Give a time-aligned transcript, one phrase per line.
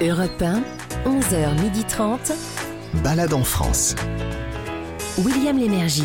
[0.00, 0.62] Europe 1,
[1.04, 2.32] 11h30.
[3.02, 3.94] Balade en France.
[5.18, 6.04] William Lémergie.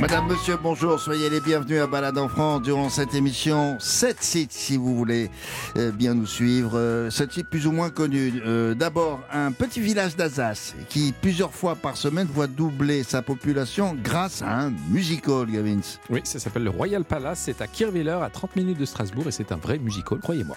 [0.00, 3.76] Madame, monsieur, bonjour, soyez les bienvenus à Balade en France durant cette émission.
[3.80, 5.28] Sept sites, si vous voulez
[5.76, 6.78] euh, bien nous suivre.
[6.78, 8.34] Euh, sept sites plus ou moins connus.
[8.46, 13.96] Euh, D'abord, un petit village d'Alsace qui, plusieurs fois par semaine, voit doubler sa population
[14.00, 15.80] grâce à un musical, Gavins.
[16.10, 17.40] Oui, ça s'appelle le Royal Palace.
[17.46, 20.56] C'est à Kirwiller, à 30 minutes de Strasbourg, et c'est un vrai musical, croyez-moi.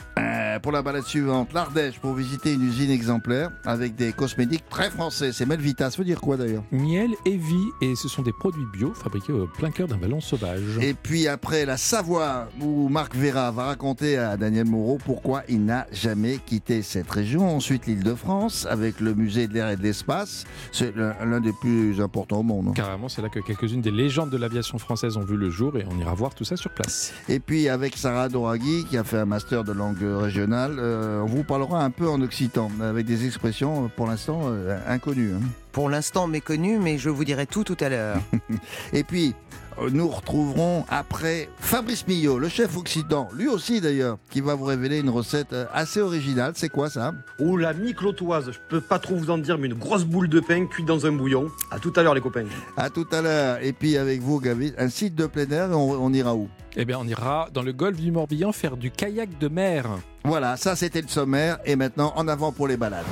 [0.61, 5.31] Pour la balade suivante, l'Ardèche pour visiter une usine exemplaire avec des cosmétiques très français.
[5.31, 6.63] C'est Melvita, ça veut dire quoi d'ailleurs?
[6.71, 10.21] Miel et vie, et ce sont des produits bio fabriqués au plein cœur d'un ballon
[10.21, 10.77] sauvage.
[10.81, 15.65] Et puis après la Savoie, où Marc Vera va raconter à Daniel Moreau pourquoi il
[15.65, 17.55] n'a jamais quitté cette région.
[17.55, 20.45] Ensuite l'île de France, avec le musée de l'air et de l'espace.
[20.71, 22.73] C'est l'un des plus importants au monde.
[22.75, 25.85] Carrément, c'est là que quelques-unes des légendes de l'aviation française ont vu le jour, et
[25.89, 27.13] on ira voir tout ça sur place.
[27.29, 31.25] Et puis avec Sarah Doraghi, qui a fait un master de langue régionale, euh, on
[31.25, 35.33] vous parlera un peu en occitan, avec des expressions euh, pour l'instant euh, inconnues.
[35.33, 35.41] hein.
[35.71, 38.17] Pour l'instant méconnu, mais je vous dirai tout tout à l'heure.
[38.93, 39.33] Et puis,
[39.79, 44.65] euh, nous retrouverons après Fabrice Millot, le chef occitan, lui aussi d'ailleurs, qui va vous
[44.65, 46.53] révéler une recette euh, assez originale.
[46.55, 47.13] C'est quoi ça?
[47.39, 50.39] Ou la mi-clotoise, je peux pas trop vous en dire, mais une grosse boule de
[50.41, 51.47] pain cuite dans un bouillon.
[51.71, 52.45] À tout à l'heure, les copains.
[52.75, 53.59] À tout à l'heure.
[53.61, 56.49] Et puis avec vous, Gavi, un site de plein air, on, on ira où?
[56.75, 59.85] Eh bien, on ira dans le golfe du Morbihan faire du kayak de mer.
[60.23, 61.59] Voilà, ça c'était le sommaire.
[61.65, 63.05] Et maintenant, en avant pour les balades.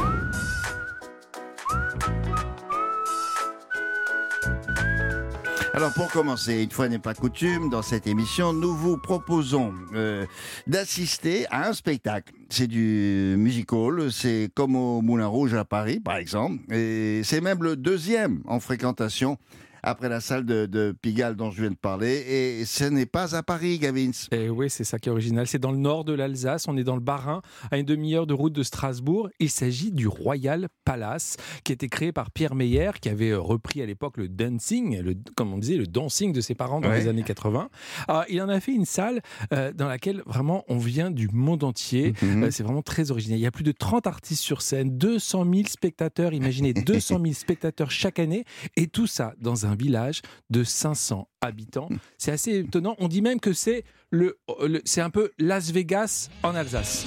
[5.80, 10.26] Alors pour commencer, une fois n'est pas coutume, dans cette émission, nous vous proposons euh,
[10.68, 12.34] d'assister à un spectacle.
[12.50, 17.64] C'est du musical, c'est comme au Moulin Rouge à Paris par exemple, et c'est même
[17.64, 19.38] le deuxième en fréquentation
[19.84, 22.24] après la salle de, de Pigalle dont je viens de parler,
[22.60, 24.12] et ce n'est pas à Paris, Gavins.
[24.32, 25.48] Et oui, c'est ça qui est original.
[25.48, 26.68] C'est dans le nord de l'Alsace.
[26.68, 29.30] On est dans le Bas-Rhin, à une demi-heure de route de Strasbourg.
[29.40, 33.40] Il s'agit du Royal Palace, qui a été créé par Pierre Meyer, qui avait euh,
[33.40, 36.90] repris à l'époque le dancing, le, comme on disait, le dancing de ses parents dans
[36.90, 37.00] Ouais.
[37.02, 37.70] les années 80.
[38.08, 39.22] Alors, il en a fait une salle
[39.54, 42.14] euh, dans laquelle vraiment on vient du monde entier.
[42.22, 42.44] Mhm.
[42.46, 43.38] Euh, c'est vraiment très original.
[43.40, 46.34] Il y a plus de 30 artistes sur scène, 200 000 spectateurs.
[46.34, 48.44] Imaginez 200 000 spectateurs chaque année.
[48.76, 51.90] Et tout ça dans un village de 500 habitants.
[52.18, 52.96] C'est assez étonnant.
[53.00, 57.06] On dit même que c'est le, le- c'est un peu Las Vegas en Alsace.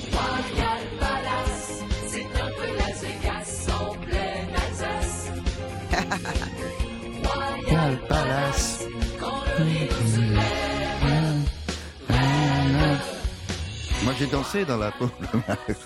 [14.22, 15.06] J'ai dansé dans la peau.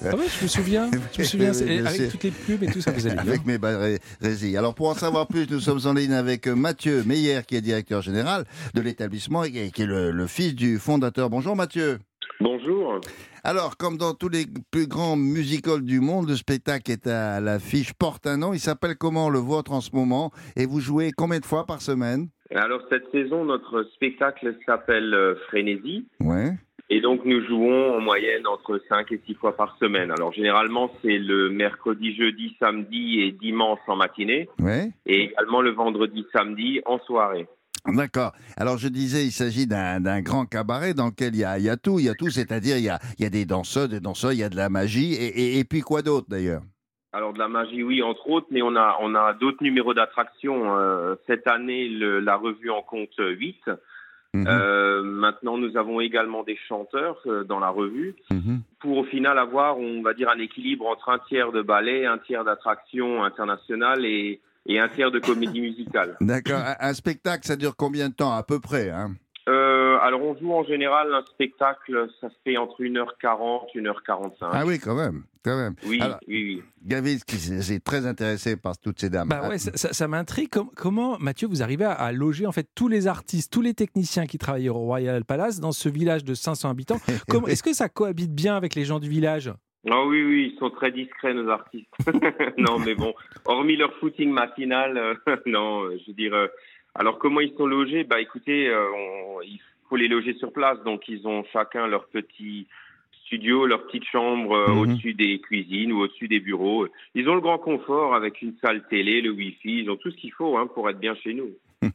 [0.04, 0.90] Ah ouais, je me souviens.
[1.12, 1.52] Je me souviens.
[1.54, 1.86] sûr.
[1.86, 3.32] Avec toutes les pubs et tout ça, vous allez bien.
[3.32, 3.58] Avec mes
[4.20, 4.56] résilles.
[4.56, 7.60] Alors pour en savoir plus, nous sommes en ligne avec euh, Mathieu Meyer, qui est
[7.62, 11.30] directeur général de l'établissement et qui est le, le fils du fondateur.
[11.30, 11.98] Bonjour Mathieu.
[12.40, 13.00] Bonjour.
[13.42, 17.94] Alors, comme dans tous les plus grands musicals du monde, le spectacle est à l'affiche,
[17.94, 18.52] porte un nom.
[18.52, 20.30] Il s'appelle comment le vôtre en ce moment?
[20.56, 22.28] Et vous jouez combien de fois par semaine?
[22.54, 26.06] Alors cette saison, notre spectacle s'appelle euh, Frénésie.
[26.20, 26.52] Ouais.
[26.88, 30.10] Et donc nous jouons en moyenne entre 5 et 6 fois par semaine.
[30.12, 34.48] Alors généralement c'est le mercredi, jeudi, samedi et dimanche en matinée.
[34.60, 34.90] Ouais.
[35.04, 37.48] Et également le vendredi, samedi en soirée.
[37.86, 38.32] D'accord.
[38.56, 41.68] Alors je disais, il s'agit d'un grand cabaret dans lequel il y a, il y
[41.70, 43.88] a tout, il y a tout, c'est-à-dire il y a, il y a des danseurs,
[43.88, 46.62] des danseurs, il y a de la magie, et, et- et puis quoi d'autre d'ailleurs?
[47.12, 50.76] Alors de la magie, oui, entre autres, mais on a, on a d'autres numéros d'attraction.
[50.76, 53.56] Euh, cette année, le- la revue en compte 8.
[54.40, 58.14] Mhm, Euh, maintenant, nous avons également des chanteurs euh, dans la revue.
[58.30, 58.60] mhm.
[58.80, 62.18] pour au final avoir, on va dire, un équilibre entre un tiers de ballet, un
[62.18, 66.16] tiers d'attraction internationale et, et un tiers de comédie musicale.
[66.20, 66.60] D'accord.
[66.60, 69.10] Un, un spectacle, ça dure combien de temps à peu près hein?
[69.48, 74.32] Euh, alors, on joue en général un spectacle, ça se fait entre 1h40, 1h45.
[74.40, 75.74] Ah oui, quand même, quand même.
[75.86, 76.62] oui, alors- oui, oui.
[76.84, 77.36] Gavis, qui
[77.80, 79.28] très intéressé par toutes ces dames.
[79.28, 80.48] Bah ouais, ça, ça- ça m'intrigue.
[80.50, 83.74] Com- comment, Mathieu, vous arrivez à, à loger en fait tous les artistes, tous les
[83.74, 86.98] techniciens qui travaillent au Royal Palace dans ce village de 500 habitants?
[87.28, 89.52] Comment- Est-ce que ça cohabite bien avec les gens du village?
[89.88, 91.86] Ah oui, oui, ils sont très discrets, nos artistes.
[92.58, 93.14] non, mais bon,
[93.44, 95.14] hormis leur footing matinal, euh,
[95.46, 96.34] non, euh, je veux dire.
[96.34, 96.48] euh,
[96.98, 98.02] alors, comment ils sont logés?
[98.04, 102.06] Bah, écoutez, euh, on- il faut les loger sur place, donc ils ont chacun leur
[102.08, 102.66] petit
[103.26, 104.78] studio, leur petite chambre euh, Mhm.
[104.78, 106.86] au-dessus des cuisines ou au-dessus des bureaux.
[107.14, 110.16] Ils ont le grand confort avec une salle télé, le Wi-Fi, ils ont tout ce
[110.16, 111.50] qu'il faut hein, pour être bien chez nous.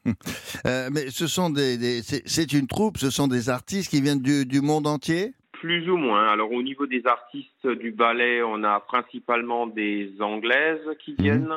[0.67, 4.21] Euh, mais ce sont des, des- c'est une troupe, ce sont des artistes qui viennent
[4.21, 5.33] du, du monde entier?
[5.53, 6.27] Plus ou moins.
[6.27, 11.17] Alors au niveau des artistes du ballet, on a principalement des Anglaises qui Mhm.
[11.23, 11.55] viennent.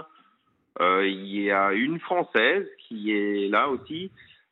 [0.80, 4.10] Euh, il y a une Française qui est là aussi.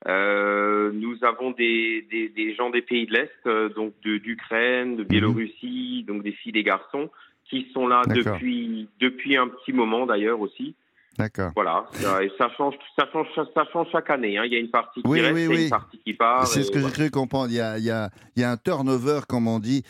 [0.09, 5.05] Euh, nous avons des, des, des gens des pays de l'Est, euh, donc d'Ukraine, de
[5.05, 7.11] Biélorussie, donc des filles, des garçons,
[7.45, 10.75] qui sont là depuis un petit moment d'ailleurs aussi.
[11.19, 11.51] D'accord.
[11.55, 14.39] Voilà, ça, et ça change, ça change, ça change chaque année.
[14.39, 14.45] hein.
[14.47, 15.65] Il y a une partie qui Oui, reste, oui, et oui.
[15.65, 16.47] une partie qui part.
[16.47, 16.95] C'est ce que j'ai voilà.
[16.95, 17.51] cru comprendre.
[17.51, 19.83] Il y a, il y a, il y a un turnover, comme on dit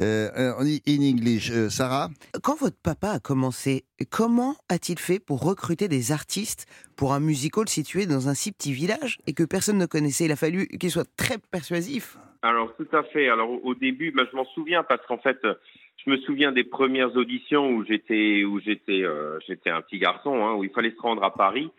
[0.00, 1.50] euh, en in English.
[1.50, 2.08] Euh, Sarah?
[2.42, 6.66] Quand votre papa a commencé, comment a-t-il fait pour recruter des artistes
[6.96, 10.24] pour un musical situé dans un si petit village et que personne ne connaissait?
[10.24, 12.16] Il a fallu qu'il soit très persuasif.
[12.42, 13.28] Alors tout à fait.
[13.28, 15.54] Alors au- au début, ben, je m'en souviens parce qu'en fait, euh,
[16.04, 20.44] je me souviens des premières auditions où j'étais où j'étais euh, j'étais un petit garçon,
[20.44, 21.70] hein, où il fallait se rendre à Paris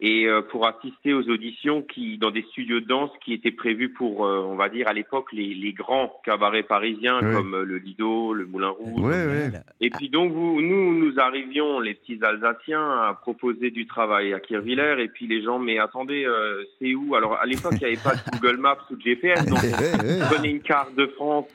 [0.00, 3.88] et euh, pour assister aux auditions qui dans des studios de danse qui étaient prévus
[3.92, 7.34] pour, euh, on va dire à l'époque les, les grands cabarets parisiens Oui.
[7.34, 8.92] comme euh, le Lido, le Moulin Rouge.
[8.98, 9.58] Oui, oui.
[9.80, 14.40] Et puis donc vous, nous, nous arrivions, les petits Alsaciens, à proposer du travail à
[14.40, 14.96] Kirchwiller.
[15.00, 17.16] Et puis les gens, mais attendez, euh, c'est où?
[17.16, 19.46] Alors à l'époque, il n'y avait pas de Google Maps ou de GPS.
[19.46, 19.58] Donc
[20.30, 21.48] prenez une carte de France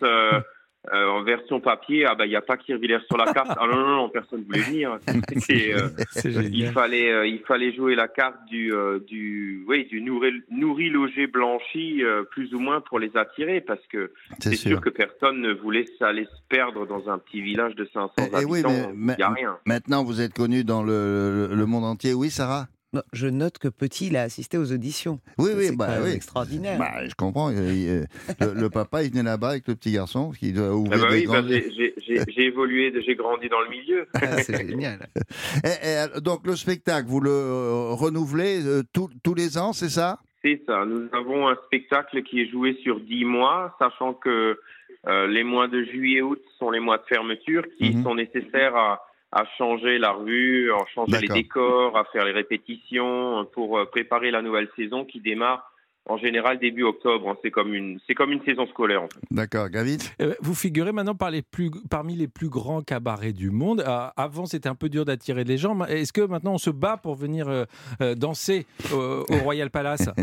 [0.91, 2.05] euh, euh, en version papier.
[2.05, 3.51] Ah ben il n'y a pas Kirchwiller sur la carte.
[3.57, 4.97] Ah non non non, personne ne voulait venir.
[5.49, 10.01] Euh, C'est il fallait euh, il fallait jouer la carte du euh, du oui du
[10.01, 14.71] nourri, nourri logé blanchi euh, plus ou moins pour les attirer parce que C'est sûr.
[14.71, 18.21] sûr que personne ne voulait aller se perdre dans un petit village de 500 Eh,
[18.31, 18.49] eh habitants.
[18.49, 19.57] oui, mais- Il mais- n'y a rien.
[19.65, 22.13] Maintenant, vous êtes connu dans le, le- le monde entier.
[22.13, 22.67] Oui, Sarah?
[22.93, 25.19] Non, je note que petit, il a assisté aux auditions.
[25.39, 26.11] Oui, oui, c'est bah quand même oui.
[26.11, 26.77] extraordinaire.
[26.77, 27.49] Bah, je comprends.
[27.51, 28.05] Euh, il- euh,
[28.53, 31.25] le, le papa, il venait là-bas avec le petit garçon qui doit Ah bah oui,
[31.25, 34.05] bah, grandes- j'ai- j'ai j'ai- j'ai évolué, j'ai grandi dans le milieu.
[34.13, 34.99] Ah, c'est génial.
[35.65, 40.19] Eh, donc, le spectacle, vous le euh, renouvelez euh, tous- tous les ans, c'est ça?
[40.43, 40.85] C'est ça.
[40.85, 44.59] Nous avons un spectacle qui est joué sur 10 mois, sachant que
[45.07, 48.03] euh, les mois de juillet-août sont les mois de fermeture qui Mhm.
[48.03, 49.01] sont nécessaires à,
[49.35, 54.31] à changer la rue, à changer les décors, à faire les répétitions pour euh, préparer
[54.31, 55.69] la nouvelle saison qui démarre
[56.05, 57.35] en général début octobre.
[57.41, 59.03] C'est comme une, c'est comme une saison scolaire.
[59.03, 59.19] En fait.
[59.31, 63.51] D'accord, Gavin Euh, Vous figurez maintenant par les plus, parmi les plus grands cabarets du
[63.51, 63.81] monde.
[63.81, 65.79] Euh, avant, c'était un peu dur d'attirer les gens.
[65.85, 67.63] Est-ce que maintenant on se bat pour venir euh,
[68.01, 70.09] euh, danser au, au Royal Palace?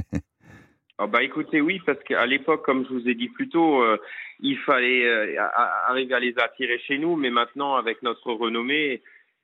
[1.02, 3.96] Ah bah écoutez, oui, parce qu'à l'époque, comme je vous ai dit plus tôt, euh,
[4.40, 5.34] il fallait euh,
[5.88, 9.00] arriver à les attirer chez nous, mais maintenant, avec notre renommée,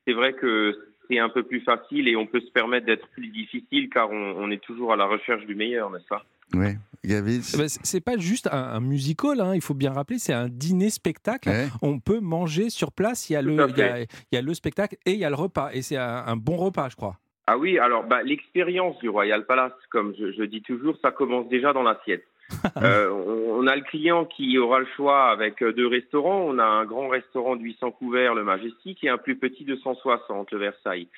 [0.07, 3.29] c'est vrai que c'est un peu plus facile et on peut se permettre d'être plus
[3.29, 6.27] difficile car on, on est toujours à la recherche du meilleur, n'est-ce pas?
[6.53, 10.19] Oui, Gavin Eh ben, C'est pas juste un, un musical, hein, il faut bien rappeler,
[10.19, 11.49] c'est un dîner-spectacle.
[11.49, 11.69] Ouais.
[11.81, 14.43] On peut manger sur place, il y, a le, il, y a, il y a
[14.43, 15.71] le spectacle et il y a le repas.
[15.73, 17.19] Et c'est un, un bon repas, je crois.
[17.47, 21.49] Ah oui, alors bah, l'expérience du Royal Palace, comme je, je dis toujours, ça commence
[21.49, 22.25] déjà dans l'assiette.
[22.83, 26.43] Euh, on, on a le client qui aura le choix avec euh, deux restaurants.
[26.47, 29.77] On a un grand restaurant de 800 couverts, le Majestic, et un plus petit de
[29.77, 31.09] 160, le Versailles.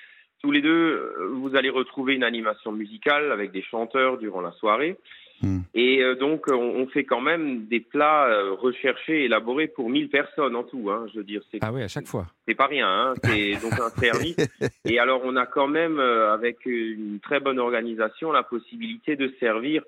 [0.40, 4.52] Tous les deux, euh, vous allez retrouver une animation musicale avec des chanteurs durant la
[4.52, 4.96] soirée.
[5.42, 5.60] Hmm.
[5.74, 10.08] Et euh, donc, on, on fait quand même des plats euh, recherchés, élaborés pour 1000
[10.08, 10.90] personnes en tout.
[10.90, 12.26] Hein, je veux dire, c'est Ah oui, à chaque fois.
[12.46, 13.14] c'est pas rien, hein.
[13.22, 14.36] c'est donc un service.
[14.84, 19.32] Et alors, on a quand même, euh, avec une très bonne organisation, la possibilité de
[19.38, 19.82] servir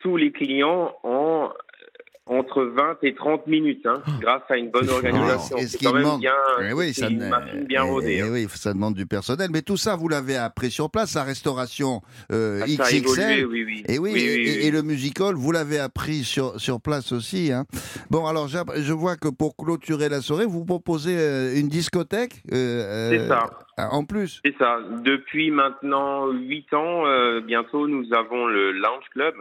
[0.00, 1.69] tous les clients en euh,
[2.26, 5.56] entre 20 et 30 minutes, hein, grâce à une bonne organisation.
[5.56, 6.32] Alors, est-ce qu'il quand même demande- bien,
[6.68, 8.14] Eh oui, ça, une machine bien eh, rodée.
[8.18, 8.28] eh hein.
[8.30, 9.48] oui, ça demande du personnel.
[9.52, 13.46] Mais tout ça, vous l'avez appris sur place, la restauration euh, Ah, évolué, XXL.
[13.46, 13.82] oui, oui.
[13.88, 17.50] Et oui, et, oui, et- et le musical, vous l'avez appris sur, sur place aussi.
[17.52, 17.64] Hein.
[18.10, 23.10] Bon, alors je vois que pour cloturer la soirée, vous proposez euh, une discothèque euh,
[23.10, 23.50] C'est ça.
[23.80, 24.40] euh, en plus.
[24.44, 24.78] C'est ça.
[25.04, 27.02] Depuis maintenant 8 ans,
[27.44, 29.34] bientôt, nous avons le Lounge Club.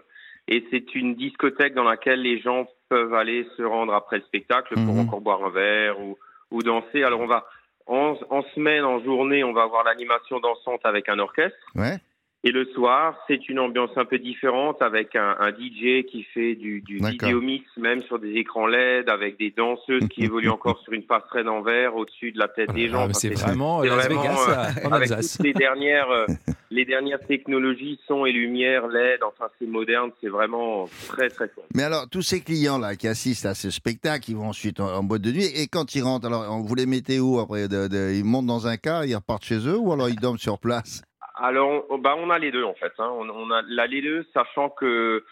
[0.52, 4.74] Et c'est une discothèque dans laquelle les gens peuvent aller se rendre après le spectacle
[4.74, 5.00] pour Mhm.
[5.02, 6.18] encore boire un verre ou,
[6.50, 7.04] ou danser.
[7.04, 7.46] Alors, on va,
[7.86, 11.58] en, en semaine, en journée, on va avoir l'animation dansante avec un orchestre.
[11.76, 11.98] Ouais.
[12.46, 16.56] Et le soir, c'est une ambiance un peu différente avec un, un DJ qui fait
[16.56, 17.12] du, du D'accord.
[17.28, 21.04] vidéo mix, même sur des écrans LED, avec des danseuses qui évoluent encore sur une
[21.04, 23.00] passerelle en verre au-dessus de la tête des gens.
[23.02, 25.36] Ah, Enfin, c'est vraiment c'est Las vraiment, Vegas euh, à- en avec Alsace.
[25.36, 26.28] toutes les dernières, euh,
[26.72, 31.66] les dernières technologies, son et lumière, LED, enfin c'est moderne, c'est vraiment très très fort.
[31.76, 35.04] Mais alors, tous ces clients-là qui assistent à ce spectacle, ils vont ensuite en, en
[35.04, 35.48] boîte de nuit.
[35.58, 37.68] Et quand ils rentrent, alors on- vous les mettez où après?
[37.68, 40.38] De- de- Ils montent dans un car, ils repartent chez eux ou alors ils dorment
[40.38, 41.02] sur place?
[41.42, 42.94] Alors, on, bah, on a les deux en fait.
[43.00, 43.10] Hein.
[43.12, 45.24] On, on a là, les deux, sachant que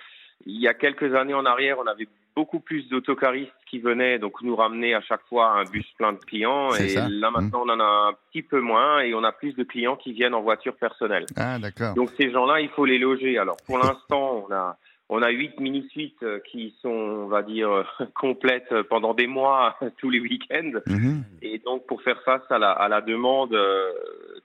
[0.46, 4.44] il y a quelques années en arrière, on avait beaucoup plus d'autocaristes qui venaient donc
[4.44, 6.72] nous ramener à chaque fois un bus plein de clients.
[6.76, 7.08] Et ça.
[7.10, 9.96] là maintenant, on en a un petit peu moins et on a plus de clients
[9.96, 11.26] qui viennent en voiture personnelle.
[11.36, 11.96] Ah, d'accord.
[11.96, 13.40] Donc ces gens-là, il faut les loger.
[13.40, 14.78] Alors pour l'instant, on a
[15.10, 17.70] on a huit mini-suites euh, qui sont, on va dire,
[18.20, 20.72] complètes pendant des mois, tous les week-ends.
[20.86, 21.24] Mhm.
[21.42, 23.90] Et donc, pour faire face à la, à la demande euh,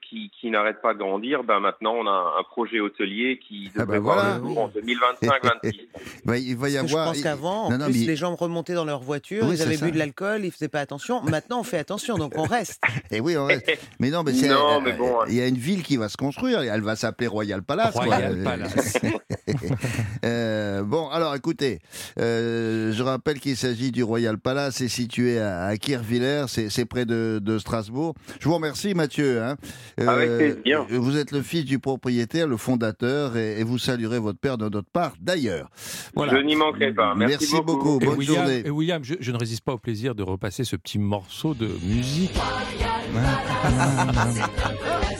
[0.01, 3.79] qui, qui n'arrête pas de grandir, ben maintenant, on a un projet hôtelier qui Ah
[3.81, 4.37] devrait ben voir voilà.
[4.37, 5.79] le jour en 2025-26.
[6.25, 6.87] Bah, il va y avoir.
[7.07, 9.55] je pense qu'avant, en Non, non, plus, mais- les gens remontaient dans leur voiture, Oui,
[9.55, 9.85] ils avaient ça.
[9.85, 11.21] bu de l'alcool, ils faisaient pas attention.
[11.23, 12.81] Maintenant, on fait attention, donc on reste.
[13.11, 13.69] Eh oui, on reste.
[13.99, 14.47] Mais non, mais c'est.
[14.47, 16.61] Non, euh, mais bon, Il y a une ville qui va se construire.
[16.61, 17.93] Elle va s'appeler Royal Palace.
[17.95, 18.97] Royal Palace.
[20.23, 20.52] Euh,
[20.83, 21.79] bon, alors écoutez,
[22.19, 25.73] euh, je rappelle qu'il s'agit du Royal Palace, c'est situé à, à
[26.47, 28.13] c'est c'est près de, de Strasbourg.
[28.39, 29.41] Je vous remercie Mathieu.
[29.41, 29.55] hein.
[29.97, 30.85] Avec plaisir.
[30.89, 34.69] Vous êtes le fils du propriétaire, le fondateur, et, et vous saluerez votre père de
[34.69, 35.69] notre part d'ailleurs.
[36.17, 37.13] Je n'y manquerai pas.
[37.15, 37.99] Merci, beaucoup.
[38.01, 38.63] Et Bonne William, journée.
[38.65, 41.69] et William, je, je ne résiste pas au plaisir de repasser ce petit morceau de
[41.83, 42.33] musique.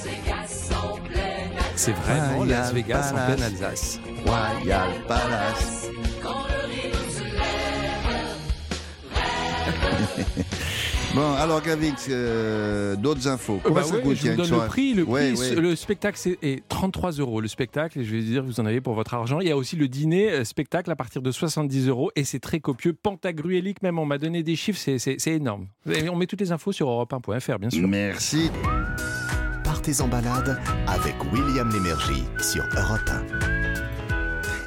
[1.76, 4.00] C'est vraiment Royal Las Vegas en pleine Alsace.
[4.26, 5.90] Royal Palace.
[11.16, 13.58] Bon, alors Gavix, euh, d'autres infos.
[13.58, 14.94] Euh, Comment bah ça ouais, coûte je vous donne le prix.
[14.96, 15.62] Le, Ouais, prix, ouais.
[15.62, 17.40] le spectacle c'est est 33 euros.
[17.40, 19.40] Le spectacle, et je vais dire, vous en avez pour votre argent.
[19.40, 22.40] Il y a aussi le dîner euh, spectacle à partir de 70 euros et c'est
[22.40, 22.94] très copieux.
[22.94, 25.68] Pantagruélique même, on m'a donné des chiffres, c'est- énorme.
[25.88, 27.88] Et on met toutes les infos sur europe1.fr, bien sûr.
[27.88, 28.50] Merci.
[29.84, 33.53] Partez en balade avec William Lémergie sur Europe 1.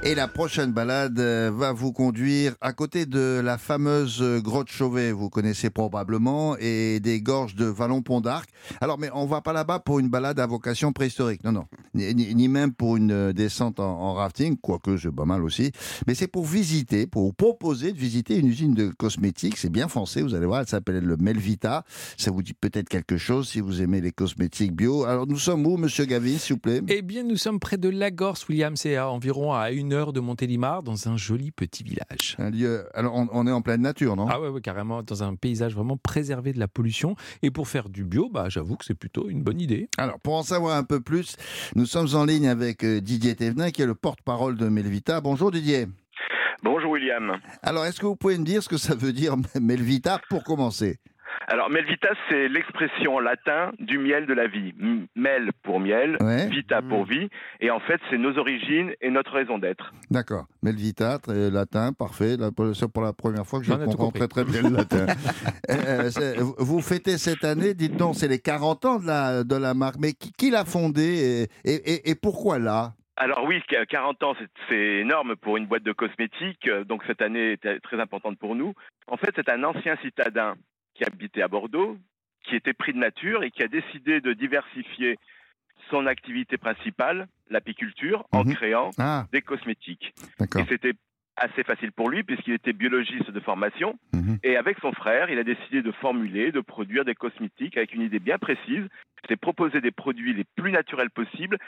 [0.07, 5.11] Et la prochaine balade euh, va vous conduire à côté de la fameuse grotte Chauvet,
[5.11, 8.49] vous connaissez probablement, et des gorges de Vallon-Pont d'Arc.
[8.81, 12.47] Alors, mais on va pas là-bas pour une balade à vocation préhistorique, non, non, ni,
[12.47, 15.73] même pour une euh, descente en, en rafting, quoique c'est pas mal aussi,
[16.07, 19.89] mais c'est pour visiter, pour vous proposer de visiter une usine de cosmétiques, c'est bien
[19.89, 21.83] français, vous allez voir, elle s'appelle le Melvita,
[22.17, 25.05] ça vous dit peut-être quelque chose si vous aimez les cosmétiques bio.
[25.05, 26.81] Alors, nous sommes où, monsieur Gavin, s'il vous plaît?
[26.87, 28.77] Eh bien, nous sommes près de Lagorce, William.
[28.77, 32.37] C'est à environ à une heure de Montélimar, dans un joli petit village.
[32.39, 32.87] Un lieu.
[32.95, 34.27] Alors, on, on est en pleine nature, non?
[34.29, 37.17] Ah ouais, ouais, carrément, dans un paysage vraiment préservé de la pollution.
[37.43, 39.89] Et pour faire du bio, bah, j'avoue que c'est plutôt une bonne idée.
[39.99, 41.37] Alors, pour en savoir un peu plus,
[41.75, 45.21] nous sommes en ligne avec euh, Didier Thévenin, qui est le porte-parole de Melvita.
[45.21, 45.87] Bonjour Didier.
[46.63, 47.39] Bonjour William.
[47.63, 50.99] Alors, est-ce que vous pouvez me dire ce que ça veut dire Melvita pour commencer?
[51.49, 54.75] Alors Melvita, c'est l'expression latin du miel de la vie.
[55.15, 56.49] Mel pour miel, Ouais.
[56.49, 57.29] vita pour vie,
[57.61, 59.93] et en fait c'est nos origines et notre raison d'être.
[60.11, 60.47] D'accord.
[60.63, 62.37] Melvita, très latin, parfait.
[62.75, 65.07] C'est pour la première fois que je comprends très très bien le latin.
[65.69, 69.57] Euh, euh, vous fêtez cette année, dites donc, c'est les 40 ans de la, de
[69.57, 69.97] la marque.
[70.01, 72.93] Mais qui, qui l'a fondée et, et- et- et pourquoi là?
[73.17, 74.35] Alors oui, qu- 40 ans,
[74.69, 78.55] c'est- énorme pour une boîte de cosmétiques, euh, donc cette année était très importante pour
[78.55, 78.75] nous.
[79.09, 80.55] En fait, c'est un ancien citadin
[80.97, 81.99] qui habitait à Bordeaux,
[82.45, 85.19] qui était pris de nature et qui a décidé de diversifier
[85.91, 88.55] son activité principale, l'apiculture, en Mhm.
[88.55, 90.15] créant Ah, des cosmétiques.
[90.41, 90.95] Et c'était
[91.37, 93.99] assez facile pour lui puisqu'il était biologiste de formation.
[94.15, 94.39] Mhm.
[94.43, 98.03] Et avec son frère, il a décidé de formuler, de produire des cosmétiques avec une
[98.03, 98.85] idée bien précise.
[99.29, 101.59] C'est proposer des produits les plus naturels possibles,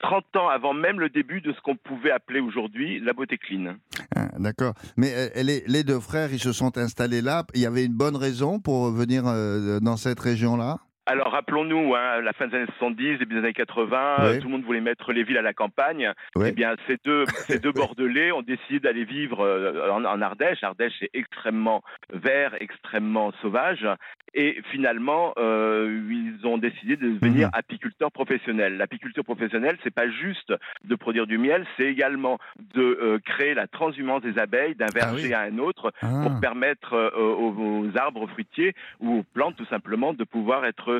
[0.00, 3.76] 30 ans avant même le début de ce qu'on pouvait appeler aujourd'hui la beauté clean.
[4.16, 4.74] Ah, D'accord.
[4.96, 7.44] Mais euh, les, deux frères, ils se sont installés là.
[7.54, 10.78] Il y avait une bonne raison pour venir euh, dans cette région-là?
[11.10, 14.24] Alors rappelons-nous, hein, la fin des années 70, début des années 80, Ouais.
[14.36, 16.12] euh, tout le monde voulait mettre les villes à la campagne.
[16.46, 20.62] Eh bien, ces deux, ces deux Bordelais ont décidé d'aller vivre euh, en, en Ardèche.
[20.62, 23.86] Ardèche est extrêmement vert, extrêmement sauvage.
[24.34, 27.54] Et finalement, euh, ils ont décidé de devenir Mhm.
[27.54, 28.76] apiculteurs professionnels.
[28.76, 30.52] L'apiculture professionnelle, c'est pas juste
[30.84, 32.38] de produire du miel, c'est également
[32.74, 35.34] de euh, créer la transhumance des abeilles d'un verger oui.
[35.34, 36.20] à un autre Ah.
[36.22, 37.54] pour permettre euh, aux,
[37.88, 40.99] aux arbres fruitiers ou aux plantes tout simplement de pouvoir être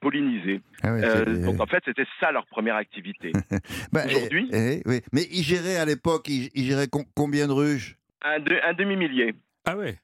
[0.00, 0.60] pollinisés.
[0.82, 3.32] Ah Euh, donc en fait, c'était ça leur première activité.
[3.92, 5.00] Bah, aujourd'hui- eh, eh, oui.
[5.12, 7.96] Mais ils géraient à l'époque, ils, ils géraient com- combien de ruches?
[8.22, 9.34] Un, de- un demi-millier.
[9.70, 9.96] Ah ouais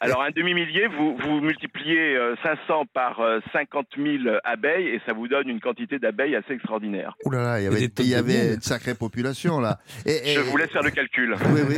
[0.00, 5.12] Alors un demi-millier, vous, vous multipliez euh, 500 par euh, 50 000 abeilles et ça
[5.12, 7.14] vous donne une quantité d'abeilles assez extraordinaire.
[7.24, 7.66] Ouh là là, il y
[8.14, 9.78] avait, il y une sacrée population là.
[10.04, 11.34] Et- et- Je vous laisse faire le calcul.
[11.54, 11.76] Oui, oui.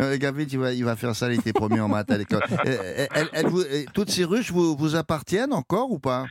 [0.00, 2.42] Euh, Gavin, il va, il va faire ça, il était promis en maths à l'école.
[2.66, 6.26] Euh, euh, toutes ces ruches vous, vous appartiennent encore ou pas?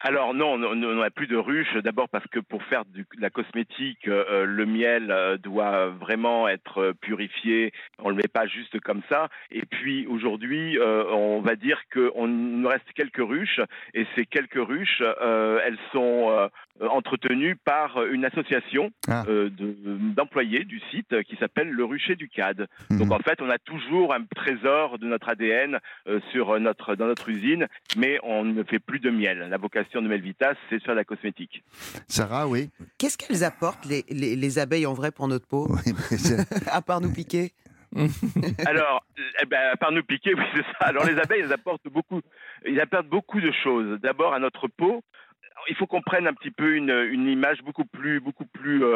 [0.00, 1.74] Alors non, on n'a plus de ruches.
[1.78, 6.48] D'abord parce que pour faire de la cosmétique, euh, euh, le miel euh, doit vraiment
[6.48, 7.72] être euh, purifié.
[7.98, 9.28] On le met pas juste comme ça.
[9.50, 13.60] Et puis aujourd'hui, euh, on va dire qu'il nous reste quelques ruches.
[13.94, 19.24] Et ces quelques ruches, elles sont entretenu par euh, une association Ah.
[19.28, 19.76] euh, de-
[20.14, 22.66] d'employés du site euh, qui s'appelle le Rucher du CAD.
[22.90, 22.98] Mhm.
[22.98, 25.78] Donc en fait, on a toujours un trésor de notre ADN
[26.08, 27.66] euh, sur euh, notre, dans notre usine,
[27.96, 29.46] mais on ne fait plus de miel.
[29.50, 31.62] La vocation de Melvitas, c'est de faire de la cosmétique.
[32.08, 32.70] Sarah, oui.
[32.98, 35.68] Qu'est-ce qu'elles apportent, les, les- les abeilles en vrai, pour notre peau?
[35.70, 35.92] Oui,
[36.70, 37.52] À part nous piquer?
[38.66, 39.04] Alors,
[39.42, 40.86] eh ben, à part nous piquer, oui, c'est ça.
[40.86, 42.20] Alors, les abeilles, elles apportent beaucoup,
[42.66, 43.98] ils apportent beaucoup de choses.
[44.00, 45.02] D'abord, à notre peau,
[45.68, 48.88] il faut qu'on prenne un petit peu une, une image beaucoup plus, beaucoup plus euh,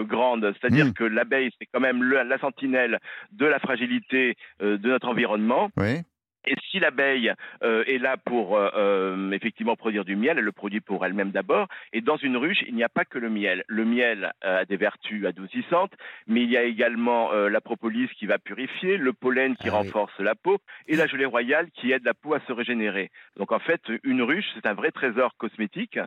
[0.00, 0.52] euh, grande.
[0.60, 0.92] C'est-à dire Mm.
[0.94, 2.98] que l'abeille, c'est quand même le- la sentinelle
[3.32, 5.70] de la fragilité euh, de notre environnement.
[5.76, 6.00] oui.
[6.46, 10.52] Et si l'abeille euh, est là pour euh, euh, effectivement produire du miel, elle le
[10.52, 11.68] produit pour elle-même d'abord.
[11.92, 13.64] Et dans une ruche, il n'y a pas que le miel.
[13.66, 15.92] Le miel euh, a des vertus adoucissantes,
[16.26, 19.72] mais il y a également euh, la propolis qui va purifier, le pollen qui Ah
[19.80, 19.86] oui.
[19.86, 23.10] renforce la peau, et la gelée royale qui aide la peau à se régénérer.
[23.36, 25.98] Donc en fait, une ruche, c'est un vrai trésor cosmétique.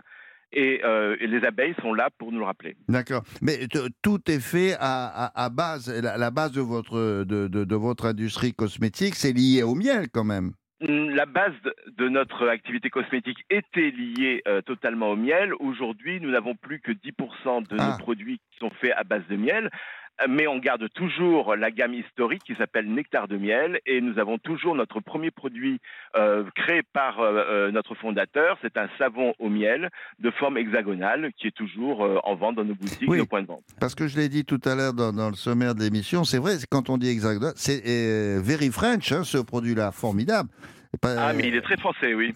[0.52, 2.76] Et, euh, et les abeilles sont là pour nous le rappeler.
[2.88, 3.24] D'accord.
[3.42, 3.68] Mais
[4.02, 7.76] tout est fait à, à- à base, la, la base de votre, de, de- de
[7.76, 10.54] votre industrie cosmétique, c'est lié au miel quand même.
[10.82, 15.54] La base de- de notre activité cosmétique était liée euh, totalement au miel.
[15.60, 17.92] Aujourd'hui, nous n'avons plus que 10% de Ah.
[17.92, 19.70] nos produits qui sont faits à base de miel.
[20.28, 24.38] Mais on garde toujours la gamme historique qui s'appelle Nectar de miel et nous avons
[24.38, 25.80] toujours notre premier produit
[26.18, 28.58] euh, créé par euh, euh, notre fondateur.
[28.62, 32.66] C'est un savon au miel de forme hexagonale qui est toujours euh, en vente dans
[32.66, 33.18] nos boutiques, Oui.
[33.20, 33.64] nos points de vente.
[33.80, 36.38] Parce que je l'ai dit tout à l'heure dans, dans le sommaire de l'émission, c'est
[36.40, 37.82] vrai, quand on dit hexagonal, c'est
[38.42, 40.50] very French, hein, ce produit-là, formidable.
[41.02, 42.34] Pas- Ah, mais il est très français, oui.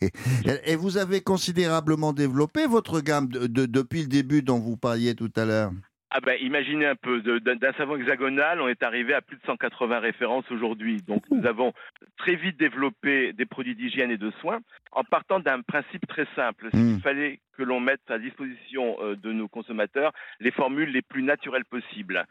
[0.66, 5.14] Et vous avez considérablement développé votre gamme de- de- depuis le début dont vous parliez
[5.14, 5.70] tout à l'heure.
[6.10, 9.98] Ah ben, imaginez un peu, d'un savon hexagonal, on est arrivé à plus de 180
[9.98, 11.02] références aujourd'hui.
[11.02, 11.72] Donc nous avons
[12.16, 14.60] très vite développé des produits d'hygiène et de soins
[14.92, 16.68] en partant d'un principe très simple.
[16.72, 16.92] C'est Mm.
[16.94, 21.22] qu'il fallait que l'on mette à disposition euh, de nos consommateurs les formules les plus
[21.22, 22.24] naturelles possibles.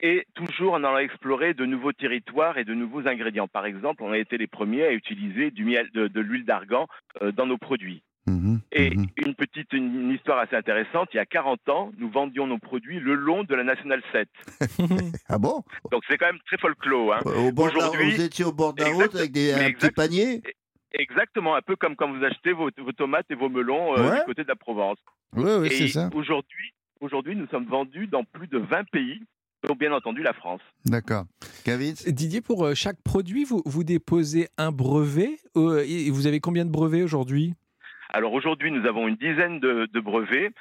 [0.00, 3.48] Et toujours en allant explorer de nouveaux territoires et de nouveaux ingrédients.
[3.48, 6.86] Par exemple, on a été les premiers à utiliser du miel, de, de l'huile d'argan
[7.20, 8.02] euh, dans nos produits.
[8.28, 9.06] Mhm, Et mhm.
[9.16, 12.58] une petite une, une histoire assez intéressante, il y a 40 ans, nous vendions nos
[12.58, 14.28] produits le long de la National 7.
[15.28, 15.62] Ah bon?
[15.90, 17.14] Donc c'est quand même très folklore.
[17.14, 17.20] Hein.
[17.24, 19.52] Au bord de la- Aujourd'hui- Vous étiez au bord de la Exact- route avec des,
[19.52, 20.42] un petit panier?
[20.92, 24.18] Exactement, un peu comme quand vous achetez vos, vos tomates et vos melons euh, Ouais.
[24.20, 24.96] du côté de la Provence.
[25.36, 26.08] Oui, oui, c'est ça.
[26.14, 29.20] aujourd'hui, aujourd'hui, nous sommes vendus dans plus de 20 pays,
[29.66, 30.62] dont bien entendu la France.
[30.86, 31.24] D'accord.
[32.06, 35.36] Didier, pour euh, chaque produit, vous, vous déposez un brevet.
[35.56, 37.52] euh, et vous avez combien de brevets aujourd'hui?
[38.10, 40.52] Alors aujourd'hui, nous avons une dizaine de, brevets.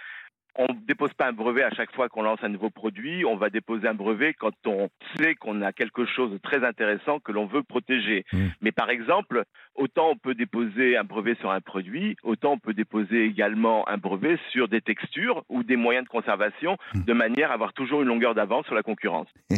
[0.58, 3.26] On ne dépose pas un brevet à chaque fois qu'on lance un nouveau produit.
[3.26, 7.20] On va déposer un brevet quand on sait qu'on a quelque chose de très intéressant
[7.20, 8.26] que l'on veut protéger.
[8.34, 8.48] Mm.
[8.62, 9.44] Mais par exemple,
[9.76, 13.98] autant on peut déposer un brevet sur un produit, autant on peut déposer également un
[13.98, 17.04] brevet sur des textures ou des moyens de conservation Mm.
[17.04, 19.28] de manière à avoir toujours une longueur d'avance sur la concurrence.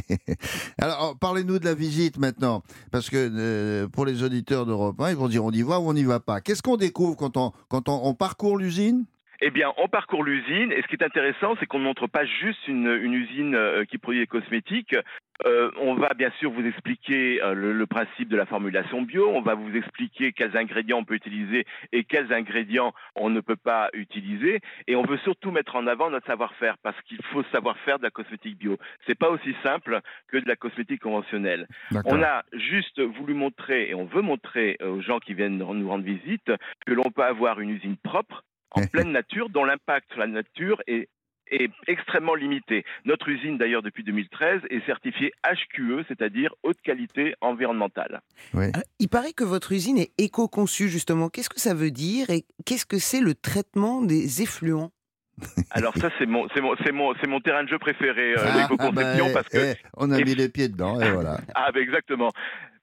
[0.82, 5.16] Alors, parlez-nous de la visite maintenant, parce que euh, pour les auditeurs d'Europe 1, ils
[5.16, 6.42] vont dire on y va ou on n'y va pas.
[6.42, 9.06] Qu'est-ce qu'on découvre quand on, quand on, on parcourt l'usine?
[9.42, 12.26] Eh bien, on parcourt l'usine et ce qui est intéressant, c'est qu'on ne montre pas
[12.26, 14.96] juste une, une usine euh, qui produit des cosmétiques.
[15.46, 19.30] Euh, on va bien sûr vous expliquer euh, le, le principe de la formulation bio.
[19.30, 23.56] On va vous expliquer quels ingrédients on peut utiliser et quels ingrédients on ne peut
[23.56, 24.60] pas utiliser.
[24.88, 28.04] Et on veut surtout mettre en avant notre savoir-faire parce qu'il faut savoir faire de
[28.04, 28.78] la cosmétique bio.
[29.08, 31.68] C'est pas aussi simple que de la cosmétique conventionnelle.
[32.04, 35.88] On a juste voulu montrer et on veut montrer euh, aux gens qui viennent nous
[35.88, 36.52] rendre visite
[36.86, 40.82] que l'on peut avoir une usine propre en pleine nature dont l'impact sur la nature
[40.88, 41.10] est
[41.52, 42.86] est extrêmement limité.
[43.06, 48.22] Notre usine, d'ailleurs, depuis 2013, est certifiée HQE, c'est-à-dire haute qualité environnementale.
[48.54, 48.68] Euh,
[49.00, 51.28] Il paraît que votre usine est éco-conçue, justement.
[51.30, 54.92] Qu'est-ce que ça veut dire et qu'est-ce que c'est le traitement des effluents?
[55.72, 58.44] Alors ça, c'est mon, c'est mon, c'est mon, c'est mon terrain de jeu préféré, euh,
[58.46, 61.40] Ah, l'éco-conception, bah, parce que eh, on a et- mis les pieds dedans, et voilà.
[61.56, 62.32] Ah, ben exactement.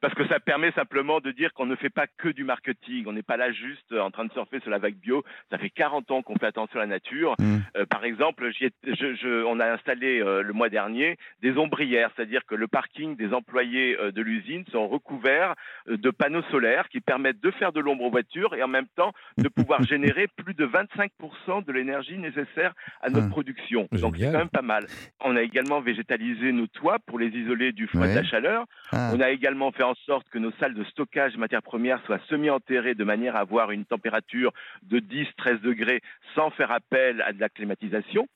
[0.06, 3.06] Parce que ça permet simplement de dire qu'on ne fait pas que du marketing.
[3.08, 5.24] On n'est pas là juste en train de surfer sur la vague bio.
[5.50, 7.34] Ça fait 40 ans qu'on fait attention à la nature.
[7.40, 7.56] Mm.
[7.76, 11.56] Euh, par exemple, j'y ai- je- je- on a installé euh, le mois dernier des
[11.58, 15.54] ombrières, c'est-à-dire que le parking des employés euh, de l'usine sont recouverts
[15.88, 18.86] euh, de panneaux solaires qui permettent de faire de l'ombre aux voitures et en même
[18.94, 23.88] temps de pouvoir générer plus de 25% de l'énergie nécessaire à notre Ah, production.
[23.90, 24.86] Donc c'est quand même pas mal.
[25.24, 28.26] On a également végétalisé nos toits pour les isoler du froid et de la Ouais.
[28.28, 28.66] chaleur.
[28.92, 32.04] Ah, On a également fait en sorte que nos salles de stockage de matières premières
[32.06, 36.00] soient semi-enterrées de manière à avoir une température de 10-13 degrés
[36.34, 38.26] sans faire appel à de la climatisation.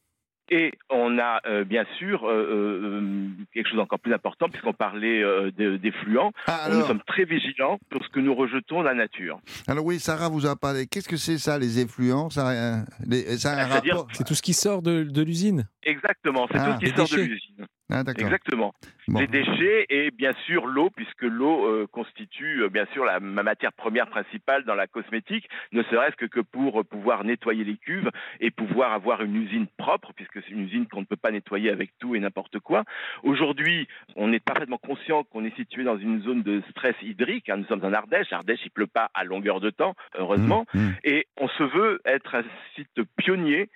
[0.53, 5.23] Et on a euh, bien sûr euh, euh, quelque chose d'encore plus important, puisqu'on parlait
[5.23, 6.33] euh, de- des fluents.
[6.49, 9.39] Ah, Nous sommes très vigilants sur ce que nous rejetons dans la nature.
[9.69, 10.89] alors oui, Sarah vous a parlé.
[10.89, 14.09] Qu'est-ce que c'est ça, les effluents ça, a un- les- ça a un C'est-à-dire- rapport
[14.13, 15.69] C'est tout ce qui sort de, de l'usine.
[15.85, 17.67] Exactement, c'est Ah, tout ce qui sort de l'usine.
[17.91, 18.03] Ah.
[18.17, 18.73] Exactement.
[19.09, 19.19] Bon.
[19.19, 23.43] Les déchets et bien sûr l'eau, puisque l'eau euh, constitue euh, bien sûr la ma
[23.43, 28.11] matière première principale dans la cosmétique, ne serait-ce que, que pour pouvoir nettoyer les cuves
[28.41, 31.71] et pouvoir avoir une usine propre, puisque c'est une usine qu'on ne peut pas nettoyer
[31.71, 32.85] avec tout et n'importe quoi.
[33.25, 37.49] Aujourd'hui, on est parfaitement conscient qu'on est situé dans une zone de stress hydrique.
[37.49, 37.57] hein.
[37.57, 38.33] Nous sommes en Ardèche.
[38.33, 40.67] Ardèche, il pleut pas à longueur de temps, heureusement.
[40.75, 40.95] Mmh, mmh.
[41.05, 42.45] Et on se veut être un
[42.77, 43.67] site pionnier euh,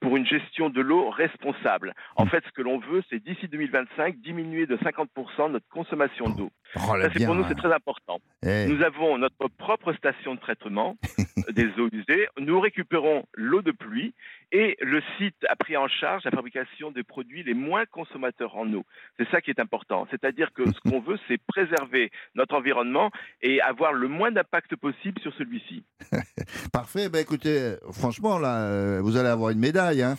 [0.00, 1.94] pour une gestion de l'eau responsable.
[2.16, 2.28] En Mm.
[2.30, 6.50] fait, ce que l'on veut, c'est d'ici 2025 diminuer de 50% notre consommation d'eau.
[6.76, 7.46] Oh là Ça, bien, pour nous, hein.
[7.48, 8.20] c'est très important.
[8.46, 10.96] Eh, Nous avons notre propre station de traitement
[11.52, 12.28] des eaux usées.
[12.38, 14.14] Nous récupérons l'eau de pluie
[14.52, 18.70] et le site a pris en charge la fabrication des produits les moins consommateurs en
[18.74, 18.84] eau.
[19.18, 20.06] C'est ça qui est important.
[20.10, 23.10] C'est-à-dire que ce qu'on veut, c'est préserver notre environnement
[23.42, 25.84] et avoir le moins d'impact possible sur celui-ci.
[26.72, 27.08] Parfait.
[27.08, 30.02] Ben écoutez, franchement, là, euh, vous allez avoir une médaille.
[30.02, 30.16] Hein.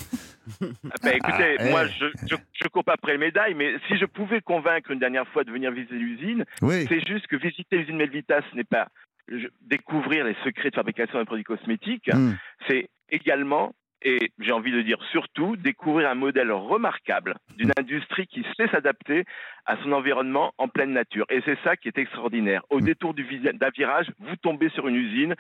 [0.62, 0.66] Ah
[1.04, 1.70] ben, écoutez, Ah, eh.
[1.70, 5.00] moi, je, je, je cours pas après les médailles, mais si je pouvais convaincre une
[5.00, 6.86] dernière fois de venir visiter l'usine, Oui.
[6.90, 8.88] c'est juste que visiter l'usine Melvita, ce n'est pas
[9.62, 12.34] découvrir les secrets de fabrication des produits cosmétiques, Mmh.
[12.68, 18.46] c'est également, et j'ai envie de dire surtout, découvrir un modèle remarquable d'une industrie qui
[18.58, 19.26] sait s'adapter
[19.66, 21.26] à son environnement en pleine nature.
[21.30, 22.64] Et c'est ça qui est extraordinaire.
[22.70, 22.86] Au Mm.
[22.86, 25.36] détour d'un virage, vous tombez sur une usine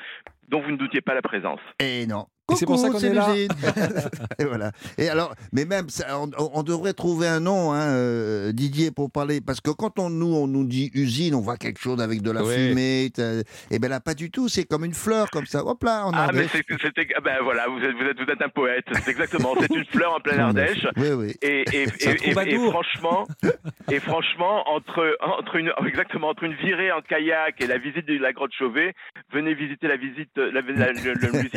[0.49, 1.61] dont vous ne doutiez pas la présence.
[1.79, 2.25] Et non.
[2.55, 3.27] C'est pour ça qu'on est là.
[3.33, 3.49] l'usine.
[4.39, 4.71] et voilà.
[4.97, 9.11] Et alors, mais même, ça, on, on devrait trouver un nom, hein, euh, Didier, pour
[9.11, 12.21] parler, parce que quand on nous, on nous dit usine, on voit quelque chose avec
[12.21, 12.69] de la Ouais.
[12.69, 13.11] fumée.
[13.71, 14.47] Et ben là, pas du tout.
[14.49, 15.63] C'est comme une fleur, comme ça.
[15.65, 18.41] Hop là, on Ah, mais c'était, ah ben voilà, vous êtes, vous êtes, vous êtes
[18.41, 18.85] un poète.
[18.93, 19.53] C'est exactement.
[19.59, 20.85] C'est une fleur en pleine Ardèche.
[20.97, 21.33] Oui, oui.
[21.41, 22.71] Et, et, et, et- et troubadour.
[22.71, 23.27] franchement,
[23.91, 28.17] et franchement, entre, entre une, exactement, entre une virée en kayak et la visite de
[28.17, 28.93] la grotte Chauvet,
[29.33, 30.61] venez visiter la visite, la,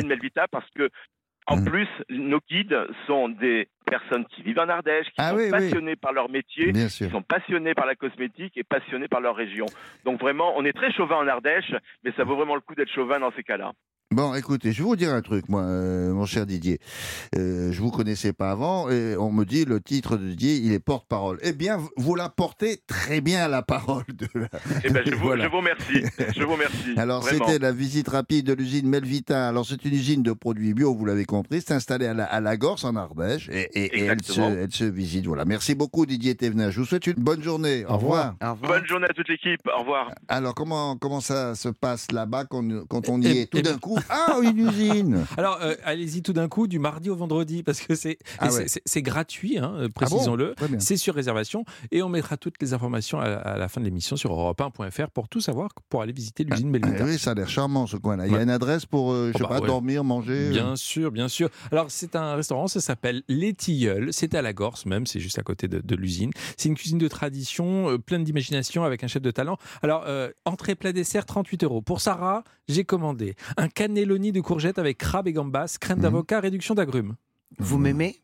[0.04, 0.81] Melvita parce que,
[1.46, 1.64] en Mm.
[1.64, 5.50] plus, nos guides sont des personnes qui vivent en Ardèche, qui Ah sont oui, oui.
[5.50, 9.66] passionnées par leur métier, qui sont passionnés par la cosmétique et passionnés par leur région.
[10.04, 11.72] Donc vraiment, on est très chauvin en Ardèche,
[12.04, 13.72] mais ça vaut vraiment le coup d'être chauvin dans ces cas-là.
[14.12, 16.78] Bon, écoutez, je vais vous dire un truc, moi, euh, mon cher Didier.
[17.34, 20.72] Euh, je vous connaissais pas avant, et on me dit le titre de Didier, il
[20.74, 21.38] est porte-parole.
[21.42, 24.48] Eh bien, vous la portez très bien la parole de la...
[24.84, 25.44] Eh ben, je, vous, Voilà.
[25.44, 26.02] je vous remercie.
[26.36, 26.76] Je vous remercie.
[26.98, 29.48] Alors, c'était la visite rapide de l'usine Melvita.
[29.48, 31.62] Alors, c'est une usine de produits bio, vous l'avez compris.
[31.66, 33.48] C'est installé à la, à la Gorse, en Ardèche.
[33.50, 34.48] Et, et- et elle, se, Exactement.
[34.60, 35.26] elle se visite.
[35.26, 35.46] Voilà.
[35.46, 36.70] Merci beaucoup, Didier Thévenin.
[36.70, 37.86] Je vous souhaite une bonne journée.
[37.86, 38.32] Au, Au revoir.
[38.32, 38.50] revoir.
[38.50, 38.78] Au revoir.
[38.78, 39.60] Bonne journée à toute l'équipe.
[39.74, 40.10] Au revoir.
[40.28, 43.46] Alors, comment, comment ça se passe là-bas quand, quand on y Eh- est?
[43.46, 47.10] Tout eh- d'un coup, ah, une usine Alors, euh, allez-y tout d'un coup, du mardi
[47.10, 48.66] au vendredi, parce que c'est Ah ouais.
[49.02, 50.54] gratuit, hein, euh, Ah bon précisons-le.
[50.78, 54.16] C'est sur réservation et on mettra toutes les informations à, à la fin de l'émission
[54.16, 57.04] sur europe1.fr pour tout savoir, pour aller visiter l'usine Eh Melvita.
[57.04, 58.26] oui, ça a l'air charmant ce coin-là.
[58.26, 59.66] Il y a une adresse pour, euh, je Oh sais bah pas, ouais.
[59.66, 60.50] dormir, manger.
[60.50, 61.48] Bien sûr, bien sûr.
[61.70, 64.08] Alors, c'est un restaurant, ça s'appelle Les Tilleuls.
[64.12, 66.30] C'est à la Gorse même, c'est juste à côté de, de l'usine.
[66.56, 69.56] C'est une cuisine de tradition, pleine d'imagination, avec un chef de talent.
[69.82, 70.04] Alors,
[70.44, 71.82] entrée, plat, dessert, 38 euros.
[71.82, 76.02] Pour Sarah, j'ai commandé un cannelloni de courgettes avec crabe et gambas, crème Mhm.
[76.02, 77.14] d'avocat, réduction d'agrumes.
[77.58, 78.16] Vous m'aimez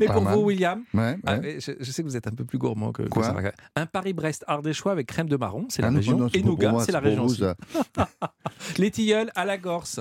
[0.00, 0.34] Et Pas pour mal.
[0.34, 3.02] vous, William Ouais, ah, je, je sais que vous êtes un peu plus gourmand que,
[3.04, 3.52] que Quoi Sarah.
[3.74, 6.18] Un Paris-Brest ardéchois avec crème de marron, c'est la Ah non, région.
[6.18, 7.54] non, et nougat, c'est la région vous, ça.
[8.78, 10.00] Les Tilleuls à la Gorse.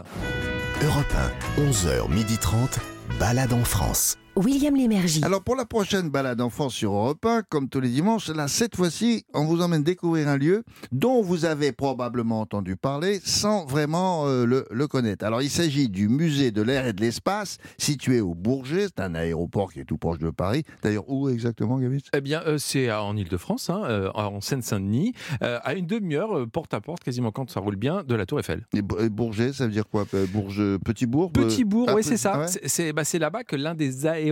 [0.84, 1.14] Europe
[1.58, 2.80] 1, 11h30,
[3.20, 4.18] balade en France.
[4.40, 5.22] William Lémergie.
[5.24, 8.76] Alors pour la prochaine balade enfant sur Europe 1, comme tous les dimanches, là cette
[8.78, 14.28] fois-ci, on vous emmène découvrir un lieu dont vous avez probablement entendu parler sans vraiment
[14.28, 15.26] euh, le, le connaître.
[15.26, 19.14] Alors il s'agit du musée de l'air et de l'espace situé au Bourget, c'est un
[19.14, 20.64] aéroport qui est tout proche de Paris.
[20.84, 22.04] D'ailleurs où exactement Gavis?
[22.16, 25.12] Eh bien, euh, c'est en Ile-de-France, hein, euh, en Seine-Saint-Denis,
[25.44, 28.26] euh, à une demi-heure, euh, porte à porte, quasiment quand ça roule bien, de la
[28.26, 28.66] Tour Eiffel.
[28.74, 30.06] Et Bo- et Bourget, ça veut dire quoi?
[30.32, 32.32] Bourges, Petit bourg Petit bourg, oui, c'est ça.
[32.36, 34.29] ah ouais C'est- C'est bah, c'est là-bas que l'un des aéroports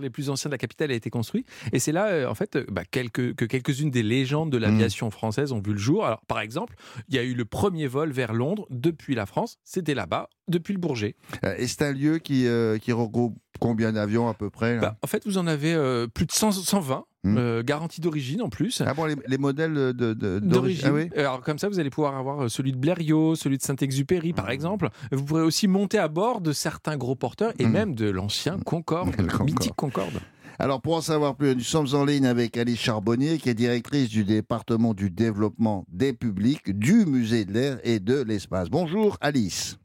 [0.00, 1.44] les plus anciens de la capitale a été construit.
[1.72, 4.62] Et c'est là, euh, en fait, euh, bah, quelques, que quelques-unes des légendes de Mm.
[4.62, 6.04] l'aviation française ont vu le jour.
[6.04, 6.74] Alors, par exemple,
[7.08, 9.58] il y a eu le premier vol vers Londres depuis la France.
[9.64, 11.14] C'était là-bas, depuis le Bourget.
[11.44, 14.96] Euh, Et c'est un lieu qui, euh, qui regroupe combien d'avions à peu près Bah,
[15.02, 17.36] en fait, vous en avez euh, plus de 100, 120, Mm.
[17.36, 18.80] euh, garantie d'origine en plus.
[18.86, 20.86] Ah bon, les, les modèles de, de- d'origine.
[20.88, 24.32] Ah oui Alors comme ça, vous allez pouvoir avoir celui de Blériot, celui de Saint-Exupéry,
[24.32, 24.50] par Mhm.
[24.52, 24.88] exemple.
[25.12, 27.72] Vous pourrez aussi monter à bord de certains gros porteurs et Mhm.
[27.72, 29.50] même de l'ancien Concorde, Le Concorde.
[29.50, 30.14] mythique Concorde.
[30.58, 34.08] Alors, pour en savoir plus, nous sommes en ligne avec Alice Charbonnier, qui est directrice
[34.08, 38.70] du département du développement des publics du Musée de l'air et de l'espace.
[38.70, 39.76] Bonjour, Alice.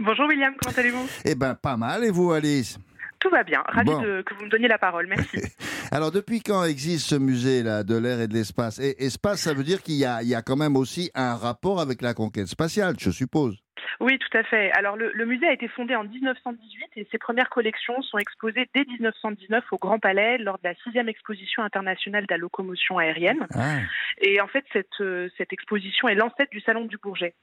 [0.00, 2.04] Bonjour William, comment allez-vous Eh ben, pas mal.
[2.04, 2.78] Et vous, Alice
[3.18, 3.62] Tout va bien.
[3.66, 4.00] Ravi Bon.
[4.00, 5.06] que vous me donniez la parole.
[5.08, 5.38] Merci.
[5.90, 8.78] Alors, depuis quand existe ce musée là, de l'air et de l'espace?
[8.78, 12.00] Et Espace, ça veut dire qu'il y y a quand même aussi un rapport avec
[12.02, 13.56] la conquête spatiale, je suppose.
[14.00, 14.70] Oui, tout à fait.
[14.72, 18.68] Alors, le, le musée a été fondé en 1918 et ses premières collections sont exposées
[18.74, 23.46] dès 1919 au Grand Palais lors de la sixième exposition internationale de la locomotion aérienne.
[23.54, 23.78] Ah.
[24.20, 27.34] Et en fait, cette, euh, cette exposition est l'ancêtre du Salon du Bourget.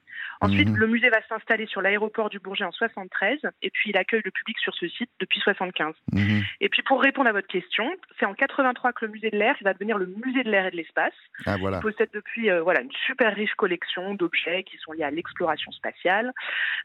[0.41, 0.77] Ensuite, Mhm.
[0.77, 4.31] le musée va s'installer sur l'aéroport du Bourget en 73 et puis il accueille le
[4.31, 5.93] public sur ce site depuis 75.
[6.13, 6.43] Mhm.
[6.61, 9.55] Et puis, pour répondre à votre question, c'est en 83 que le musée de l'air
[9.61, 11.13] va devenir le musée de l'air et de l'espace.
[11.45, 11.77] Ah, voilà.
[11.77, 15.71] Il possède depuis euh, voilà, une super riche collection d'objets qui sont liés à l'exploration
[15.71, 16.24] spatiale.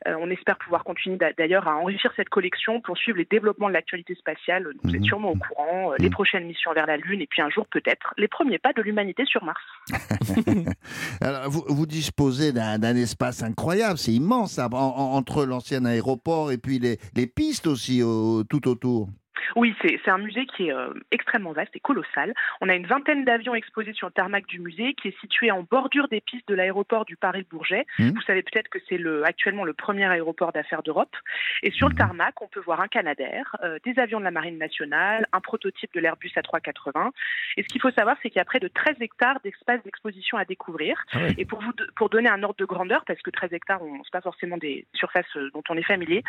[0.06, 3.68] Euh, on espère pouvoir continuer d'a- d'ailleurs à enrichir cette collection pour suivre les développements
[3.68, 4.66] de l'actualité spatiale.
[4.82, 5.06] Vous êtes Mhm.
[5.06, 6.12] sûrement au courant, euh, les Mhm.
[6.12, 9.24] prochaines missions vers la Lune et puis un jour peut-être les premiers pas de l'humanité
[9.26, 9.60] sur Mars.
[11.20, 15.84] Alors, vous, vous disposez d'un d'un espace incroyable, c'est immense, ça, en- en- entre l'ancien
[15.84, 19.08] aéroport et puis les, les pistes aussi au- tout autour.
[19.56, 22.34] Oui, c'est un musée qui est euh, extrêmement vaste et colossal.
[22.60, 25.62] On a une vingtaine d'avions exposés sur le tarmac du musée qui est situé en
[25.62, 27.86] bordure des pistes de l'aéroport du Paris-Bourget.
[27.98, 28.12] Mhm.
[28.14, 31.14] Vous savez peut-être que c'est le, actuellement le premier aéroport d'affaires d'Europe.
[31.62, 31.98] Et sur le Mhm.
[31.98, 35.92] tarmac, on peut voir un Canadair, euh, des avions de la Marine nationale, un prototype
[35.94, 37.10] de l'Airbus A380.
[37.56, 40.38] Et ce qu'il faut savoir, c'est qu'il y a près de 13 hectares d'espace d'exposition
[40.38, 41.02] à découvrir.
[41.12, 41.18] Ah.
[41.38, 44.12] Et pour vous pour donner un ordre de grandeur, parce que 13 hectares, on- c'est
[44.12, 46.22] pas forcément des surfaces euh, dont on est familier,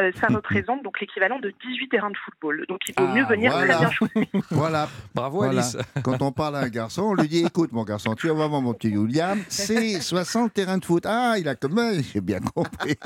[0.00, 2.53] euh, ça représente donc l'équivalent de 18 terrains de football.
[2.68, 3.74] Donc il vaut Ah, mieux venir voilà.
[3.76, 4.26] très bien.
[4.50, 5.62] Voilà, Bravo Voilà.
[5.62, 5.76] Alice.
[6.02, 8.48] quand on parle à un garçon, on lui dit écoute mon garçon, tu vas voir
[8.48, 11.04] mon petit William, c'est 60 terrains de foot.
[11.06, 11.80] Ah, il a comme
[12.12, 12.96] j'ai bien compris.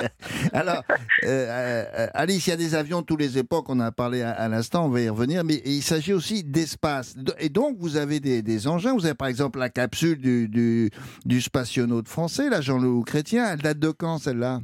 [0.53, 0.83] Alors,
[1.25, 3.93] euh, euh, Alice, il y a des avions de toutes les époques, on en a
[3.93, 7.15] parlé à, à l'instant, on va y revenir, mais il s'agit aussi d'espace.
[7.39, 10.91] Et donc, vous avez des, des engins, vous avez par exemple la capsule du, du,
[11.25, 14.61] du spationaute français, là, Jean-Loup Chrétien, elle date de quand celle-là?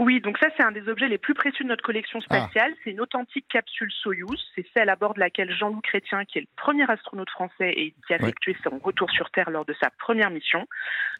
[0.00, 2.34] Oui, donc ça c'est un des objets les plus précieux de notre collection Ah.
[2.48, 2.72] spatiale.
[2.82, 4.40] C'est une authentique capsule Soyouz.
[4.54, 7.94] C'est celle à bord de laquelle Jean-Loup Chrétien, qui est le premier astronaute français et
[8.06, 10.66] qui a effectué son retour sur Terre lors de sa première mission.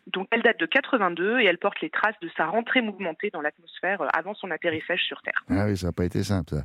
[0.06, 3.42] Donc elle date de 82 et elle porte les traces de sa rentrée mouvementée dans
[3.42, 5.44] l'atmosphère euh, avant son atterrissage sur Terre.
[5.50, 6.54] Ah oui, ça n'a pas été simple.
[6.54, 6.64] ça.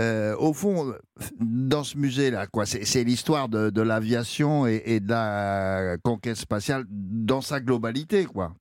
[0.00, 0.94] Euh, au fond,
[1.40, 6.36] dans ce musée-là, quoi, c'est c'est l'histoire de, de l'aviation et, et de la conquête
[6.36, 8.52] spatiale dans sa globalité, quoi.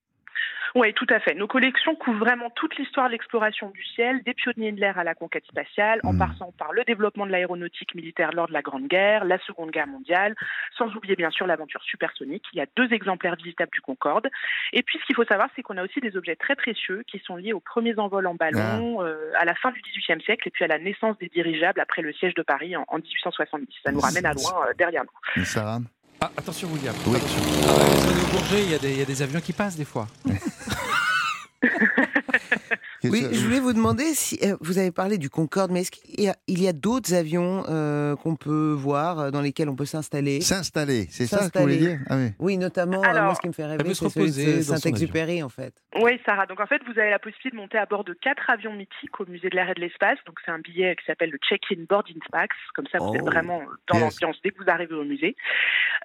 [0.76, 1.34] Oui, tout à fait.
[1.36, 5.06] Nos collections couvrent vraiment toute l'histoire de l'exploration du ciel, des pionniers de l'air à
[5.06, 6.20] la conquête spatiale, en Mm.
[6.20, 9.88] passant par le développement de l'aéronautique militaire lors de la Grande Guerre, la Seconde Guerre
[9.88, 10.36] mondiale,
[10.78, 12.44] sans oublier bien sûr l'aventure supersonique.
[12.52, 14.28] Il y a deux exemplaires visitables du Concorde.
[14.74, 17.20] Et puis, ce qu'il faut savoir, c'est qu'on a aussi des objets très précieux qui
[17.20, 20.52] sont liés aux premiers envols en ballon euh, à la fin du XVIIIe siècle et
[20.52, 23.68] puis à la naissance des dirigeables après le siège de Paris en, en 1870.
[23.86, 25.42] Ça nous ramène à loin euh, derrière nous.
[26.28, 26.96] Ah, attention William.
[27.06, 27.18] Oui.
[27.18, 27.42] Attention.
[27.68, 30.08] Ah, Bourget, il y, a des- il y a des avions qui passent des fois.
[33.12, 36.24] Oui, je voulais vous demander si euh, vous avez parlé du Concorde, mais est-ce qu'il
[36.60, 40.42] y a, d'autres avions euh, qu'on peut voir, euh, dans lesquels on peut s'installer?
[40.42, 41.98] S'installer, c'est ça que vous voulez S'installer.
[41.98, 42.06] dire?
[42.10, 42.30] Ah oui.
[42.40, 45.50] Oui, notamment, Alors, moi, ce qui me fait rêver, c'est celui reposer de Saint-Exupéry, en
[45.50, 45.74] fait.
[46.02, 46.46] Oui, Sarah.
[46.46, 49.20] Donc en fait, vous avez la possibilité de monter à bord de quatre avions mythiques
[49.20, 50.18] au musée de l'air et de l'espace.
[50.26, 52.56] Donc c'est un billet qui s'appelle le Check-in Boarding Pax.
[52.74, 54.04] Comme ça, vous Oh, êtes vraiment dans yes.
[54.22, 55.36] l'ambiance dès que vous arrivez au musée.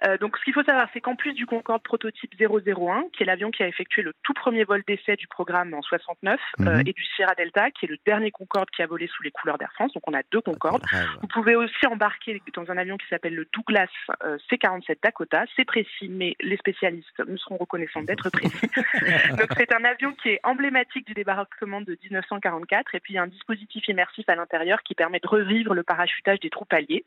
[0.05, 3.25] Euh, donc ce qu'il faut savoir, c'est qu'en plus du Concorde prototype 001, qui est
[3.25, 6.83] l'avion qui a effectué le tout premier vol d'essai du programme en 69, euh, Mhm.
[6.91, 9.57] Et du Sierra Delta, qui est le dernier Concorde qui a volé sous les couleurs
[9.57, 9.93] d'Air France.
[9.93, 10.83] Donc on a deux Concorde.
[10.85, 11.07] Rêve.
[11.21, 13.87] Vous pouvez aussi embarquer dans un avion qui s'appelle le Douglas
[14.23, 15.45] euh, C-47 Dakota.
[15.55, 18.67] C'est précis, mais les spécialistes me seront reconnaissants d'être précis.
[19.37, 23.19] Donc c'est un avion qui est emblématique du débarquement de 1944 et puis il y
[23.19, 27.05] a un dispositif immersif à l'intérieur qui permet de revivre le parachutage des troupes alliées.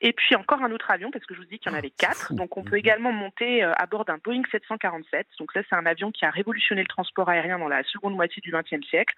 [0.00, 1.90] Et puis encore un autre avion parce que je vous dis qu'il y en avait
[1.90, 2.32] quatre.
[2.32, 5.26] Donc on peut également monter euh, à bord d'un Boeing 747.
[5.38, 8.40] Donc ça c'est un avion qui a révolutionné le transport aérien dans la seconde moitié
[8.42, 9.09] du XXe siècle.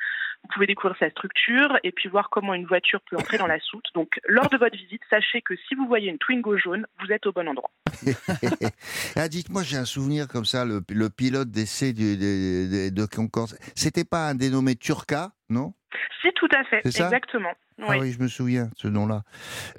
[0.45, 3.61] Vous pouvez découvrir sa structure et puis voir comment une voiture peut entrer dans la
[3.61, 3.87] soute.
[3.95, 7.27] Donc lors de votre visite, sachez que si vous voyez une Twingo jaune, vous êtes
[7.27, 7.71] au bon endroit.
[9.17, 13.07] ah, dites-moi, j'ai un souvenir comme ça, le, le pilote d'essai du- de, de, de
[13.07, 13.53] Concorde.
[13.77, 15.75] C'était pas un dénommé Turca, non?
[16.21, 17.05] Si tout à fait, C'est ça?
[17.05, 17.53] exactement.
[17.81, 17.97] Ah Oui.
[18.01, 19.23] oui, je me souviens, ce nom-là.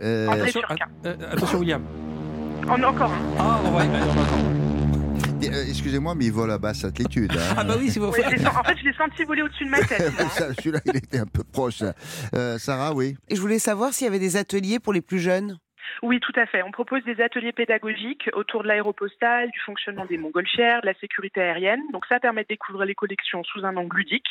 [0.01, 0.85] Euh, André Attention, Turca.
[0.85, 1.83] att- euh, attention William.
[2.69, 3.21] En encore un.
[3.39, 4.72] Ah, on va y.
[5.51, 7.31] euh, Excusez-moi, mais il vole à basse altitude.
[7.33, 7.53] hein.
[7.57, 9.79] Ah bah oui, si vous Oui, en fait, je l'ai senti voler au-dessus de ma
[9.81, 10.01] tête.
[10.59, 11.81] Celui-là, il était un peu proche.
[12.33, 13.15] Euh, Sarah, oui.
[13.29, 15.57] Et je voulais savoir s'il y avait des ateliers pour les plus jeunes.
[16.01, 16.63] Oui, tout à fait.
[16.63, 21.41] On propose des ateliers pédagogiques autour de l'aéropostale, du fonctionnement des montgolfières, de la sécurité
[21.41, 21.81] aérienne.
[21.91, 24.25] Donc ça permet de découvrir les collections sous un angle ludique.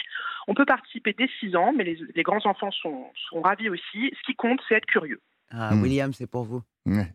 [0.48, 4.11] On peut participer dès 6 ans, mais les, les grands enfants sont, sont ravis aussi.
[4.18, 5.20] Ce qui compte, c'est être curieux.
[5.51, 5.83] Ah, Hmm.
[5.83, 6.62] William, c'est pour vous.
[6.87, 7.07] Ouais.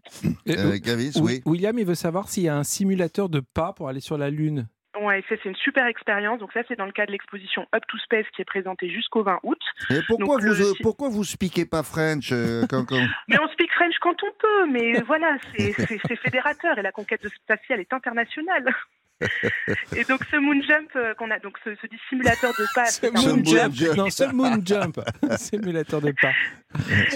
[0.49, 1.41] Euh, Gavis, oui, oui.
[1.45, 4.29] William, il veut savoir s'il y a un simulateur de pas pour aller sur la
[4.29, 4.67] Lune.
[5.01, 6.39] Ouais, ça c'est une super expérience.
[6.39, 9.23] Donc ça c'est dans le cadre de l'exposition Up to Space qui est présentée jusqu'au
[9.23, 9.59] 20 août.
[9.91, 13.47] Et pourquoi Donc, vous euh, pourquoi vous speakez pas French euh, quand- quand- Mais on
[13.49, 15.73] speak French quand on peut, mais voilà, c'est
[16.23, 18.65] fédérateur et la conquête spatiale est internationale.
[19.95, 22.99] Et donc ce moon jump euh, qu'on a, donc ce, ce simulateur de pas, Ce
[23.01, 23.97] c'est un moon moon jump, jump.
[23.97, 24.99] non, ce moon jump,
[25.37, 26.31] simulateur de pas.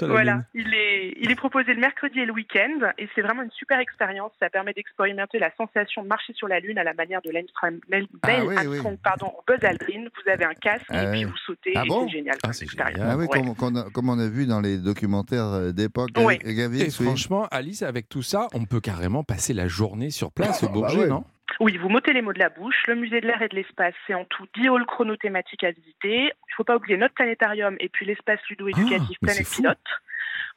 [0.01, 3.51] Voilà, il est, il est proposé le mercredi et le week-end et c'est vraiment une
[3.51, 4.31] super expérience.
[4.39, 7.29] Ça permet d'expérimenter la sensation de marcher sur la Lune à la manière de
[8.23, 8.99] Ah oui, Armstrong, oui.
[9.03, 10.05] pardon, au Buzz Aldrin.
[10.23, 12.35] Vous avez un casque Ah et puis vous sautez Ah bon c'est génial.
[12.37, 12.93] Ah, comme c'est génial.
[12.99, 13.41] Ah oui, Ouais.
[13.41, 16.09] comme, comme on a- comme on a vu dans les documentaires euh, d'époque.
[16.17, 16.37] Ouais.
[16.37, 16.91] Gavi- Gavin, Et oui.
[17.05, 20.73] franchement, Alice, avec tout ça, on peut carrément passer la journée sur place au bah
[20.73, 21.07] Bourget, ouais.
[21.07, 21.23] non?
[21.59, 22.83] Oui, vous m'ôtez les mots de la bouche.
[22.87, 26.23] Le musée de l'air et de l'espace, c'est en tout 10 halls chronothématiques à visiter.
[26.23, 29.47] Il ne faut pas oublier notre planétarium et puis l'espace ludo-éducatif Ah, Planète.
[29.49, 29.77] Pilote.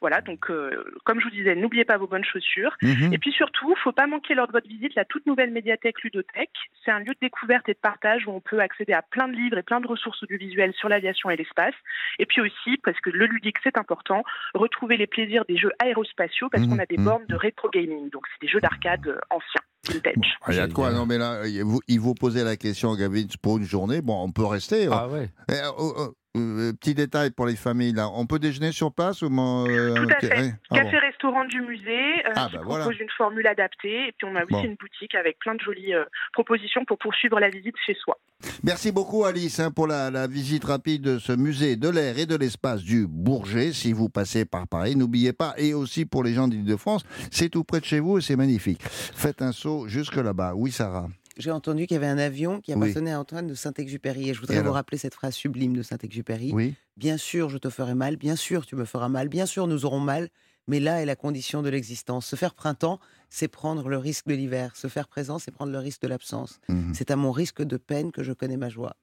[0.01, 2.75] Voilà, donc euh, comme je vous disais, n'oubliez pas vos bonnes chaussures.
[2.81, 3.13] Mhm.
[3.13, 6.51] Et puis surtout, faut pas manquer lors de votre visite la toute nouvelle médiathèque Ludothèque.
[6.83, 9.35] C'est un lieu de découverte et de partage où on peut accéder à plein de
[9.35, 11.73] livres et plein de ressources audiovisuelles sur l'aviation et l'espace.
[12.19, 16.49] Et puis aussi, parce que le ludique c'est important, retrouver les plaisirs des jeux aérospatiaux
[16.49, 17.05] parce Mhm, qu'on a des mhm.
[17.05, 18.09] bornes de rétro gaming.
[18.09, 20.13] Donc c'est des jeux d'arcade euh, anciens, vintage.
[20.41, 22.57] Ah, Il y a de quoi, non mais là, il vous, il vous posait la
[22.57, 24.87] question, Gavin, pour une journée, bon, on peut rester.
[24.91, 25.29] Ah ouais.
[25.77, 28.09] Oh, oh, euh, petit détail pour les familles, là.
[28.13, 30.37] On peut déjeuner sur place ou mon, euh, Tout à fait.
[30.39, 30.53] ouais.
[30.69, 30.75] Ah bon.
[30.83, 33.01] Café-restaurant du musée euh, Ah, qui bah, propose voilà.
[33.01, 34.07] une formule adaptée.
[34.07, 34.63] Et puis on a aussi Bon.
[34.63, 38.17] une boutique avec plein de jolies euh, propositions pour poursuivre la visite chez soi.
[38.63, 42.25] Merci beaucoup Alice hein, pour la, la visite rapide de ce musée de l'air et
[42.25, 43.71] de l'espace du Bourget.
[43.73, 47.63] Si vous passez par Paris, n'oubliez pas, et aussi pour les gens d'Île-de-France, c'est tout
[47.63, 48.81] près de chez vous et c'est magnifique.
[48.83, 50.53] Faites un saut jusque là-bas.
[50.55, 51.07] Oui Sarah.
[51.37, 52.81] J'ai entendu qu'il y avait un avion qui Oui.
[52.81, 54.29] appartenait à Antoine de Saint-Exupéry.
[54.29, 56.51] Et je voudrais Et vous alors rappeler cette phrase sublime de Saint-Exupéry.
[56.53, 56.75] Oui.
[56.97, 58.15] Bien sûr, je te ferai mal.
[58.15, 59.27] Bien sûr, tu me feras mal.
[59.27, 60.29] Bien sûr, nous aurons mal.
[60.67, 62.25] Mais là est la condition de l'existence.
[62.25, 64.75] Se faire printemps, c'est prendre le risque de l'hiver.
[64.75, 66.59] Se faire présent, c'est prendre le risque de l'absence.
[66.69, 66.93] Mhm.
[66.95, 68.95] C'est à mon risque de peine que je connais ma joie.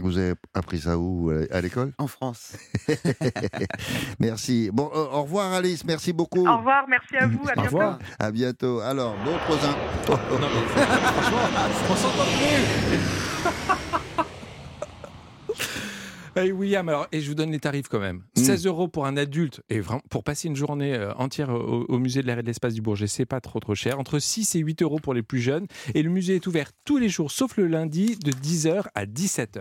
[0.00, 1.92] Vous avez appris ça où euh, À l'école?
[1.98, 2.52] En France.
[4.18, 4.70] Merci.
[4.72, 6.46] Bon, euh, au revoir Alice, merci beaucoup.
[6.46, 7.76] Au revoir, merci à vous, à Au bientôt.
[7.76, 7.98] revoir.
[8.18, 8.80] À bientôt.
[8.80, 9.62] Alors, d'autres...
[10.08, 11.38] Non, mais franchement,
[11.90, 13.81] on s'entend plus.
[16.34, 18.22] Hey, William, alors, et je vous donne les tarifs quand même.
[18.38, 18.42] Mm.
[18.42, 21.98] 16 euros pour un adulte, et vraiment, pour passer une journée euh, entière au, au
[21.98, 24.00] musée de l'air et de l'espace du Bourget, c'est pas trop trop cher.
[24.00, 25.66] Entre 6 et 8 euros pour les plus jeunes.
[25.94, 29.60] Et le musée est ouvert tous les jours, sauf le lundi, de 10h à 17h.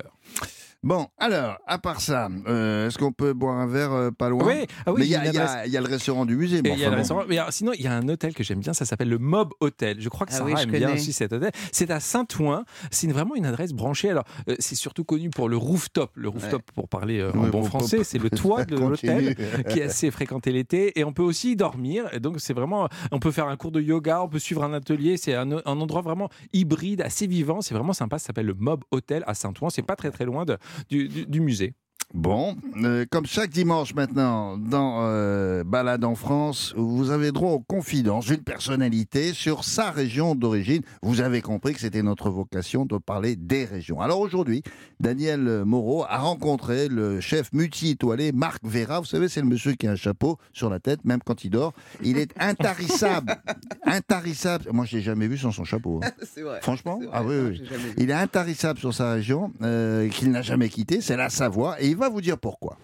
[0.83, 4.43] Bon, alors, à part ça, euh, est-ce qu'on peut boire un verre euh, pas loin?
[4.47, 5.67] Oui, ah oui, Mais il y, a- il y a- adresse.
[5.67, 6.57] il y a le restaurant du musée.
[6.57, 6.97] Et bon, il y a enfin le bon.
[7.01, 7.23] restaurant.
[7.29, 9.53] Mais alors, sinon, il y a un hôtel que j'aime bien, ça s'appelle le Mob
[9.59, 10.01] Hotel.
[10.01, 10.93] Je crois que Ah Sarah oui, je aime bien connais.
[10.99, 11.51] aussi cet hôtel.
[11.71, 12.63] C'est à Saint-Ouen.
[12.89, 14.09] C'est une- vraiment une adresse branchée.
[14.09, 16.09] Alors, euh, c'est surtout connu pour le rooftop.
[16.15, 19.35] Le rooftop, pour parler euh, en Oui, bon français, c'est le toit de Continue.
[19.35, 20.99] l'hôtel qui est assez fréquenté l'été.
[20.99, 22.05] Et on peut aussi y dormir.
[22.11, 22.89] Et donc, c'est vraiment.
[23.11, 25.17] On peut faire un cours de yoga, on peut suivre un atelier.
[25.17, 27.61] C'est un, un endroit vraiment hybride, assez vivant.
[27.61, 28.17] C'est vraiment sympa.
[28.17, 29.69] Ça s'appelle le Mob Hotel à Saint-Ouen.
[29.69, 30.57] C'est pas très très loin de-
[30.89, 31.75] du, du- musée.
[32.13, 37.61] Bon, euh, comme chaque dimanche maintenant, dans euh, Balade en France, vous avez droit aux
[37.61, 40.81] confidences d'une personnalité sur sa région d'origine.
[41.01, 44.01] Vous avez compris que c'était notre vocation de parler des régions.
[44.01, 44.61] Alors aujourd'hui,
[44.99, 48.99] Daniel Moreau a rencontré le chef multi-étoilé Marc Vera.
[48.99, 51.49] Vous savez, c'est le monsieur qui a un chapeau sur la tête, même quand il
[51.49, 51.71] dort.
[52.03, 53.37] Il est intarissable.
[53.85, 54.65] intarissable.
[54.73, 56.01] Moi, je l'ai jamais vu sans son chapeau.
[56.03, 56.09] hein.
[56.23, 56.59] c'est vrai.
[56.61, 57.07] Franchement vrai.
[57.13, 57.61] Ah oui, Non, oui.
[57.97, 61.87] Il est intarissable sur sa région, euh, qu'il n'a jamais quittée, c'est la Savoie, et
[61.87, 62.77] il va vous dire pourquoi.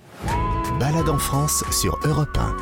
[0.80, 2.56] Balade en France sur Europe 1.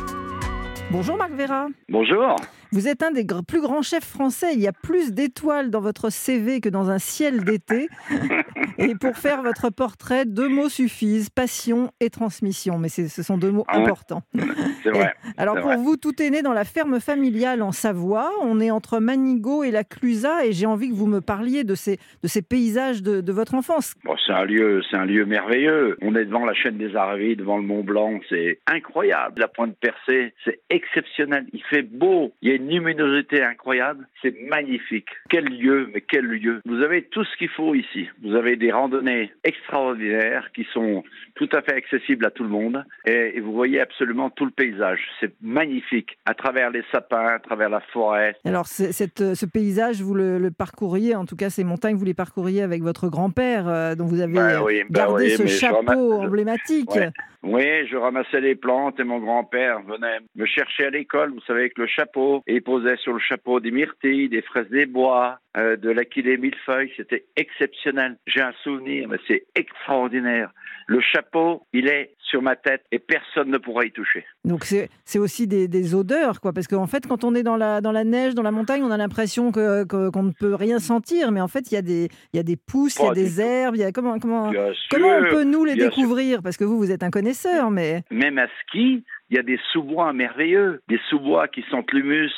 [0.89, 1.67] Bonjour Marc Vera.
[1.89, 2.37] Bonjour.
[2.75, 4.47] Vous êtes un des plus grands chefs français.
[4.53, 7.87] Il y a plus d'étoiles dans votre CV que dans un ciel d'été.
[8.77, 12.77] Et pour faire votre portrait, deux mots suffisent passion et transmission.
[12.77, 13.83] Mais ce sont deux mots Ah ouais.
[13.83, 14.23] importants.
[14.83, 15.13] C'est vrai.
[15.37, 15.77] Alors pour vrai.
[15.77, 18.29] vous, tout est né dans la ferme familiale en Savoie.
[18.41, 20.43] On est entre Manigot et la Clusaz.
[20.43, 23.55] Et j'ai envie que vous me parliez de ces, de ces paysages de, de votre
[23.55, 23.93] enfance.
[24.03, 25.97] Bon, c'est un lieu, c'est un lieu merveilleux.
[26.01, 29.39] On est devant la chaîne des Aravis, devant le Mont Blanc, c'est incroyable.
[29.39, 31.45] La pointe percée, c'est exceptionnel.
[31.53, 35.09] Il fait beau, il y a une luminosité incroyable, c'est magnifique.
[35.29, 36.61] Quel lieu, mais quel lieu.
[36.65, 38.07] Vous avez tout ce qu'il faut ici.
[38.23, 41.03] Vous avez des randonnées extraordinaires qui sont
[41.35, 44.51] tout à fait accessibles à tout le monde et, et vous voyez absolument tout le
[44.51, 45.01] paysage.
[45.19, 48.35] C'est magnifique à travers les sapins, à travers la forêt.
[48.45, 52.05] Alors cette, euh, ce paysage, vous le, le parcouriez, en tout cas ces montagnes, vous
[52.05, 55.47] les parcourriez avec votre grand-père, euh, dont vous avez Bah oui, bah gardé oui, ce
[55.47, 56.91] chapeau emblématique.
[56.95, 57.09] Ouais.
[57.43, 61.59] Oui, je ramassais les plantes et mon grand-père venait me chercher à l'école, vous savez,
[61.61, 62.41] avec le chapeau.
[62.47, 66.37] Et il posait sur le chapeau des myrtilles, des fraises des bois, euh, de l'aquilée
[66.37, 66.91] millefeuille.
[66.95, 68.17] C'était exceptionnel.
[68.25, 70.51] J'ai un souvenir, mais c'est extraordinaire.
[70.87, 74.23] Le chapeau, il est sur ma tête et personne ne pourra y toucher.
[74.43, 76.53] Donc c'est aussi des, des odeurs, quoi.
[76.53, 78.91] Parce qu'en fait, quand on est dans la, dans la neige, dans la montagne, on
[78.91, 81.31] a l'impression que, que- qu'on ne peut rien sentir.
[81.31, 83.13] Mais en fait, il y a des, il y a des pousses, il y a
[83.13, 83.75] des herbes.
[83.75, 84.51] Il y a, comment, comment,
[84.91, 85.85] comment on peut nous les sûr.
[85.89, 86.41] découvrir?
[86.43, 88.03] Parce que vous, vous êtes un connaisseur, mais...
[88.11, 90.81] Même à ski, il y a des sous-bois merveilleux.
[90.87, 92.31] Des sous-bois qui sentent l'humus,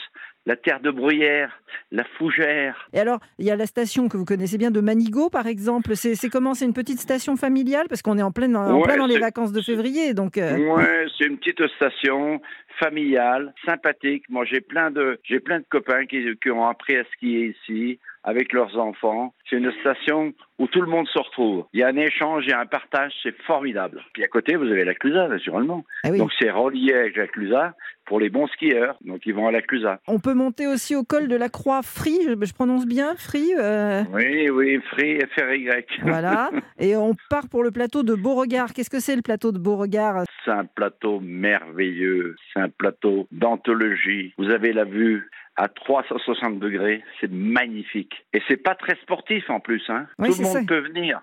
[0.48, 1.52] la terre de bruyère,
[1.92, 2.88] la fougère.
[2.94, 5.98] Et alors, il y a la station que vous connaissez bien de Manigot, par exemple.
[5.98, 6.54] C'est comment?
[6.54, 7.88] C'est une petite station familiale?
[7.90, 10.14] Parce qu'on est en plein, en Ouais, plein dans les vacances de février.
[10.14, 12.40] Donc, euh, Ouais, c'est une petite station
[12.80, 14.24] familiale, sympathique.
[14.30, 18.00] Moi, j'ai plein de, j'ai plein de copains qui, qui ont appris à skier ici
[18.28, 19.34] avec leurs enfants.
[19.50, 21.66] C'est une station où tout le monde se retrouve.
[21.72, 24.04] Il y a un échange, il y a un partage, c'est formidable.
[24.14, 25.86] Puis à côté, vous avez la Clusa, naturellement.
[26.04, 26.18] Ah oui.
[26.18, 27.74] Donc c'est relié avec la Clusa
[28.06, 28.98] pour les bons skieurs.
[29.06, 30.02] Donc ils vont à la Clusa.
[30.08, 32.20] on peut monter aussi au col de la Croix Free.
[32.26, 35.70] Je, je prononce bien Free euh, Oui, oui, Free FRY.
[36.02, 36.50] Voilà.
[36.80, 38.74] Et on part pour le plateau de Beauregard.
[38.74, 40.24] Qu'est-ce que c'est le plateau de Beauregard?
[40.44, 44.34] C'est un plateau merveilleux, c'est un plateau d'anthologie.
[44.38, 48.14] Vous avez la vue à 360 degrés, c'est magnifique.
[48.34, 50.06] Et c'est pas très sportif en plus, hein.
[50.20, 50.62] Oui, Tout le monde ça.
[50.68, 51.22] peut venir.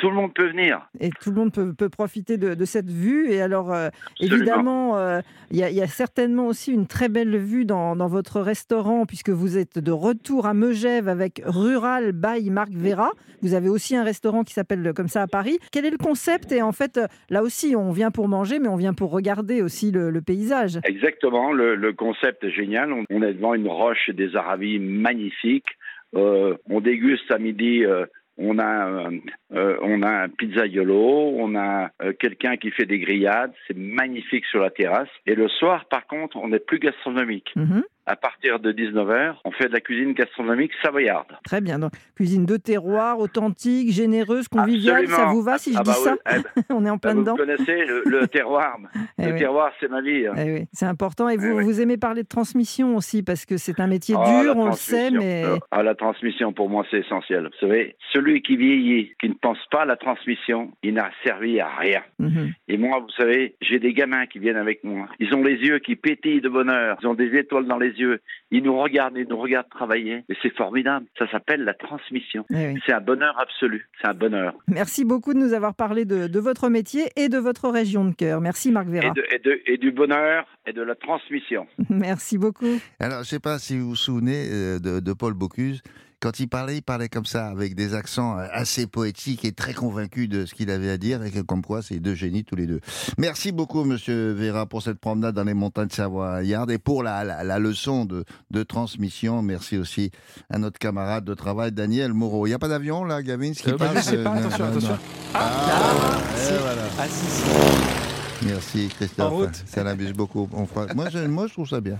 [0.00, 0.80] Tout le monde peut venir.
[1.00, 3.30] Et tout le monde peut, peut profiter de, de cette vue.
[3.30, 3.88] Et alors, euh,
[4.20, 5.20] évidemment, euh,
[5.50, 8.40] il y, a- il y a certainement aussi une très belle vue dans, dans votre
[8.40, 13.10] restaurant, puisque vous êtes de retour à Megève avec Rural by Marc Vera.
[13.42, 15.58] Vous avez aussi un restaurant qui s'appelle comme ça à Paris.
[15.70, 16.50] Quel est le concept?
[16.52, 19.62] Et en fait, euh, là aussi, on vient pour manger, mais on vient pour regarder
[19.62, 20.80] aussi le, le paysage.
[20.84, 22.92] Exactement, le, le concept est génial.
[22.92, 25.72] On, on est devant une roche et des aravis magnifiques.
[26.14, 27.84] Euh, on déguste à midi.
[27.84, 28.06] euh,
[28.38, 29.18] on a, euh,
[29.54, 34.44] euh, on a un pizzaiolo, on a euh, quelqu'un qui fait des grillades, c'est magnifique
[34.46, 35.08] sur la terrasse.
[35.26, 37.50] Et le soir, par contre, on est plus gastronomique.
[37.56, 37.84] Mhm.
[38.08, 41.26] À partir de 19h, on fait de la cuisine gastronomique savoyarde.
[41.44, 41.80] Très bien.
[41.80, 45.08] Donc, cuisine de terroir, authentique, généreuse, conviviale.
[45.08, 46.98] Ça vous va si je Ah dis bah ça oui, eh ben, On est en
[46.98, 47.34] plein vous dedans.
[47.34, 48.76] connaissez le, le terroir.
[49.18, 49.38] Eh le oui.
[49.40, 50.24] terroir, c'est ma vie.
[50.24, 50.34] hein.
[50.38, 51.28] Eh oui, c'est important.
[51.28, 54.56] Et vous, vous aimez parler de transmission aussi, parce que c'est un métier Ah, dur,
[54.56, 55.42] on le sait, mais
[55.72, 57.42] ah, la transmission, pour moi, c'est essentiel.
[57.60, 61.60] Vous savez, celui qui vieillit, qui ne pense pas à la transmission, il n'a servi
[61.60, 62.02] à rien.
[62.18, 62.52] Mhm.
[62.68, 65.08] Et moi, vous savez, j'ai des gamins qui viennent avec moi.
[65.20, 66.96] Ils ont les yeux qui pétillent de bonheur.
[67.02, 68.20] Ils ont des étoiles dans les yeux.
[68.50, 70.24] Ils nous regardent, ils nous regardent travailler.
[70.28, 71.06] Et c'est formidable.
[71.18, 72.44] Ça s'appelle la transmission.
[72.50, 72.80] Eh oui.
[72.86, 73.88] C'est un bonheur absolu.
[74.00, 74.54] C'est un bonheur.
[74.68, 78.14] Merci beaucoup de nous avoir parlé de, de votre métier et de votre région de
[78.14, 78.40] cœur.
[78.40, 79.10] Merci Marc Et, Vera.
[79.10, 81.66] de- et de- et du bonheur et de la transmission.
[81.90, 82.80] Merci beaucoup.
[83.00, 85.82] Alors, je ne sais pas si vous vous souvenez euh, de, de Paul Bocuse.
[86.18, 89.74] Quand il parlait, il parlait comme ça, avec des accents euh, assez poétiques et très
[89.74, 92.56] convaincus de ce qu'il avait à dire, et que comme quoi, c'est deux génies tous
[92.56, 92.80] les deux.
[93.18, 97.44] Merci beaucoup, Monsieur Vera, pour cette promenade dans les montagnes savoyardes et pour la, la,
[97.44, 99.42] la leçon de, de transmission.
[99.42, 100.10] Merci aussi
[100.48, 102.46] à notre camarade de travail, Daniel Moreau.
[102.46, 104.70] Il n'y a pas d'avion, là, Gavin qui Euh, bah, passe pas, Euh, attention, non,
[104.70, 104.88] attention.
[104.92, 104.98] non.
[105.34, 106.52] Ah, Ah, si.
[106.54, 106.82] et voilà.
[106.98, 108.46] Ah, si, si.
[108.46, 109.32] Merci, En Christophe.
[109.32, 109.62] route.
[109.66, 110.48] Ça l'abuse beaucoup.
[110.54, 111.98] On fera- moi, je, moi, je trouve ça bien.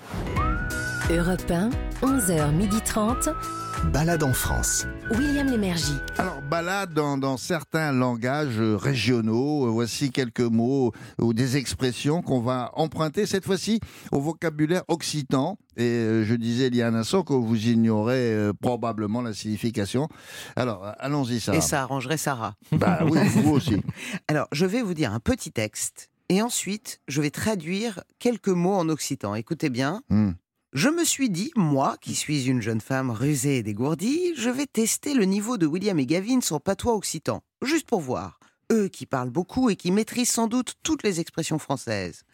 [1.08, 1.70] Europe 1,
[2.02, 3.32] 11h30.
[3.92, 4.86] Balade en France.
[5.16, 5.94] William Lémergie.
[6.18, 9.66] Alors, balade dans, dans certains langages euh, régionaux.
[9.66, 10.90] Euh, Voici quelques mots
[11.20, 13.78] ou des expressions qu'on va emprunter cette fois-ci
[14.10, 15.58] au vocabulaire occitan.
[15.76, 19.32] Et euh, je disais il y a un instant que vous ignorez euh, probablement la
[19.32, 20.08] signification.
[20.56, 21.58] Alors, euh, allons-y, Sarah.
[21.58, 22.54] Et ça arrangerait Sarah.
[22.72, 23.80] Bah oui, vous aussi.
[24.26, 28.74] Alors, je vais vous dire un petit texte et ensuite, je vais traduire quelques mots
[28.74, 29.36] en occitan.
[29.36, 30.02] Écoutez bien.
[30.10, 30.32] Hmm.
[30.76, 34.66] Je me suis dit, moi, qui suis une jeune femme rusée et dégourdie, je vais
[34.66, 38.38] tester le niveau de William et Gavin sur patois occitan, juste pour voir.
[38.70, 42.24] Eux qui parlent beaucoup et qui maîtrisent sans doute toutes les expressions françaises.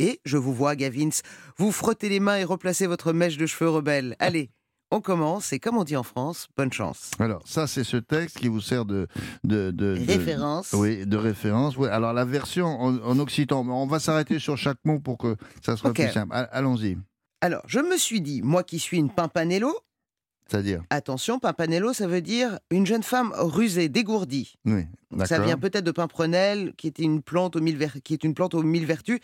[0.00, 1.10] Et je vous vois, Gavins,
[1.56, 4.16] vous frottez les mains et replacez votre mèche de cheveux rebelle.
[4.18, 4.50] Allez,
[4.90, 7.12] on commence et comme on dit en France, bonne chance.
[7.20, 9.06] Alors, ça, c'est ce texte qui vous sert de...
[9.44, 10.72] de, de- de- Référence.
[10.72, 11.76] Oui, de référence.
[11.76, 11.86] Oui.
[11.88, 15.76] Alors, la version en, en occitan, on va s'arrêter sur chaque mot pour que ça
[15.76, 16.32] soit plus simple.
[16.50, 16.96] Allons-y.
[17.44, 19.70] Alors, je me suis dit, moi qui suis une pimpanello,
[20.48, 24.54] C'est-à-dire Attention, Pimpanello, ça veut dire une jeune femme rusée, dégourdie.
[24.64, 24.84] Oui,
[25.26, 28.32] Ça vient peut-être de Pimprenelle, qui était une plante aux mille ver- qui est une
[28.34, 29.20] plante aux mille vertus,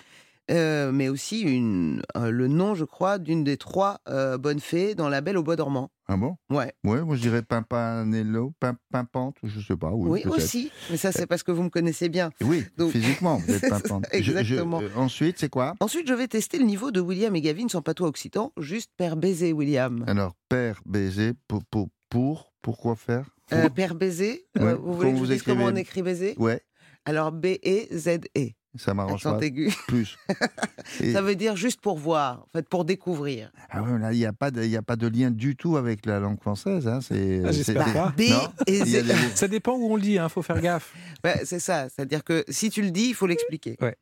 [0.50, 4.94] euh, mais aussi une, euh, le nom, je crois, d'une des trois euh, bonnes fées
[4.94, 5.90] dans La Belle au bois dormant.
[6.08, 6.36] Ah bon?
[6.50, 6.72] Ouais.
[6.84, 9.92] Ouais, moi je dirais Pimpanello, Pim- Pimpante, je sais pas.
[9.92, 10.72] Oui, aussi.
[10.90, 12.30] Mais ça, c'est parce que vous me connaissez bien.
[12.42, 14.06] Oui, Donc- physiquement, vous êtes C'est ça, pimpante.
[14.12, 14.80] Je- je- exactement.
[14.96, 15.74] ensuite, c'est quoi?
[15.80, 19.16] Ensuite, je vais tester le niveau de William et Gavin sans patois occitan, juste père
[19.16, 20.04] baiser, William.
[20.08, 23.30] Alors, père baiser, pour, pour, pour pourquoi faire?
[23.74, 26.34] Père baiser, Ouais, vous voulez que je vous dise comment on écrit baiser?
[26.38, 26.60] Ouais,
[27.04, 28.50] Alors B-E-Z-E.
[28.76, 29.38] Ça m'arrange pas.
[29.40, 29.72] aigu.
[29.88, 30.16] Plus.
[31.00, 33.50] Et- Ça veut dire juste pour voir, en fait, pour découvrir.
[33.68, 35.56] Ah ouais, là, il n'y a, pas de- il y a pas de lien du
[35.56, 36.86] tout avec la langue française.
[36.86, 37.00] Hein.
[37.00, 38.14] C'est, Ah, j'espère c'est- pas.
[38.16, 39.02] B Non et des.
[39.34, 40.94] Ça dépend où on le dit, il faut faire gaffe.
[41.24, 41.88] Ouais, c'est ça.
[41.88, 43.76] C'est-à-dire que si tu le dis, il faut l'expliquer.
[43.80, 43.96] Ouais.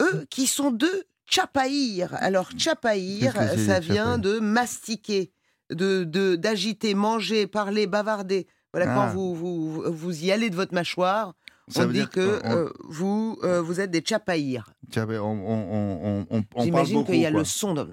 [0.00, 2.14] Eux qui sont deux chapaïr.
[2.20, 5.30] Alors, chapaïr, ça vient chapaïr de mastiquer,
[5.70, 8.46] de de- d'agiter, manger, parler, bavarder.
[8.72, 8.94] Voilà, Ah.
[8.94, 11.34] quand vous, vous, vous y allez de votre mâchoire,
[11.68, 14.70] Ça on veut dit dire que euh, vous, euh, vous êtes des chapaïrs.
[14.90, 17.40] Tu savais, on, on, on, J'imagine qu'il y a quoi.
[17.40, 17.92] le son de...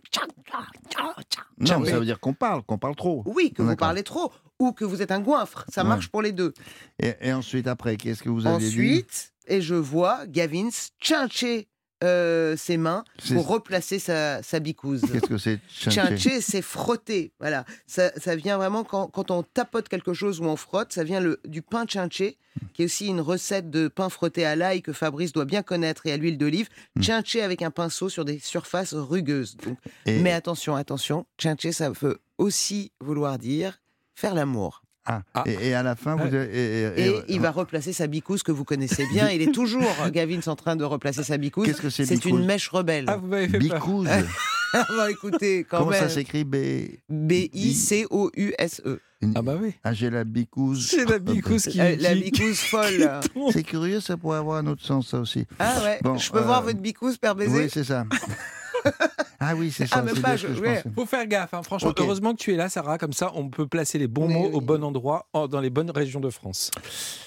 [1.60, 3.24] Non, mais ça veut dire qu'on parle, qu'on parle trop.
[3.26, 5.66] Oui, que vous parlez trop, ou que vous êtes un goinfre.
[5.70, 5.90] Ça Ouais.
[5.90, 6.54] marche pour les deux.
[7.02, 10.70] Et, et ensuite, après, qu'est-ce que vous avez dit Ensuite, et je vois Gavin
[11.00, 11.68] tchincher
[12.06, 13.04] euh, ses mains
[13.36, 15.02] pour replacer sa, sa bicouse.
[15.12, 17.32] Qu'est-ce que c'est Tchincher, c'est frotter.
[17.40, 17.66] Voilà.
[17.88, 21.20] Ça, ça vient vraiment quand, quand on tapote quelque chose ou on frotte, ça vient
[21.20, 22.38] le, du pain tchincher,
[22.74, 26.06] qui est aussi une recette de pain frotté à l'ail que Fabrice doit bien connaître
[26.06, 26.70] et à l'huile d'olive.
[27.00, 29.58] Tchincher avec un pinceau sur des surfaces rugueuses.
[29.58, 33.82] Donc, Et- Mais attention, attention, tchincher, ça veut aussi vouloir dire
[34.16, 34.84] faire l'amour.
[35.06, 35.44] Ah, Ah.
[35.46, 38.42] Et, et à la fin, vous avez- et- et- Et il va replacer sa bicouse
[38.44, 39.30] que vous connaissez bien.
[39.30, 41.66] Il est toujours, Gavin, en train de replacer sa bicouse.
[41.66, 43.06] Qu'est-ce que c'est, C'est une mèche rebelle.
[43.08, 43.80] Ah, vous m'avez fait peur.
[43.80, 44.08] Bicouse.
[44.78, 46.58] Ah bah écoutez, quand Comment ça s'écrit B
[47.10, 49.00] B-I-C-O-U-S-E.
[49.36, 49.74] Ah bah oui.
[49.86, 50.88] Ah, j'ai la bicouse.
[50.90, 51.80] C'est la bicouse qui...
[51.80, 53.10] Euh, La bicouse folle.
[53.54, 55.46] C'est curieux, ça pourrait avoir un autre sens, ça aussi.
[55.60, 58.04] Ah ouais, Bon, je peux euh, voir votre bicouse, Père Baiser Oui, c'est ça.
[59.48, 59.98] Ah oui, c'est ça.
[60.00, 60.76] Ah, même pas, ce je- que je ouais.
[60.78, 60.90] pensais.
[60.96, 61.64] Faut faire gaffe, hein.
[61.64, 61.94] franchement.
[61.98, 64.48] Heureusement que tu es là, Sarah, comme ça on peut placer les bons Mais mots
[64.50, 64.54] oui.
[64.56, 66.72] au bon endroit, en- dans les bonnes régions de France.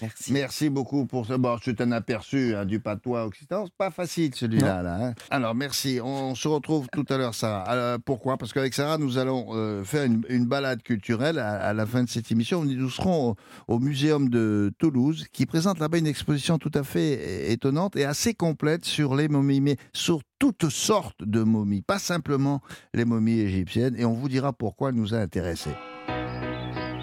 [0.02, 0.32] Merci.
[0.32, 1.38] Merci beaucoup pour ça.
[1.38, 3.66] Bon, c'est un aperçu hein, du patois occitan.
[3.66, 4.82] C'est pas facile celui-là.
[4.82, 5.14] Là, hein.
[5.30, 6.00] Alors, merci.
[6.02, 7.62] On se retrouve tout à l'heure, Sarah.
[7.62, 8.36] Alors, pourquoi?
[8.36, 12.02] Parce qu'avec Sarah, nous allons euh, faire une, une balade culturelle à, à la fin
[12.04, 12.64] de cette émission.
[12.64, 13.30] Nous serons
[13.68, 18.04] au, au Muséum de Toulouse qui présente là-bas une exposition tout à fait étonnante et
[18.04, 22.61] assez complète sur les momies, mais sur toutes sortes de momies, pas simplement
[22.94, 23.94] les momies égyptiennes.
[23.98, 25.74] Et on vous dira pourquoi elle nous a intéressés.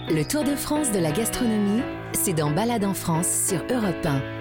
[0.08, 1.82] Le Tour de France de la gastronomie,
[2.14, 4.35] c'est dans Balade en France sur Europe 1.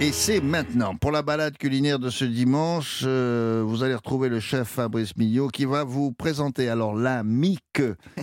[0.00, 0.96] Et c'est maintenant.
[0.96, 5.48] Pour la balade culinaire de ce dimanche, euh, vous allez retrouver le chef Fabrice Millot
[5.48, 7.60] qui va vous présenter alors la mique.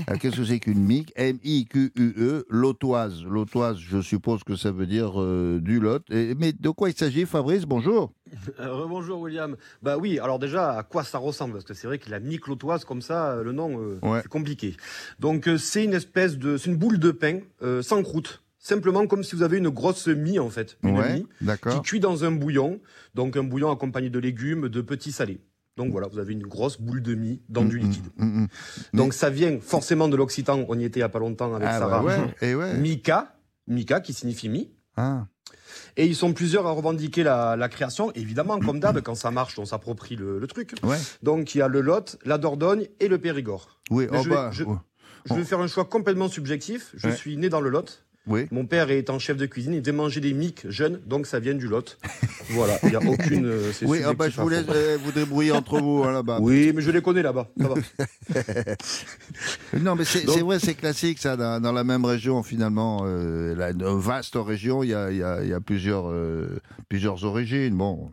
[0.09, 1.11] Euh, Qu'est-ce que c'est qu'une mique?
[1.15, 3.23] M-I-Q-U-E, lotoise.
[3.23, 6.01] Lotoise, je suppose que ça veut dire euh, du lot.
[6.09, 7.63] Et- mais de quoi il s'agit, Fabrice?
[7.65, 8.11] Bonjour.
[8.59, 9.55] Euh, Bonjour William.
[9.83, 11.53] Bah oui, alors déjà, à quoi ça ressemble?
[11.53, 14.19] Parce que c'est vrai que la miclotoise, comme ça, le nom, euh, Ouais.
[14.23, 14.75] c'est compliqué.
[15.19, 16.57] Donc euh, c'est une espèce de...
[16.57, 18.41] C'est une boule de pain euh, sans croûte.
[18.63, 20.77] Simplement comme si vous avez une grosse mie, en fait.
[20.83, 21.27] Une Ouais, mie
[21.71, 22.79] qui cuit dans un bouillon.
[23.15, 25.41] Donc un bouillon accompagné de légumes, de petits salés.
[25.77, 28.05] Donc voilà, vous avez une grosse boule de mie dans du Mm, mm, liquide.
[28.17, 28.47] mm, mm.
[28.93, 30.63] Donc ça vient forcément de l'occitan.
[30.67, 32.03] On y était il y a pas longtemps avec Ah, Sarah.
[32.03, 32.77] bah ouais, et ouais.
[32.77, 33.35] Mika,
[33.67, 34.69] Mika qui signifie mi.
[34.95, 35.25] Ah,
[35.97, 38.11] Et ils sont plusieurs à revendiquer la, la création.
[38.13, 40.75] Évidemment, comme d'hab, quand ça marche, on s'approprie le, le truc.
[40.83, 40.97] ouais.
[41.23, 43.79] Donc il y a le Lot, la Dordogne et le Périgord.
[43.89, 44.77] Oui, oh je vais- bah, je- oh,
[45.25, 46.91] Je vais faire un choix complètement subjectif.
[46.95, 48.03] Je suis né dans le Lot.
[48.27, 48.45] Oui.
[48.51, 51.53] Mon père étant chef de cuisine, il devait manger des mics jeunes, donc ça vient
[51.55, 51.97] du Lot.
[52.51, 53.45] voilà, il n'y a aucune.
[53.45, 56.37] euh, Oui, ah bah, je vous laisse euh, vous débrouiller entre vous hein, là-bas.
[56.41, 57.49] Oui, mais je les connais là-bas.
[59.79, 63.55] Non, mais c'est Donc- vrai, c'est classique ça, dans, dans la même région finalement, euh,
[63.55, 66.59] la, une vaste région, il y a, il y a- il y a plusieurs, euh,
[66.89, 67.75] plusieurs origines.
[67.75, 68.11] Bon,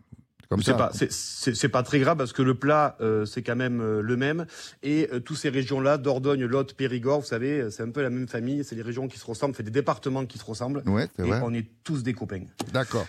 [0.62, 4.00] C'est pas, c'est- pas très grave parce que le plat, euh, c'est quand même euh,
[4.00, 4.46] le même.
[4.82, 8.26] Et euh, toutes ces régions-là, Dordogne, Lot, Périgord, vous savez, c'est un peu la même
[8.28, 8.64] famille.
[8.64, 10.82] C'est des régions qui se ressemblent, c'est des départements qui se ressemblent.
[10.86, 11.40] Ouais, c'est Et vrai.
[11.44, 12.44] on est tous des copains.
[12.72, 13.06] D'accord.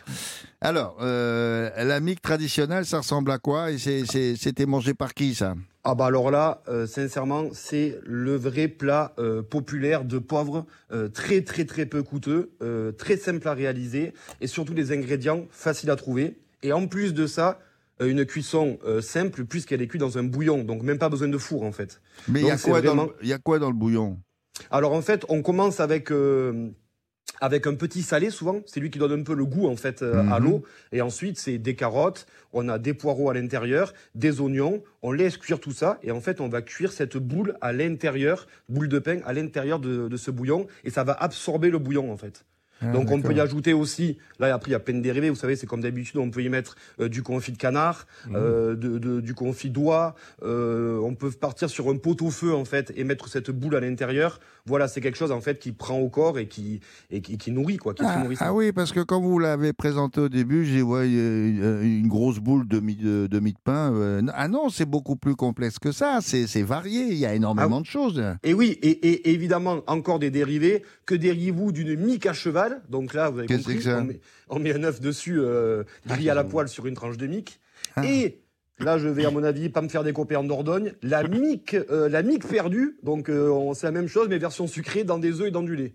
[0.59, 5.55] Alors, la mique traditionnelle, ça ressemble à quoi Et c'était mangé par qui ça?
[5.85, 11.07] Ah bah alors là, euh, sincèrement, c'est le vrai plat euh, populaire de pauvres, euh,
[11.07, 12.51] très très très peu coûteux,
[12.97, 16.37] très simple à réaliser et surtout des ingrédients faciles à trouver.
[16.63, 17.59] Et en plus de ça,
[18.01, 21.27] euh, une cuisson euh, simple puisqu'elle est cuite dans un bouillon, donc même pas besoin
[21.27, 22.01] de four en fait.
[22.27, 24.19] Mais il y, a Donc, c'est quoi dans vraiment- y a quoi dans le bouillon?
[24.71, 26.69] Alors en fait, on commence avec euh,
[27.41, 30.01] avec un petit salé souvent, c'est lui qui donne un peu le goût en fait
[30.01, 30.45] euh, à Mhm.
[30.45, 30.63] l'eau.
[30.91, 35.37] Et ensuite, c'est des carottes, on a des poireaux à l'intérieur, des oignons, on laisse
[35.37, 38.99] cuire tout ça et en fait, on va cuire cette boule à l'intérieur, boule de
[38.99, 42.43] pain à l'intérieur de, de ce bouillon et ça va absorber le bouillon en fait.
[42.81, 45.29] Ah, Donc on peut y ajouter aussi, là après il y a plein de dérivés,
[45.29, 48.35] vous savez, c'est comme d'habitude, on peut y mettre euh, du confit de canard, Mhm.
[48.35, 52.93] euh, de, de- du confit d'oie, euh, on peut partir sur un pot-au-feu en fait
[52.95, 54.39] et mettre cette boule à l'intérieur.
[54.65, 56.79] Voilà, c'est quelque chose en fait qui prend au corps et qui,
[57.09, 60.19] et qui, qui nourrit quoi, qui Ah, ah oui, parce que quand vous l'avez présenté
[60.21, 63.93] au début, j'ai ouais, une, une grosse boule de mie de, de mie de pain.
[63.93, 66.19] euh, ah non, c'est beaucoup plus complexe que ça.
[66.21, 67.05] C'est varié.
[67.07, 68.23] Il y a énormément Ah de choses.
[68.43, 70.83] Et oui, et, et- évidemment encore des dérivés.
[71.05, 72.81] Que diriez-vous d'une mique à cheval?
[72.89, 76.35] Donc là, vous avez compris, on, met, on met un œuf dessus, euh, grillé à
[76.35, 77.59] la poêle sur une tranche de mic.
[77.95, 78.05] Ah.
[78.05, 78.41] Et
[78.79, 80.93] là, je vais, à mon avis, pas me faire des copains en Dordogne.
[81.03, 82.97] La mic, euh, la mic perdue.
[83.03, 85.63] Donc, euh, on- c'est la même chose, mais version sucrée dans des œufs et dans
[85.63, 85.93] du lait.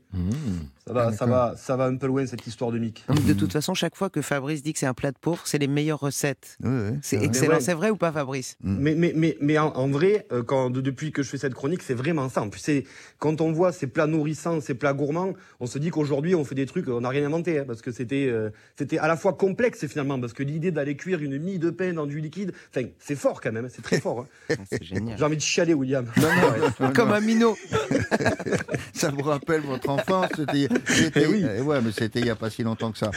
[0.86, 2.92] Ça va, Ah, ça va, ça va un peu loin cette histoire de mais
[3.26, 5.56] De toute façon, chaque fois que Fabrice dit que c'est un plat de pauvre, c'est
[5.58, 6.58] les meilleures recettes.
[6.62, 7.26] Oui, oui, C'est vrai.
[7.26, 7.54] excellent.
[7.54, 7.60] Ouais.
[7.60, 8.56] C'est vrai ou pas, Fabrice?
[8.62, 11.54] Mais, mais, mais, mais en, en vrai, euh, quand, de- depuis que je fais cette
[11.54, 12.42] chronique, c'est vraiment ça.
[12.42, 12.84] En plus, c'est-
[13.18, 16.54] quand on voit ces plats nourrissants, ces plats gourmands, on se dit qu'aujourd'hui, on fait
[16.54, 19.32] des trucs, on n'a rien inventé, hein, parce que c'était euh, c'était à la fois
[19.32, 22.86] complexe finalement, parce que l'idée d'aller cuire une mie de pain dans du liquide, enfin,
[22.98, 24.26] c'est fort quand même, hein, c'est très fort.
[24.50, 24.54] hein.
[24.70, 25.16] C'est génial.
[25.18, 26.06] J'ai envie de chialer, William.
[26.16, 27.56] Non, non, non, Comme un minot.
[28.92, 31.42] Ça vous rappelle votre enfance C'était, c'était- Eh oui.
[31.44, 33.10] euh, ouais, mais c'était il n'y a pas si longtemps que ça.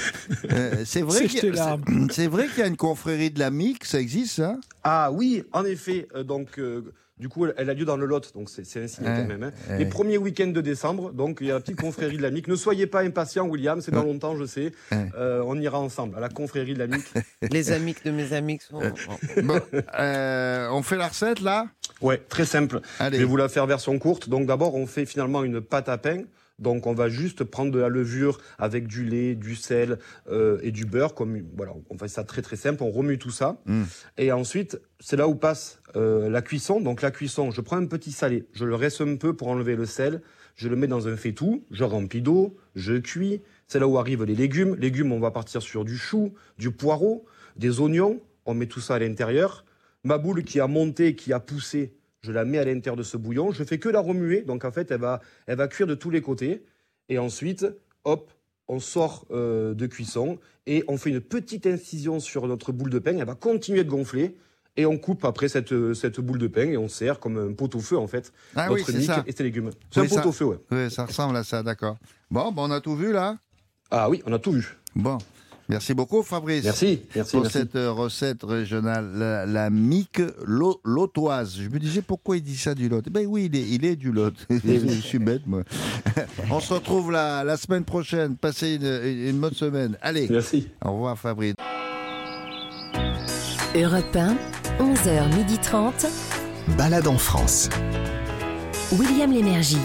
[0.52, 1.78] Euh, c'est vrai C'est qu'il y a-
[2.12, 4.58] c'est vrai qu'il y a une confrérie de la MIC, ça existe ça?
[4.84, 6.08] Ah oui, en effet.
[6.16, 8.84] euh, donc, euh, du coup, elle, elle a lieu dans le Lot, donc c'est c'est
[8.84, 9.44] un signe Ouais, quand même.
[9.44, 9.52] hein.
[9.70, 9.80] ouais.
[9.80, 12.48] Les premiers week-ends de décembre, donc il y a la petite confrérie de la MIC.
[12.48, 14.72] Ne soyez pas impatient, William, c'est dans longtemps, je sais.
[14.92, 15.10] Ouais.
[15.18, 17.06] Euh, on ira ensemble à la confrérie de la MIC.
[17.52, 18.82] Les amis de mes amis sont.
[19.44, 19.60] Bon,
[20.00, 21.68] euh, On fait la recette là?
[22.02, 22.82] Ouais, très simple.
[23.00, 23.18] Je Allez.
[23.18, 24.30] vais vous la faire version courte.
[24.30, 26.24] Donc d'abord, on fait finalement une pâte à pain.
[26.60, 30.00] Donc on va juste prendre de la levure avec du lait, du sel
[30.30, 31.14] euh, et du beurre.
[31.14, 32.84] Comme voilà, on fait ça très très simple.
[32.84, 33.62] On remue tout ça.
[33.66, 33.84] Mm.
[34.18, 36.82] Et ensuite, c'est là où passe euh, la cuisson.
[36.82, 39.76] Donc la cuisson, je prends un petit salé, je le reste un peu pour enlever
[39.76, 40.22] le sel.
[40.56, 43.42] Je le mets dans un faitout, je remplis d'eau, je cuis.
[43.68, 44.76] C'est là où arrivent les légumes.
[44.76, 47.26] Légumes, on va partir sur du chou, du poireau,
[47.58, 48.20] des oignons.
[48.48, 49.66] On met tout ça à l'intérieur.
[50.04, 51.94] Ma boule qui a monté, qui a poussé,
[52.28, 53.52] je la mets à l'intérieur de ce bouillon.
[53.52, 54.42] Je fais que la remuer.
[54.42, 56.64] Donc en fait, elle va, elle va cuire de tous les côtés.
[57.10, 57.66] Et ensuite,
[58.04, 58.30] hop,
[58.68, 63.00] on sort euh, de cuisson et on fait une petite incision sur notre boule de
[63.00, 63.18] pain.
[63.18, 64.36] Elle va continuer de gonfler.
[64.80, 67.74] Et on coupe après cette, cette boule de pain et on sert comme un pot
[67.76, 68.32] au feu en fait.
[68.56, 69.24] Ah oui, notre c'est mic ça.
[69.26, 69.72] et ses légumes.
[69.90, 70.58] C'est Oui, un pot ça- au feu, ouais.
[70.70, 71.98] Ouais, ça ressemble à ça, d'accord.
[72.30, 73.40] Bon, ben, on a tout vu là?
[73.90, 74.78] Ah oui, on a tout vu.
[74.96, 75.18] Bon,
[75.70, 76.64] merci beaucoup Fabrice.
[76.64, 77.58] Merci, merci, pour merci.
[77.58, 80.22] cette euh, recette régionale, la, la mique
[80.84, 81.56] lotoise.
[81.60, 83.04] Je me disais pourquoi il dit ça du Lot?
[83.06, 84.34] Eh Ben oui, il est, il est du Lot.
[84.50, 85.64] Je suis bête moi.
[86.52, 88.36] On se retrouve la, la semaine prochaine.
[88.36, 89.98] Passez une, une bonne semaine.
[90.02, 90.28] Allez.
[90.30, 90.68] Merci.
[90.84, 91.56] Au revoir Fabrice.
[93.76, 94.36] Europe 1,
[94.80, 96.08] 11h30.
[96.78, 97.70] Balade en France.
[98.98, 99.78] William Lémergie.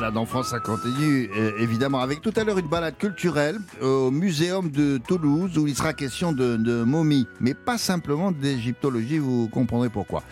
[0.00, 4.10] Balade en France, ça continue, euh, évidemment, avec tout à l'heure une balade culturelle au
[4.10, 9.48] Muséum de Toulouse, où il sera question de, de momies, mais pas simplement d'égyptologie, vous
[9.48, 10.22] comprendrez pourquoi.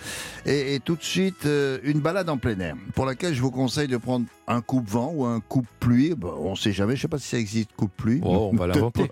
[0.47, 3.51] Et, et tout de suite, euh, une balade en plein air, pour laquelle je vous
[3.51, 7.19] conseille de prendre un coupe-vent ou un coupe-pluie, Bon, on sait jamais, je sais pas
[7.19, 8.21] si ça existe, coupe-pluie.
[8.25, 9.09] Oh, on va l'inventer.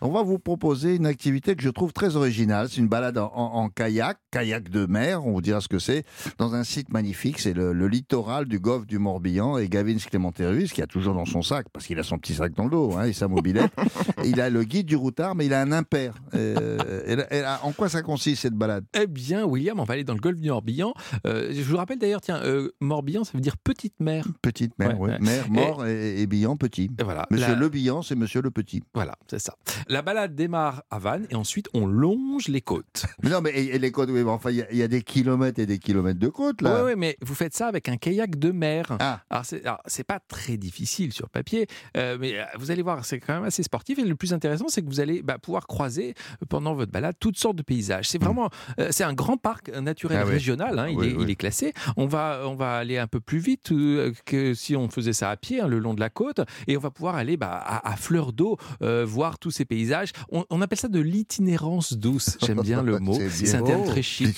[0.00, 3.30] On va vous proposer une activité que je trouve très originale, c'est une balade en,
[3.34, 6.04] en- en kayak, kayak de mer, on vous dira ce que c'est,
[6.38, 10.72] dans un site magnifique, c'est le, le littoral du golfe du Morbihan et Gavin Clémenterus
[10.72, 12.92] qui a toujours dans son sac, parce qu'il a son petit sac dans le dos
[12.96, 13.72] hein, et sa mobilette,
[14.24, 16.14] il a le guide du routard mais il a un impair.
[16.34, 18.84] Euh, et là- et là, en quoi ça consiste cette balade?
[18.98, 20.92] Eh bien, William, on va aller dans le golfe du Morbihan.
[21.26, 24.26] Euh, je vous rappelle d'ailleurs, tiens, euh, Morbihan, ça veut dire petite mer.
[24.42, 25.10] Petite mer, Ouais, oui.
[25.10, 25.18] ouais.
[25.20, 26.26] Mer, mort et, et
[26.58, 26.90] petit.
[26.98, 27.26] Et voilà.
[27.30, 28.82] Monsieur La- Le Bihan, c'est Monsieur Le Petit.
[28.94, 29.54] Voilà, c'est ça.
[29.88, 33.04] La balade démarre à Vannes et ensuite on longe les côtes.
[33.22, 34.88] Mais non, mais et, les côtes, oui, mais enfin, il y a- il y, a
[34.88, 36.84] des kilomètres et des kilomètres de côtes, là.
[36.84, 38.96] Oui, mais vous faites ça avec un kayak de mer.
[39.00, 39.20] Ah.
[39.30, 39.44] Alors,
[39.86, 41.66] c'est, pas très difficile sur papier,
[41.96, 43.98] euh, mais euh, vous allez voir, c'est quand même assez sportif.
[43.98, 46.14] Et le plus intéressant, c'est que vous allez bah, pouvoir croiser
[46.48, 48.08] pendant votre balade toutes sortes de paysages.
[48.08, 50.20] C'est vraiment, euh, c'est un grand parc naturel Hmm.
[50.22, 50.32] Ah oui.
[50.34, 50.78] régional.
[50.78, 51.22] hein, il, Oui, est, oui.
[51.24, 51.72] il est classé.
[51.96, 55.30] On va, on va aller un peu plus vite euh, que si on faisait ça
[55.30, 57.90] à pied, hein, le long de la côte, et on va pouvoir aller bah, à,
[57.92, 60.10] à fleur d'eau euh, voir tous ces paysages.
[60.30, 62.36] On, on appelle ça de l'itinérance douce.
[62.44, 63.18] J'aime bien le mot.
[63.30, 64.36] C'est un terme très chic.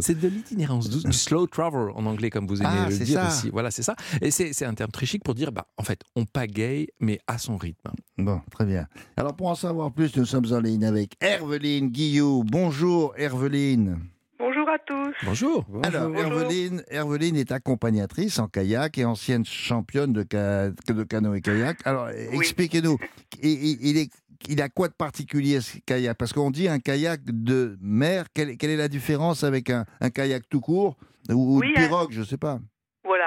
[0.00, 3.20] C'est de l'itinérance douce, du slow travel en anglais, comme vous aimez Ah, le dire
[3.20, 3.28] ça.
[3.28, 3.50] aussi.
[3.50, 3.96] Voilà, c'est ça.
[4.22, 7.18] Et c'est c'est un terme très chic pour dire, bah, en fait, on pagaye, mais
[7.26, 7.90] à son rythme.
[8.16, 8.86] Bon, très bien.
[9.16, 12.44] Alors, pour en savoir plus, nous sommes en ligne avec Herveline Guillou.
[12.44, 13.98] Bonjour, Herveline.
[14.38, 15.14] Bonjour à tous.
[15.24, 15.66] Bonjour.
[15.82, 21.78] Alors, Herveline, Herveline est accompagnatrice en kayak et ancienne championne de, ca- de canoë-kayak.
[21.84, 22.98] Alors, expliquez-nous,
[23.42, 24.10] il, il- il est,
[24.48, 26.16] il a quoi de particulier ce kayak?
[26.16, 30.10] Parce qu'on dit un kayak de mer, quelle, quelle est la différence avec un, un
[30.10, 30.96] kayak tout court
[31.30, 32.60] ou, ou Oui, une un- pirogue, je sais pas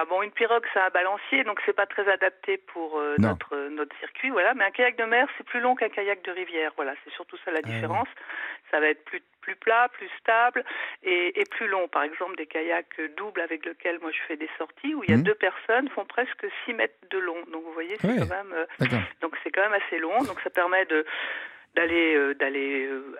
[0.02, 3.56] Voilà, bon, une pirogue, c'est un balancier, donc c'est pas très adapté pour euh, notre
[3.56, 4.54] euh, notre circuit, voilà.
[4.54, 6.94] Mais un kayak de mer, c'est plus long qu'un kayak de rivière, voilà.
[7.04, 8.08] C'est surtout ça la Ah différence.
[8.72, 10.64] Ça va être plus plus plat, plus stable
[11.04, 11.88] et, et plus long.
[11.88, 15.14] Par exemple, des kayaks doubles avec lesquels moi je fais des sorties où il y
[15.14, 15.24] a Mhm.
[15.24, 17.38] deux personnes font presque 6 mètres de long.
[17.52, 19.00] Donc vous voyez, c'est quand même euh, D'accord.
[19.22, 20.18] donc c'est quand même assez long.
[20.24, 21.06] Donc ça permet de
[21.76, 23.16] d'aller euh, d'aller euh,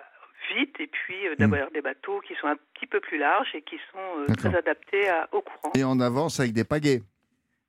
[0.56, 3.62] vite et puis euh, d'avoir des bateaux qui sont un petit peu plus larges et
[3.62, 5.72] qui sont euh, très adaptés à- au courant.
[5.74, 7.02] Et on avance avec des pagaies.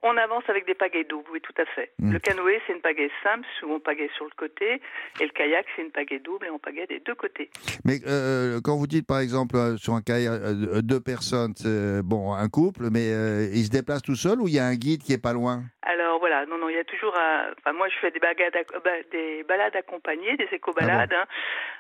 [0.06, 1.94] On avance avec des pagaies doubles, oui, tout à fait.
[1.98, 2.12] Mm.
[2.12, 4.82] Le canoë, c'est une pagaie simple, souvent pagaie sur le côté,
[5.22, 7.50] et le kayak, c'est une pagaie double et on pagaie des deux côtés.
[7.86, 12.04] Mais euh, quand vous dites par exemple euh, sur un kayak euh, deux personnes, c'est,
[12.04, 13.08] bon un couple, mais
[13.54, 15.64] ils se déplacent tout seuls ou il y a un guide qui est pas loin?
[15.84, 17.52] Alors voilà, non, non, il y a toujours un...
[17.60, 21.26] Enfin, moi, je fais des, bagades bah, des balades accompagnées, des éco-balades, hein,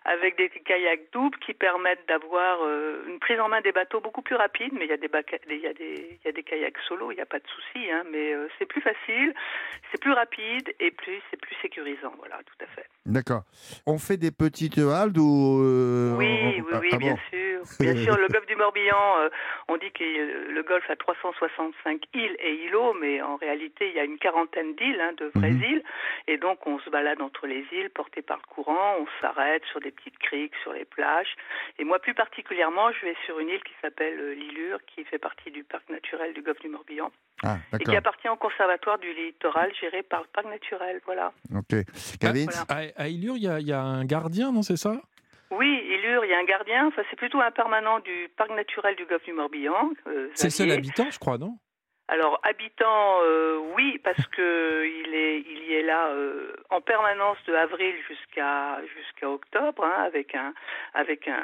[0.05, 2.59] avec des kayaks doubles qui permettent d'avoir
[3.07, 5.39] une prise en main des bateaux beaucoup plus rapide, mais il y a des, baca-
[5.49, 7.47] il y a des, il y a des kayaks solo, il n'y a pas de
[7.47, 9.33] souci, hein, mais euh, c'est plus facile,
[9.91, 12.85] c'est plus rapide et plus c'est plus sécurisant, voilà, tout à fait.
[13.05, 13.41] D'accord.
[13.85, 17.17] On fait des petites haldes ou euh, Oui, on- oui, ah, oui, ah bien bon
[17.29, 17.49] sûr.
[17.79, 19.29] Bien sûr, le golfe du Morbihan, euh,
[19.69, 23.99] on dit que le golfe a 365 îles et îlots, mais en réalité, il y
[23.99, 25.63] a une quarantaine d'îles, hein, de vraies Mhm.
[25.63, 25.83] îles.
[26.27, 29.79] Et donc, on se balade entre les îles, porté par le courant, on s'arrête sur
[29.79, 31.35] des petites criques, sur les plages.
[31.79, 35.49] Et moi, plus particulièrement, je vais sur une île qui s'appelle l'Ilure, qui fait partie
[35.51, 37.11] du parc naturel du golfe du Morbihan,
[37.43, 41.31] Ah, et qui appartient au conservatoire du littoral géré par le parc naturel, voilà.
[41.55, 41.75] Ok.
[42.19, 42.89] Kevin Voilà.
[42.97, 44.95] À, à Ilure, il y, a- il y a un gardien, non, c'est ça?
[45.51, 46.87] Oui, Ilure, il y a un gardien.
[46.87, 49.91] Enfin, c'est plutôt un permanent du parc naturel du golfe du Morbihan.
[50.07, 51.57] euh, C'est le seul habitant, je crois, non?
[52.13, 57.37] Alors, habitant, euh, oui, parce que il est, il y est là euh, en permanence
[57.47, 60.53] de avril jusqu'à jusqu'à octobre, hein, avec un,
[60.93, 61.41] avec un,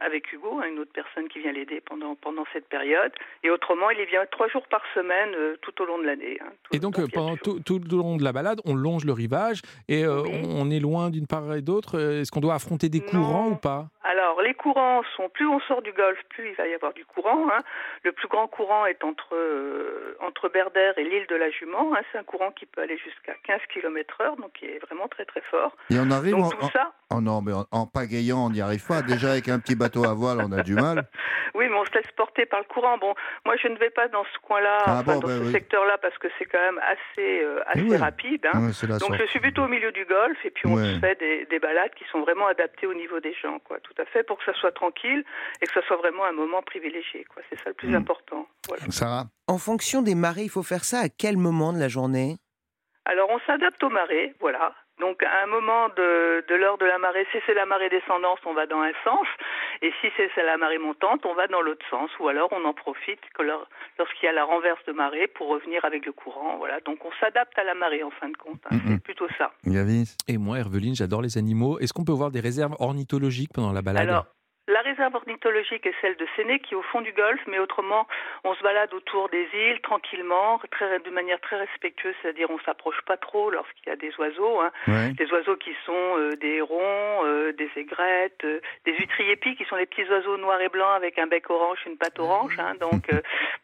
[0.00, 3.10] avec Hugo, hein, une autre personne qui vient l'aider pendant pendant cette période.
[3.42, 6.38] Et autrement, il y vient trois jours par semaine euh, tout au long de l'année.
[6.40, 6.52] hein.
[6.72, 10.06] Et donc, pendant tout, tout le long de la balade, on longe le rivage et
[10.06, 10.42] Oui.
[10.56, 11.98] on, est loin d'une part et d'autre.
[11.98, 13.88] Est-ce qu'on doit affronter des courants ou pas?
[14.04, 17.04] Alors, les courants sont, plus on sort du golfe, plus il va y avoir du
[17.04, 17.46] courant.
[18.04, 19.34] Le plus grand courant est entre,
[20.20, 21.94] entre Berdère et l'île de la Jument.
[21.94, 22.00] hein.
[22.12, 25.24] C'est un courant qui peut aller jusqu'à 15 km heure, donc qui est vraiment très
[25.24, 25.76] très fort.
[25.90, 28.50] Et on arrive Donc en, tout en- ça, oh non, mais en, en pagayant, on
[28.50, 29.02] n'y arrive pas.
[29.02, 31.04] Déjà avec un petit bateau à voile, on a du mal.
[31.54, 32.98] oui, mais on se laisse porter par le courant.
[32.98, 35.44] Bon, moi je ne vais pas dans ce coin-là, Ah enfin, bon, dans ben ce
[35.46, 35.52] oui.
[35.52, 37.96] secteur-là, parce que c'est quand même assez, euh, assez Oui.
[37.96, 38.46] rapide.
[38.52, 38.60] hein.
[38.60, 39.16] Donc sorte.
[39.20, 41.92] je suis plutôt au milieu du golfe et puis on se fait des, des balades
[41.94, 43.78] qui sont vraiment adaptées au niveau des gens, quoi.
[43.80, 45.24] Tout à fait, pour que ça soit tranquille
[45.60, 47.42] et que ça soit vraiment un moment privilégié, quoi.
[47.50, 47.94] C'est ça le plus Mm.
[47.96, 48.46] important.
[48.68, 48.82] Voilà.
[48.90, 49.24] Sarah?
[49.52, 52.38] En fonction des marées, il faut faire ça à quel moment de la journée?
[53.04, 54.72] Alors on s'adapte aux marées, voilà.
[54.98, 58.38] Donc à un moment de, de l'heure de la marée, si c'est la marée descendante,
[58.46, 59.26] on va dans un sens,
[59.82, 62.72] et si c'est la marée montante, on va dans l'autre sens, ou alors on en
[62.72, 63.20] profite
[63.98, 66.80] lorsqu'il y a la renverse de marée pour revenir avec le courant, voilà.
[66.80, 68.76] Donc on s'adapte à la marée en fin de compte, hein.
[68.76, 68.82] Mhm.
[68.88, 69.52] c'est plutôt ça.
[70.28, 71.78] Et moi, Herveline, j'adore les animaux.
[71.78, 74.08] Est-ce qu'on peut voir des réserves ornithologiques pendant la balade?
[74.08, 74.26] Alors,
[74.68, 78.06] la réserve ornithologique est celle de Séné, qui est au fond du golfe, mais autrement,
[78.44, 83.00] on se balade autour des îles tranquillement, très, de manière très respectueuse, c'est-à-dire on s'approche
[83.02, 84.60] pas trop lorsqu'il y a des oiseaux.
[84.60, 84.70] Hein.
[84.86, 85.10] Ouais.
[85.14, 89.64] Des oiseaux qui sont euh, des hérons, euh, des aigrettes, euh, des huîtriers épis qui
[89.64, 92.56] sont les petits oiseaux noirs et blancs avec un bec orange, une patte orange.
[92.60, 93.10] Hein, donc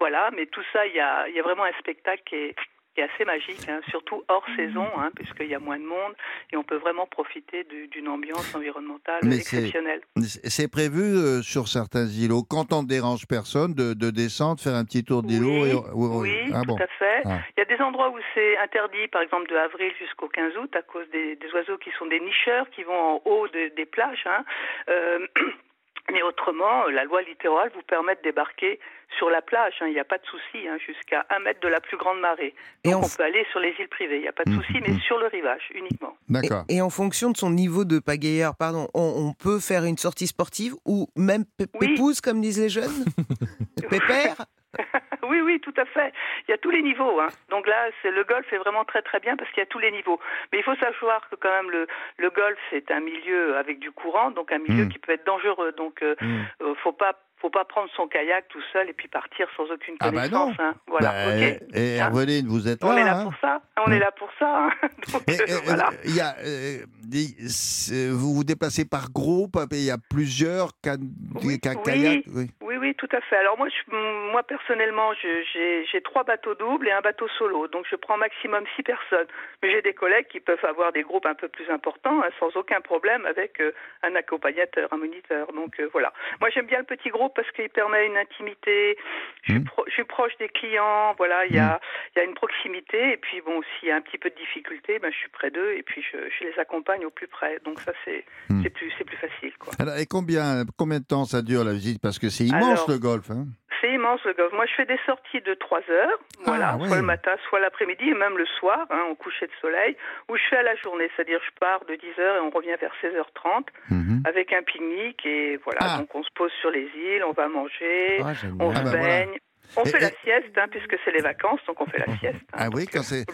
[0.01, 2.57] voilà, mais tout ça, il y a, y a vraiment un spectacle qui est,
[3.01, 6.14] est assez magique, hein, surtout hors saison, hein, puisqu'il y a moins de monde
[6.53, 10.01] et on peut vraiment profiter du- d'une ambiance environnementale Mais exceptionnelle.
[10.44, 14.74] C'est prévu euh, sur certains îlots, quand on ne dérange personne, de, de descendre, faire
[14.74, 15.62] un petit tour d'îlot.
[15.62, 17.22] Oui, et- oui, ah tout à fait.
[17.24, 17.38] Ah.
[17.57, 20.74] Il y a des endroits où c'est interdit, par exemple de avril jusqu'au 15 août,
[20.76, 23.86] à cause des, des oiseaux qui sont des nicheurs, qui vont en haut de- des
[23.86, 24.24] plages.
[24.26, 24.44] hein.
[24.88, 25.26] Euh,
[26.12, 28.78] mais autrement, la loi littorale vous permet de débarquer
[29.18, 29.74] sur la plage.
[29.80, 29.86] hein.
[29.88, 32.54] Il n'y a pas de souci, hein, jusqu'à un mètre de la plus grande marée.
[32.84, 34.16] Et Donc on peut aller sur les îles privées.
[34.16, 35.00] Il n'y a pas de Mhm, souci, mais mhm.
[35.00, 36.16] sur le rivage uniquement.
[36.28, 36.64] D'accord.
[36.68, 39.98] Et, et en fonction de son niveau de pagayeur, pardon, on, on peut faire une
[39.98, 41.88] sortie sportive ou même pé- Oui.
[41.88, 43.04] pépouze, comme disent les jeunes
[43.88, 44.44] Pépère?
[45.26, 46.12] Oui, oui, tout à fait.
[46.46, 47.20] Il y a tous les niveaux.
[47.20, 47.28] Hein.
[47.50, 49.78] Donc là, c'est le golf est vraiment très très bien parce qu'il y a tous
[49.78, 50.20] les niveaux.
[50.52, 51.86] Mais il faut savoir que quand même le,
[52.18, 54.88] le golf c'est un milieu avec du courant, donc un milieu Mm.
[54.90, 55.72] qui peut être dangereux.
[55.76, 56.42] Donc euh, Mm.
[56.62, 59.94] euh, faut pas faut pas prendre son kayak tout seul et puis partir sans aucune
[60.00, 60.56] Ah bah connaissance.
[60.58, 60.74] hein.
[60.88, 61.10] Voilà.
[61.10, 61.36] Bah.
[61.36, 62.88] Et Hein Herveline, vous êtes là.
[62.90, 63.62] On est là hein pour ça.
[63.86, 63.92] On Mm.
[63.92, 64.64] est là pour ça.
[64.66, 64.70] hein.
[65.12, 65.90] Donc Et- et- voilà.
[66.04, 70.70] Il y a, euh, des- c'est- vous vous déplacez par groupe, il y a plusieurs
[70.82, 70.96] can-
[71.44, 71.82] Oui, ca- oui.
[71.84, 72.24] kayaks.
[72.34, 72.50] Oui.
[72.60, 73.36] Oui, oui, tout à fait.
[73.36, 73.94] Alors moi, je-
[74.32, 78.82] moi personnellement, j'ai trois bateaux doubles et un bateau solo, donc je prends maximum six
[78.82, 79.26] personnes.
[79.62, 82.56] Mais j'ai des collègues qui peuvent avoir des groupes un peu plus importants, hein, sans
[82.56, 85.52] aucun problème, avec euh, un accompagnateur, un moniteur.
[85.52, 86.12] Donc euh, voilà.
[86.40, 88.96] Moi, j'aime bien le petit groupe parce qu'il permet une intimité.
[89.42, 89.64] Je suis, Mm.
[89.64, 91.14] pro- je suis proche des clients.
[91.18, 91.80] Voilà, il y a,
[92.14, 93.12] il y a une proximité.
[93.12, 95.50] Et puis bon, s'il y a un petit peu de difficulté, ben, je suis près
[95.50, 97.59] d'eux et puis je, je les accompagne au plus près.
[97.64, 98.62] Donc ça, c'est Mm.
[98.62, 98.90] c'est plus,
[99.20, 99.72] facile, quoi.
[99.78, 102.00] Alors, et combien, combien de temps ça dure la visite?
[102.00, 103.30] Parce que c'est immense Alors, le golf.
[103.30, 103.46] Hein
[103.80, 104.52] c'est immense le golf.
[104.52, 106.86] Moi, je fais des sorties de 3 heures, voilà, ouais.
[106.88, 109.96] soit le matin, soit l'après-midi, et même le soir, hein, au coucher de soleil,
[110.28, 112.76] où je fais à la journée, c'est-à-dire je pars de 10 heures et on revient
[112.80, 114.22] vers 16h30 Mhm.
[114.26, 115.98] avec un pique-nique et voilà, Ah.
[115.98, 118.90] donc on se pose sur les îles, on va manger, Ah, on Ah se bah
[118.90, 119.02] voilà.
[119.06, 119.38] baigne.
[119.76, 122.36] On Et- fait la sieste, hein, puisque c'est les vacances, donc on fait la sieste.
[122.54, 123.26] hein, Ah oui, quand euh, c'est.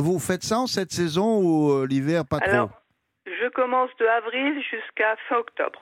[0.00, 2.50] Vous faites ça en cette saison ou euh, l'hiver pas trop?
[2.50, 2.70] Alors,
[3.26, 5.80] je commence de avril jusqu'à fin octobre.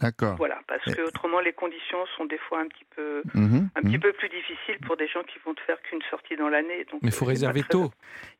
[0.00, 0.36] D'accord.
[0.36, 3.80] Voilà, parce Et- que autrement les conditions sont des fois un petit peu Mhm, un
[3.80, 3.90] mhm.
[3.90, 6.84] petit peu plus difficiles pour des gens qui vont te faire qu'une sortie dans l'année.
[6.90, 7.90] donc, Mais il euh, faut pas réserver très- tôt.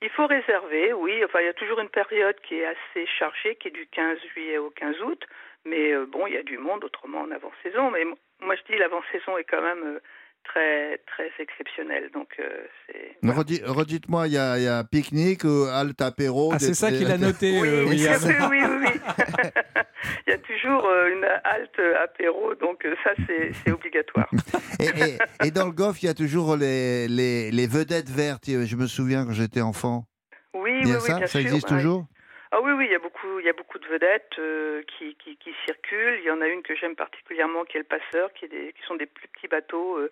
[0.02, 1.22] Il faut réserver, oui.
[1.24, 4.18] Enfin, il y a toujours une période qui est assez chargée, qui est du 15
[4.32, 5.22] juillet au 15 août.
[5.66, 7.90] Mais euh, bon, il y a du monde autrement en avant-saison.
[7.90, 10.00] Mais m- moi, je dis l'avant-saison est quand même euh,
[10.44, 12.10] très très exceptionnelle.
[12.12, 12.48] Donc euh,
[12.86, 13.16] c'est.
[13.26, 16.50] Redis- Redites-moi, il y a, il y a pique-nique, euh, halte apéro.
[16.54, 18.06] Ah, c'est ça qu'il a noté, Oui, euh, oui,
[18.50, 19.00] oui, oui.
[20.26, 24.28] Il y a toujours euh, une halte apéro, donc euh, ça c'est c'est obligatoire.
[24.80, 28.44] Et, et- et dans le golf, il y a toujours les, les, les vedettes vertes.
[28.46, 30.06] Je me souviens quand j'étais enfant.
[30.54, 31.16] Oui, Il y oui, a oui, ça?
[31.18, 31.40] bien Ça sûr.
[31.40, 31.76] existe ouais.
[31.76, 32.06] toujours?
[32.52, 35.14] Ah oui, oui, il y a beaucoup, il y a beaucoup de vedettes euh, qui,
[35.16, 36.18] qui, qui circulent.
[36.18, 38.72] Il y en a une que j'aime particulièrement, qui est le Passeur, qui, est des,
[38.72, 40.10] qui sont des plus petits bateaux euh,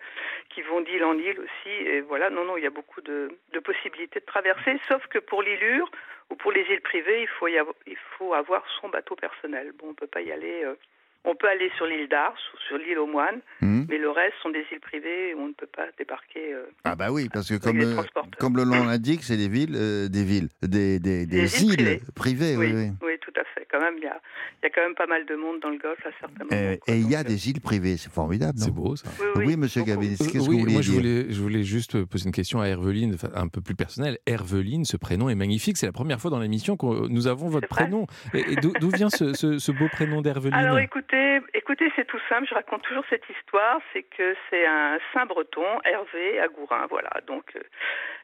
[0.49, 1.69] qui vont d'île en île aussi.
[1.69, 5.19] Et voilà, non, non, il y a beaucoup de, de possibilités de traverser, sauf que
[5.19, 5.91] pour l'îlure
[6.29, 9.73] ou pour les îles privées, il faut, y avoir, il faut avoir son bateau personnel.
[9.73, 10.63] Bon, on peut pas y aller.
[10.63, 10.75] euh,
[11.25, 13.85] on peut aller sur l'île d'Ars ou sur l'île aux Moines, Mhm.
[13.89, 16.53] mais le reste sont des îles privées où on ne peut pas débarquer.
[16.53, 18.01] euh, Ah bah oui, parce que comme, euh,
[18.55, 21.99] le nom l'indique, c'est des villes, euh, des villes, des, des, des Des îles îles
[22.15, 22.55] privées.
[22.57, 22.89] oui, oui.
[23.03, 23.67] oui, tout à fait.
[23.69, 24.19] Quand même, il y a,
[24.61, 26.49] il y a quand même pas mal de monde dans le golfe à certains moments.
[26.53, 29.09] Euh, et il y a des îles privées, c'est formidable, C'est beau ça.
[29.19, 29.57] Oui, Oui, oui.
[29.57, 29.91] monsieur beaucoup.
[30.01, 30.99] Gavin, Euh, qu'est-ce que oui, vous vouliez moi je dire?
[31.01, 34.17] voulais, je voulais juste poser une question à Herveline, un peu plus personnelle.
[34.25, 35.77] Herveline, ce prénom est magnifique.
[35.77, 38.07] C'est la première fois dans l'émission que nous avons votre prénom.
[38.33, 40.53] Et, et d'où vient ce, ce- ce beau prénom d'Herveline?
[40.59, 42.47] Alors écoutez, écoutez, c'est tout simple.
[42.49, 43.79] Je raconte toujours cette histoire.
[43.93, 46.87] C'est que c'est un saint breton, Hervé Agourin.
[46.89, 47.09] Voilà.
[47.27, 47.59] Donc euh,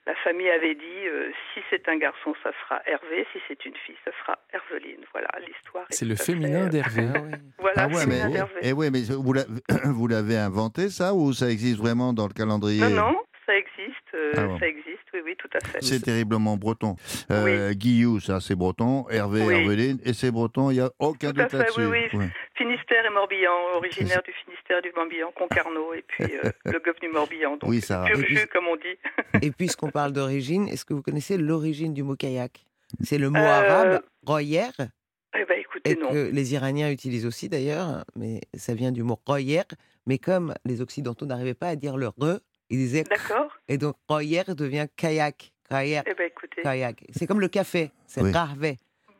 [0.07, 3.25] la famille avait dit euh, si c'est un garçon, ça sera Hervé.
[3.33, 4.94] Si c'est une fille, ça sera Herveline.
[5.13, 5.85] Voilà l'histoire.
[5.89, 7.07] est C'est le féminin euh, d'Hervé.
[7.59, 8.53] Voilà, Ah le ouais, féminin mais, d'Hervé.
[8.61, 9.01] eh ouais, mais
[9.85, 12.81] vous l'avez- inventé ça ou ça existe vraiment dans le calendrier?
[12.81, 13.15] Non, non,
[13.45, 14.13] ça existe.
[14.13, 14.59] euh, Ah bon.
[14.59, 14.85] Ça existe.
[15.13, 15.79] Oui, oui, tout à fait.
[15.81, 16.95] C'est terriblement breton.
[17.31, 19.05] Euh, Guillou, ça c'est breton.
[19.09, 19.53] Hervé, Oui.
[19.53, 21.85] Herveline, et c'est breton, il n'y a aucun Tout à doute fait, là-dessus.
[21.85, 22.19] oui, oui.
[22.19, 22.29] Ouais.
[22.55, 26.99] Finistère et Morbihan, originaire du Finistère et du Morbihan, Concarneau, et puis euh, le golfe
[26.99, 27.51] du Morbihan.
[27.57, 28.03] Donc, Oui, ça.
[28.05, 28.97] pur Et puis- comme on dit.
[29.45, 32.65] Et puisqu'on parle d'origine, est-ce que vous connaissez l'origine du mot kayak?
[33.03, 36.09] C'est le mot Euh, arabe royer, Eh ben, écoutez, et non.
[36.11, 39.61] que les Iraniens utilisent aussi d'ailleurs, mais ça vient du mot royer.
[40.07, 43.51] Mais comme les Occidentaux n'arrivaient pas à dire le re, ils disaient D'accord.
[43.67, 46.61] et donc royer devient kayak, kayak, Eh ben, écoutez.
[46.61, 47.03] kayak.
[47.15, 48.31] C'est comme le café, c'est Oui.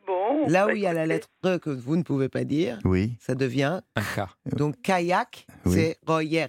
[0.06, 0.46] Bon.
[0.48, 2.78] Là où bah, il y a la lettre re que vous ne pouvez pas dire,
[2.84, 3.16] Oui.
[3.20, 3.80] ça devient
[4.46, 5.74] donc kayak, Oui.
[5.74, 6.46] c'est royer.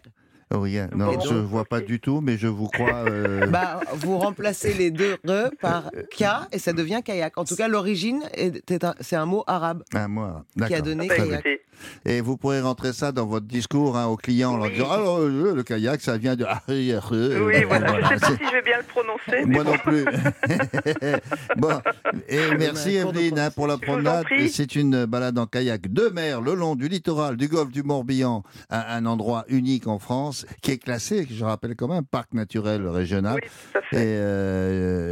[0.54, 0.90] Oh, rien.
[0.96, 1.20] Non, Bon.
[1.20, 3.04] je ne vois pas du tout, mais je vous crois.
[3.10, 7.38] euh, Bah, vous remplacez les deux re par ka et ça devient kayak.
[7.38, 10.46] En tout cas, l'origine, est- est un- c'est un mot arabe un mois.
[10.66, 11.40] qui a donné Bah, Très kayak.
[11.46, 11.62] écoutez,
[12.06, 15.20] Et vous pourrez rentrer ça dans votre discours hein, aux clients en leur disant Alors,
[15.20, 16.46] euh, le kayak, ça vient de.
[16.68, 17.88] oui, Oui, voilà.
[17.88, 19.46] Je ne sais pas si je vais bien le prononcer.
[19.46, 19.72] Moi bon.
[19.72, 20.06] non plus.
[21.58, 21.82] bon,
[22.28, 24.26] et merci Evelyne hein, pour la promenade.
[24.50, 28.44] C'est une balade en kayak de mer le long du littoral du golfe du Morbihan,
[28.70, 32.88] un, un endroit unique en France qui est classé, je rappelle quand même, parc naturel
[32.88, 33.36] régional.
[33.36, 35.07] Oui, tout à Et euh,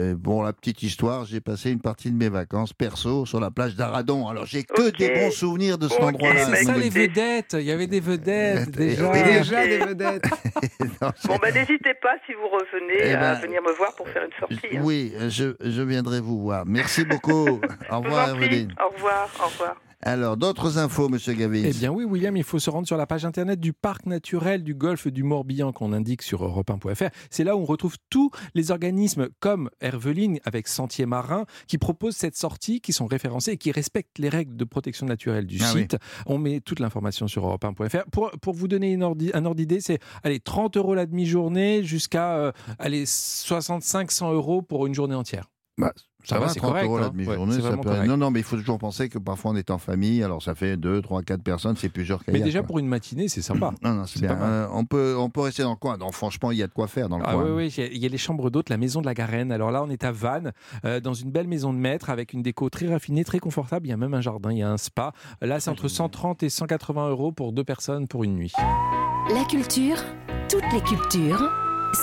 [0.45, 4.27] la petite histoire, j'ai passé une partie de mes vacances perso sur la plage d'Aradon.
[4.27, 6.45] Alors j'ai que des bons souvenirs de cet endroit-là.
[6.45, 7.55] C'est ça les vedettes.
[7.59, 9.11] Il y avait des vedettes déjà.
[9.11, 10.23] Déjà des vedettes.
[11.01, 14.07] Non, Bon, bah, n'hésitez pas si vous revenez Eh à ben, venir me voir pour
[14.07, 14.77] faire une sortie.
[14.77, 14.81] hein.
[14.83, 16.63] Oui, je, je viendrai vous voir.
[16.65, 17.59] Merci beaucoup.
[17.91, 18.29] Au revoir.
[18.29, 19.29] Au revoir.
[19.41, 19.75] Au revoir.
[20.07, 23.07] Alors, d'autres infos, Monsieur Gavin Eh bien oui, William, il faut se rendre sur la
[23.07, 27.09] page internet du parc naturel du golfe du Morbihan qu'on indique sur europe1.fr.
[27.31, 32.15] C'est là où on retrouve tous les organismes comme Herveline avec Sentier Marin qui proposent
[32.15, 35.71] cette sortie, qui sont référencés et qui respectent les règles de protection naturelle du Ah
[35.73, 35.81] oui.
[35.81, 35.97] site.
[36.27, 38.05] On met toute l'information sur europe1.fr.
[38.11, 41.83] Pour, pour vous donner une ordi- un ordre d'idée, c'est allez, 30 euros la demi-journée
[41.83, 45.49] jusqu'à euh, allez, 65-100 euros pour une journée entière.
[45.79, 45.91] Bah,
[46.25, 47.09] ça, Ça va, va, c'est 30 correct, euros la hein.
[47.09, 47.55] demi-journée.
[47.57, 48.05] Ouais, peut-.
[48.07, 50.55] Non, non, mais il faut toujours penser que parfois on est en famille, alors ça
[50.55, 52.67] fait 2, 3, 4 personnes, c'est plusieurs Mais déjà quoi.
[52.67, 53.71] pour une matinée, c'est sympa.
[53.83, 54.31] Non, non, c'est bien.
[54.41, 55.97] Euh, on, peut, on peut rester dans le coin.
[55.97, 57.43] Donc, franchement, il y a de quoi faire dans le Ah coin.
[57.45, 59.13] oui, oui, il y a- il y a les chambres d'hôtes, la maison de la
[59.13, 59.51] Garenne.
[59.51, 60.51] Alors là, on est à Vannes,
[60.85, 63.87] euh, dans une belle maison de maître avec une déco très raffinée, très confortable.
[63.87, 65.11] Il y a même un jardin, il y a un spa.
[65.41, 68.51] Là, c'est entre 130 et 180 euros pour deux personnes pour une nuit.
[69.33, 69.97] La culture,
[70.49, 71.41] toutes les cultures,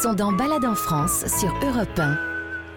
[0.03, 2.32] sont dans Balade en France sur Europe 1.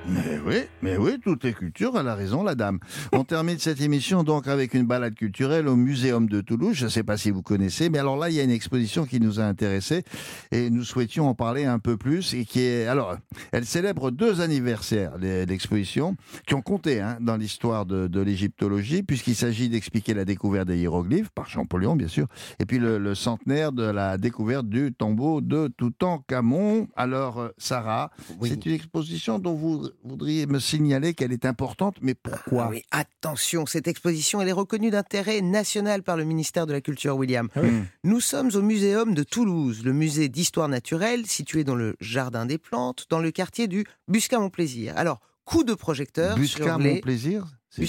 [0.07, 2.79] Mais oui, mais oui, toutes les cultures, elle a raison, la dame.
[3.11, 6.75] On termine cette émission donc avec une balade culturelle au Muséum de Toulouse.
[6.75, 9.05] Je ne sais pas si vous connaissez, mais alors là, il y a une exposition
[9.05, 10.03] qui nous a intéressés
[10.51, 12.35] et nous souhaitions en parler un peu plus.
[12.35, 13.17] Et qui est, alors,
[13.51, 19.35] elle célèbre deux anniversaires, l'exposition, qui ont compté hein, dans l'histoire de, de l'égyptologie, puisqu'il
[19.35, 22.27] s'agit d'expliquer la découverte des hiéroglyphes, par Champollion, bien sûr,
[22.59, 26.87] et puis le, le centenaire de la découverte du tombeau de Toutankhamon.
[26.95, 28.11] Alors, euh, Sarah,
[28.43, 32.65] c'est une exposition dont vous voudriez me signaler qu'elle est importante, mais pourquoi?
[32.65, 36.81] Ah oui, attention, cette exposition, elle est reconnue d'intérêt national par le ministère de la
[36.81, 37.49] Culture, William.
[37.55, 37.69] Ah oui.
[38.03, 42.57] Nous sommes au Muséum de Toulouse, le musée d'histoire naturelle situé dans le Jardin des
[42.57, 44.93] Plantes, dans le quartier du Buscat-Mon-Plaisir.
[44.97, 46.95] Alors, coup de projecteur Buscat, sur les...
[46.95, 47.85] mon plaisir C'est-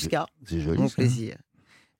[0.58, 0.78] joli.
[0.80, 0.94] mon ça.
[0.96, 1.36] plaisir.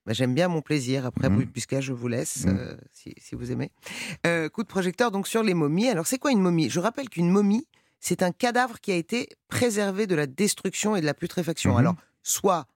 [0.04, 1.04] Bah, J'aime bien mon plaisir.
[1.06, 1.44] Après, Mhm.
[1.46, 2.56] Buscat, je vous laisse, Mhm.
[2.58, 3.72] euh, si, si vous aimez.
[4.26, 5.88] Euh, coup de projecteur donc sur les momies.
[5.88, 6.70] Alors, c'est quoi une momie?
[6.70, 7.66] Je rappelle qu'une momie,
[8.00, 11.72] c'est un cadavre qui a été préservé de la destruction et de la putréfaction.
[11.72, 11.78] Mhm.
[11.78, 12.66] Alors, soit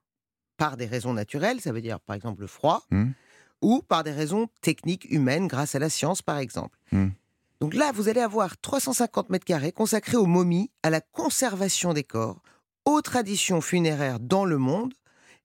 [0.57, 3.13] par des raisons naturelles, ça veut dire par exemple le froid, Mhm.
[3.61, 6.77] ou par des raisons techniques humaines, grâce à la science par exemple.
[6.91, 7.11] Mhm.
[7.59, 12.03] Donc là, vous allez avoir 350 mètres carrés consacrés aux momies, à la conservation des
[12.03, 12.41] corps,
[12.85, 14.93] aux traditions funéraires dans le monde.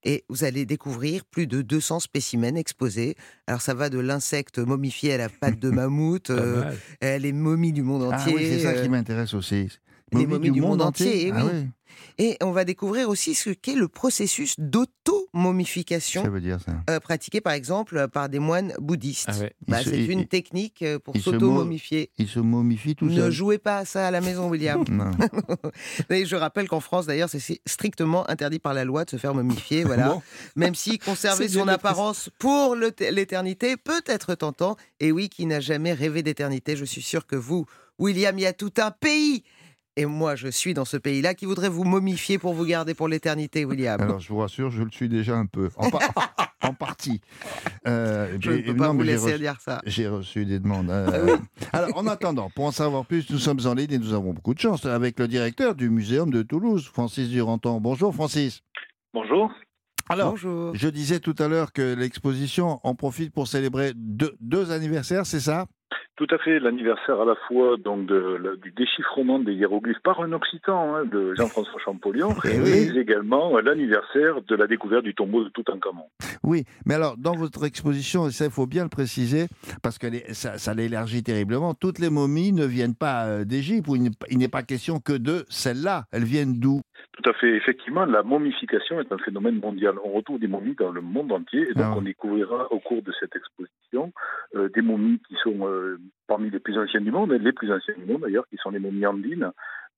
[0.03, 3.15] Et vous allez découvrir plus de 200 spécimens exposés.
[3.47, 6.71] Alors ça va de l'insecte momifié à la patte de mammouth, euh,
[7.01, 8.33] les momies du monde Ah entier.
[8.35, 9.69] oui, c'est ça qui m'intéresse aussi.
[10.13, 11.51] les momies du monde entier, Ah oui.
[11.53, 11.67] oui,
[12.17, 16.23] Et on va découvrir aussi ce qu'est le processus d'auto-momification
[16.89, 19.29] euh, pratiqué par exemple par des moines bouddhistes.
[19.31, 19.53] Ah ouais.
[19.67, 22.11] Bah, c'est une il- technique euh, pour s'auto-momifier.
[22.17, 23.31] Il se momifie tout Ne seul.
[23.31, 24.83] jouez pas à ça à la maison, William.
[26.09, 29.33] Et je rappelle qu'en France, d'ailleurs, c'est strictement interdit par la loi de se faire
[29.33, 29.83] momifier.
[29.83, 30.09] Voilà.
[30.09, 30.21] Bon.
[30.55, 34.75] Même si conserver son apparence pour l'éternité peut être tentant.
[34.99, 37.65] Et oui, qui n'a jamais rêvé d'éternité, je suis sûr que vous,
[37.99, 39.43] William, il y a tout un pays.
[39.99, 43.07] Et moi, je suis dans ce pays-là qui voudrait vous momifier pour vous garder pour
[43.07, 43.99] l'éternité, William.
[43.99, 45.69] Alors, je vous rassure, je le suis déjà un peu.
[45.75, 46.01] En, par-
[46.61, 47.19] en partie.
[47.87, 49.81] Euh, je ne peux pas non, vous laisser reçu- dire ça.
[49.87, 50.91] J'ai reçu des demandes.
[50.91, 51.37] euh,
[51.73, 54.53] Alors, en attendant, pour en savoir plus, nous sommes en ligne et nous avons beaucoup
[54.53, 57.81] de chance avec le directeur du Muséum de Toulouse, Francis Duranton.
[57.81, 58.61] Bonjour, Francis.
[59.15, 59.51] Bonjour.
[60.09, 60.75] Alors, Bonjour.
[60.75, 65.39] je disais tout à l'heure que l'exposition en profite pour célébrer deux, deux anniversaires, c'est
[65.41, 65.65] ça?
[66.17, 70.31] Tout à fait, l'anniversaire à la fois donc de, du déchiffrement des hiéroglyphes par un
[70.33, 72.97] occitan hein, de Jean-François Champollion, Eh mais oui.
[72.99, 76.05] également l'anniversaire de la découverte du tombeau de Toutankhamon.
[76.43, 79.45] Oui, mais alors, dans votre exposition, et ça, il faut bien le préciser,
[79.83, 83.87] parce que les- ça, ça l'élargit terriblement, toutes les momies ne viennent pas euh, d'Égypte,
[83.87, 86.05] où il n'est- il n'est pas question que de celles-là.
[86.11, 86.81] Elles viennent d'où?
[87.13, 89.95] Tout à fait, effectivement, la momification est un phénomène mondial.
[90.03, 91.97] On retrouve des momies dans le monde entier, et donc Ah ouais.
[91.97, 94.13] on découvrira au cours de cette exposition
[94.55, 97.71] euh, des momies qui sont euh, parmi les plus anciennes du monde, et les plus
[97.71, 99.51] anciennes du monde d'ailleurs, qui sont les momies andines,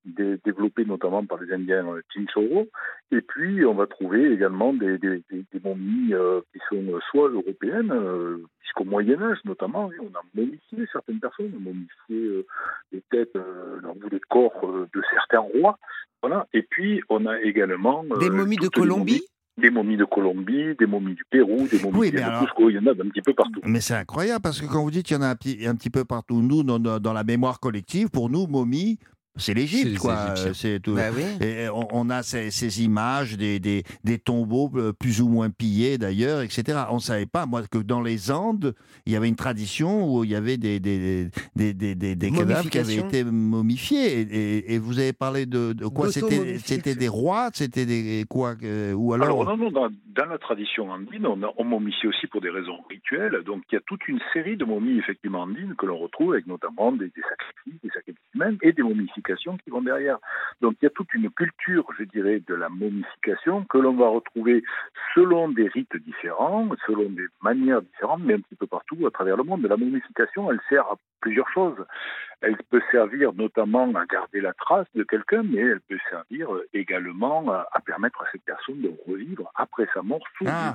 [0.06, 2.68] dé- développées notamment par les Indiens euh, Chinchorro.
[3.12, 7.30] Et puis, on va trouver également des, des- des- des momies euh, qui sont soit
[7.30, 7.91] européennes,
[8.62, 12.45] puisqu'au Moyen Âge notamment, on a momifié certaines personnes, on a momifié
[12.93, 13.34] les têtes,
[14.10, 14.62] des corps
[14.93, 15.78] de certains rois.
[16.22, 16.48] Voilà.
[16.54, 18.04] Et puis, on a également...
[18.12, 21.80] euh, Des momies de Colombie momies- des momies de Colombie, des momies du Pérou, des
[21.82, 23.60] momies Oui, de alors- Cusco, il y en a d'un petit peu partout.
[23.66, 25.76] Mais c'est incroyable, parce que quand vous dites qu'il y en a un petit, un
[25.76, 29.00] petit peu partout, nous, dans, dans- la mémoire collective, pour nous, momie,
[29.36, 30.26] c'est l'Égypte, quoi.
[30.34, 30.50] Égyptiens.
[30.50, 30.96] Euh, C'est tout.
[30.96, 31.24] Bah oui.
[31.46, 35.50] Et on, on a ces, ces images des, des, des tombeaux euh, plus ou moins
[35.50, 36.80] pillés d'ailleurs, etc.
[36.90, 38.74] On ne savait pas, moi, que dans les Andes,
[39.06, 42.32] il y avait une tradition où il y avait des, des, des, des, des, des
[42.32, 44.20] cadavres qui avaient été momifiés.
[44.20, 46.12] Et, et- et vous avez parlé de, de quoi?
[46.12, 47.50] C'était des rois?
[47.54, 51.40] C'était des quoi euh, Ou alors, Alors, non, non, dans, dans la tradition andine, on,
[51.58, 53.42] on momifie aussi pour des raisons rituelles.
[53.46, 56.48] Donc, il y a toute une série de momies, effectivement, andines que l'on retrouve avec
[56.48, 59.19] notamment des, des sacrifices, des sacrifices humains et des momifications
[59.58, 60.18] qui vont derrière.
[60.62, 64.08] Donc, il y a toute une culture, je dirais, de la momification que l'on va
[64.08, 64.64] retrouver
[65.16, 69.38] selon des rites différents, selon des manières différentes, mais un petit peu partout à travers
[69.38, 69.66] le monde.
[69.66, 71.78] La momification, elle sert à plusieurs choses.
[72.42, 76.66] Elle peut servir notamment à garder la trace de quelqu'un, mais elle peut servir euh,
[76.74, 80.74] également à, à permettre à cette personne de revivre après sa mort sous, Ah.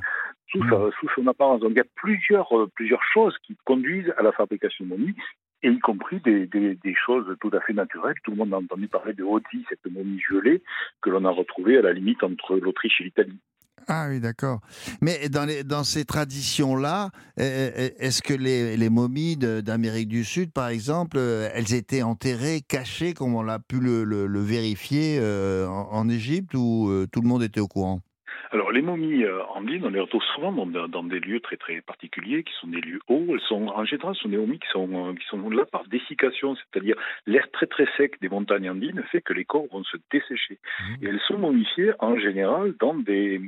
[0.50, 1.60] sous, sa- sous son apparence.
[1.60, 5.16] Donc il y a plusieurs, euh, plusieurs choses qui conduisent à la fabrication de momies,
[5.64, 8.14] et y compris des, choses tout à fait naturelles.
[8.22, 10.62] Tout le monde a entendu parler de Oddi, cette momie gelée
[11.00, 13.38] que l'on a retrouvée à la limite entre l'Autriche et l'Italie.
[13.88, 14.60] Ah oui, d'accord.
[15.02, 21.16] Mais dans, ces traditions-là, euh, euh, est-ce que les, momies d'Amérique du Sud, par exemple,
[21.18, 26.88] euh, elles étaient enterrées, cachées, comme on l'a pu le, vérifier euh, en, Égypte, ou
[26.88, 28.00] euh, tout le monde était au courant?
[28.50, 31.80] Alors les momies euh, andines, on les retrouve souvent dans, dans, des lieux très très
[31.80, 33.26] particuliers, qui sont des lieux hauts.
[33.30, 35.84] Elles sont en général, ce sont des momies qui sont euh, qui sont là par
[35.88, 39.96] dessiccation, c'est-à-dire l'air très très sec des montagnes andines fait que les corps vont se
[40.12, 40.58] dessécher.
[41.02, 43.40] Et elles sont momifiées en général dans des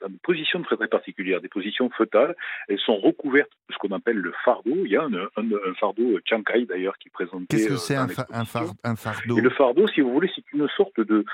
[0.00, 2.34] dans des positions très très particulières, des positions fœtales.
[2.68, 4.84] Elles sont recouvertes de ce qu'on appelle le fardeau.
[4.84, 7.46] Il y a un, un, un fardeau Chiankai d'ailleurs qui présentait.
[7.48, 9.38] Qu'est-ce que euh, c'est un, fa- un fardeau?
[9.38, 11.24] Et le fardeau, si vous voulez, c'est une sorte de,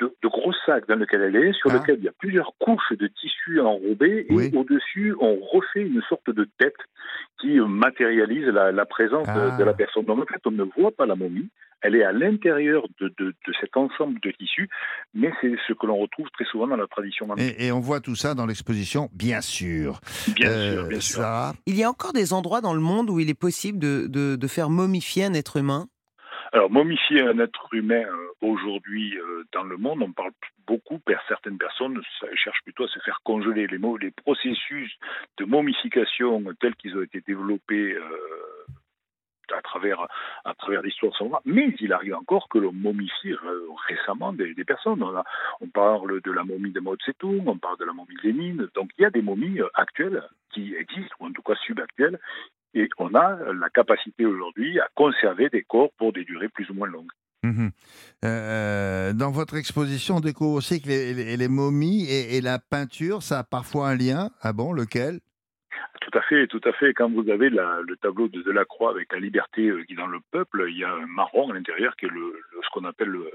[0.00, 1.78] de, de gros sac dans lequel elle est, sur Ah.
[1.78, 4.50] lequel il y a plusieurs couches de tissu enrobé, et Oui.
[4.54, 6.76] au-dessus, on refait une sorte de tête
[7.40, 9.56] qui matérialise la, la présence de- Ah.
[9.58, 10.04] de, la personne.
[10.04, 11.48] Donc en fait, on ne voit pas la momie,
[11.80, 14.68] elle est à l'intérieur de, de, de cet ensemble de tissus,
[15.14, 18.00] mais c'est ce que l'on retrouve très souvent dans la tradition et, et on voit
[18.00, 20.00] tout ça dans l'exposition, bien sûr.
[20.34, 21.16] Bien Euh, sûr, bien sûr.
[21.22, 24.06] Sarah Il y a encore des endroits dans le monde où il est possible de,
[24.08, 25.86] de- de faire momifier un être humain?
[26.52, 30.32] Alors, momifier un être humain euh, aujourd'hui euh, dans le monde, on parle
[30.66, 32.00] beaucoup, certaines personnes
[32.34, 33.66] cherchent plutôt à se faire congeler.
[33.66, 34.90] Les, les processus
[35.36, 38.02] de momification tels qu'ils ont été développés euh,
[39.54, 40.06] à travers,
[40.44, 41.42] à travers l'histoire sont rares.
[41.44, 43.34] Mais il arrive encore que l'on momifie
[43.88, 45.02] récemment des, personnes.
[45.02, 45.24] On, a-
[45.60, 48.68] on parle de la momie de Mao Tse-tung, on parle de la momie de Lénine.
[48.74, 52.18] Donc, il y a des momies actuelles qui existent, ou en tout cas subactuelles,
[52.74, 56.74] et on a la capacité aujourd'hui à conserver des corps pour des durées plus ou
[56.74, 57.10] moins longues.
[57.44, 57.70] Mhm.
[58.24, 62.58] Euh, dans votre exposition, on découvre aussi que les, les- les momies et, et la
[62.58, 64.30] peinture, ça a parfois un lien.
[64.42, 65.20] Ah bon, lequel?
[66.00, 66.94] Tout à fait, tout à fait.
[66.94, 70.18] Quand vous avez la- le tableau de Delacroix avec la liberté euh, est dans le
[70.32, 73.08] peuple, il y a un marron à l'intérieur qui est le, le- ce qu'on appelle
[73.08, 73.30] le,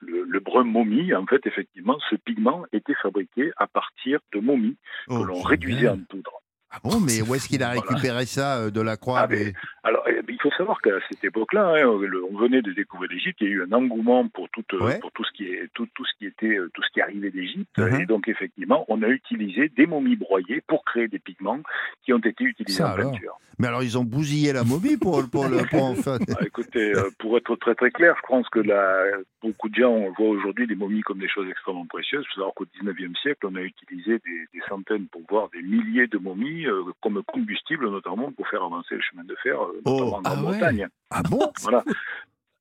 [0.00, 1.12] le- le brun momie.
[1.14, 4.76] En fait, effectivement, ce pigment était fabriqué à partir de momies
[5.08, 5.46] Oh, que l'on génial.
[5.48, 6.32] réduisait en poudre.
[6.72, 7.80] Ah bon, mais où est-ce qu'il a Voilà.
[7.88, 9.52] récupéré ça euh, de la croix Ah, mais-
[9.82, 13.48] Alors, eh, il faut savoir qu'à cette époque-là, hein, on venait de découvrir l'Égypte, il
[13.48, 14.98] y a eu un engouement pour tout, euh, Ouais.
[15.00, 17.30] pour tout ce qui est tout, tout ce qui était euh, tout ce qui arrivait
[17.30, 18.00] d'Égypte, Mhm.
[18.02, 21.60] et donc effectivement, on a utilisé des momies broyées pour créer des pigments
[22.04, 23.36] qui ont été utilisés Ça en alors peinture.
[23.58, 26.92] Mais alors, ils ont bousillé la momie pour, pour, le, pour en faire- Ah, écoutez,
[27.18, 29.02] pour être très très clair, je pense que la,
[29.42, 32.24] beaucoup de gens voient aujourd'hui les momies comme des choses extrêmement précieuses.
[32.24, 35.60] Il faut savoir qu'au 19e siècle, on a utilisé des, des centaines, pour voir des
[35.60, 39.80] milliers de momies euh, comme combustible, notamment pour faire avancer le chemin de fer, euh,
[39.84, 40.34] Oh, notamment en ah ouais.
[40.42, 40.88] Grande-Bretagne.
[41.10, 41.84] Ah bon Voilà,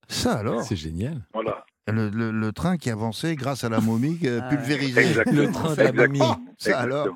[0.07, 1.21] Ça alors C'est génial.
[1.33, 1.65] voilà.
[1.87, 5.01] le, le- le train qui avançait grâce à la momie euh, Ah, pulvérisée.
[5.01, 5.41] Exactement.
[5.41, 6.19] Le train de la momie.
[6.57, 7.07] Ça alors.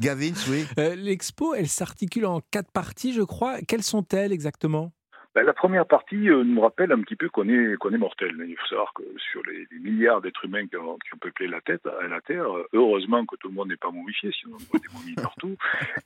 [0.00, 0.64] Gavin, oui.
[0.78, 3.60] Euh, L'expo, elle s'articule en quatre parties, je crois.
[3.66, 4.92] Quelles sont-elles exactement?
[5.34, 8.34] Ben, la première partie euh, nous rappelle un petit peu qu'on est, qu'on est mortel.
[8.46, 11.48] Il faut savoir que sur les, les milliards d'êtres humains qui ont, qui ont peuplé
[11.48, 14.64] la, tête, à la Terre, heureusement que tout le monde n'est pas momifié, sinon on
[14.70, 15.56] voit des momies partout.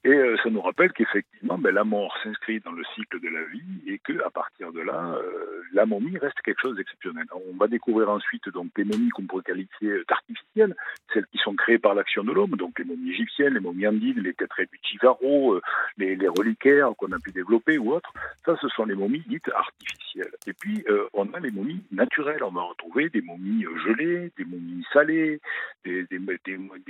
[0.05, 3.45] Et euh, ça nous rappelle qu'effectivement, ben, la mort s'inscrit dans le cycle de la
[3.47, 7.25] vie et qu'à partir de là, euh, la momie reste quelque chose d'exceptionnel.
[7.33, 10.77] On va découvrir ensuite donc les momies qu'on pourrait qualifier d'artificielles,
[11.13, 14.21] celles qui sont créées par l'action de l'homme, donc les momies égyptiennes, les momies andines,
[14.21, 15.61] les têtes du euh,
[15.99, 18.13] les, les reliquaires qu'on a pu développer ou autres.
[18.45, 20.33] Ça, ce sont les momies dites artificielles.
[20.47, 22.43] Et puis, euh, on a les momies naturelles.
[22.43, 25.41] On va retrouver des momies euh, gelées, des momies salées,
[25.85, 26.07] des,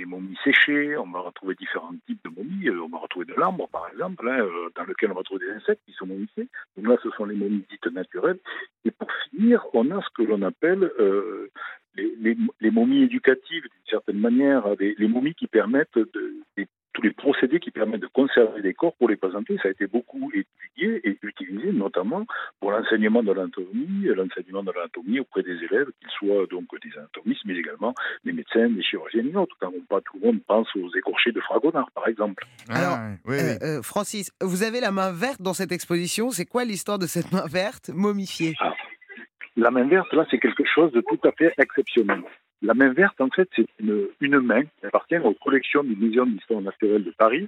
[0.05, 0.97] momies séchées.
[0.97, 2.69] On va retrouver différents types de momies.
[2.69, 5.51] Euh, on va retrouver de l'ambre, par exemple, hein, dans lequel on va trouver des
[5.53, 6.47] insectes qui sont momifiés.
[6.75, 8.39] Donc là, ce sont les momies dites naturelles.
[8.85, 10.91] Et pour finir, on a ce que l'on appelle
[11.95, 16.35] les, momies éducatives, d'une certaine manière, les, les momies qui permettent de,
[16.97, 19.55] tous les procédés qui permettent de conserver des corps pour les présenter.
[19.61, 22.25] Ça a été beaucoup étudié et utilisé, notamment
[22.59, 27.43] pour l'enseignement de l'anatomie, l'enseignement de l'anatomie auprès des élèves, qu'ils soient donc des anatomistes,
[27.45, 27.93] mais également
[28.25, 29.55] des médecins, des chirurgiens et autres.
[29.59, 32.43] Quand on- pas tout le monde pense aux écorchés de Fragonard, par exemple.
[32.69, 33.57] Alors, Ah, oui, oui.
[33.61, 36.31] Euh, euh, Francis, vous avez la main verte dans cette exposition.
[36.31, 38.55] C'est quoi l'histoire de cette main verte momifiée?
[39.55, 42.21] La main verte, là, c'est quelque chose de tout à fait exceptionnel.
[42.61, 46.31] La main verte, en fait, c'est une, une main qui appartient aux collections du Muséum
[46.31, 47.47] d'histoire naturelle de Paris.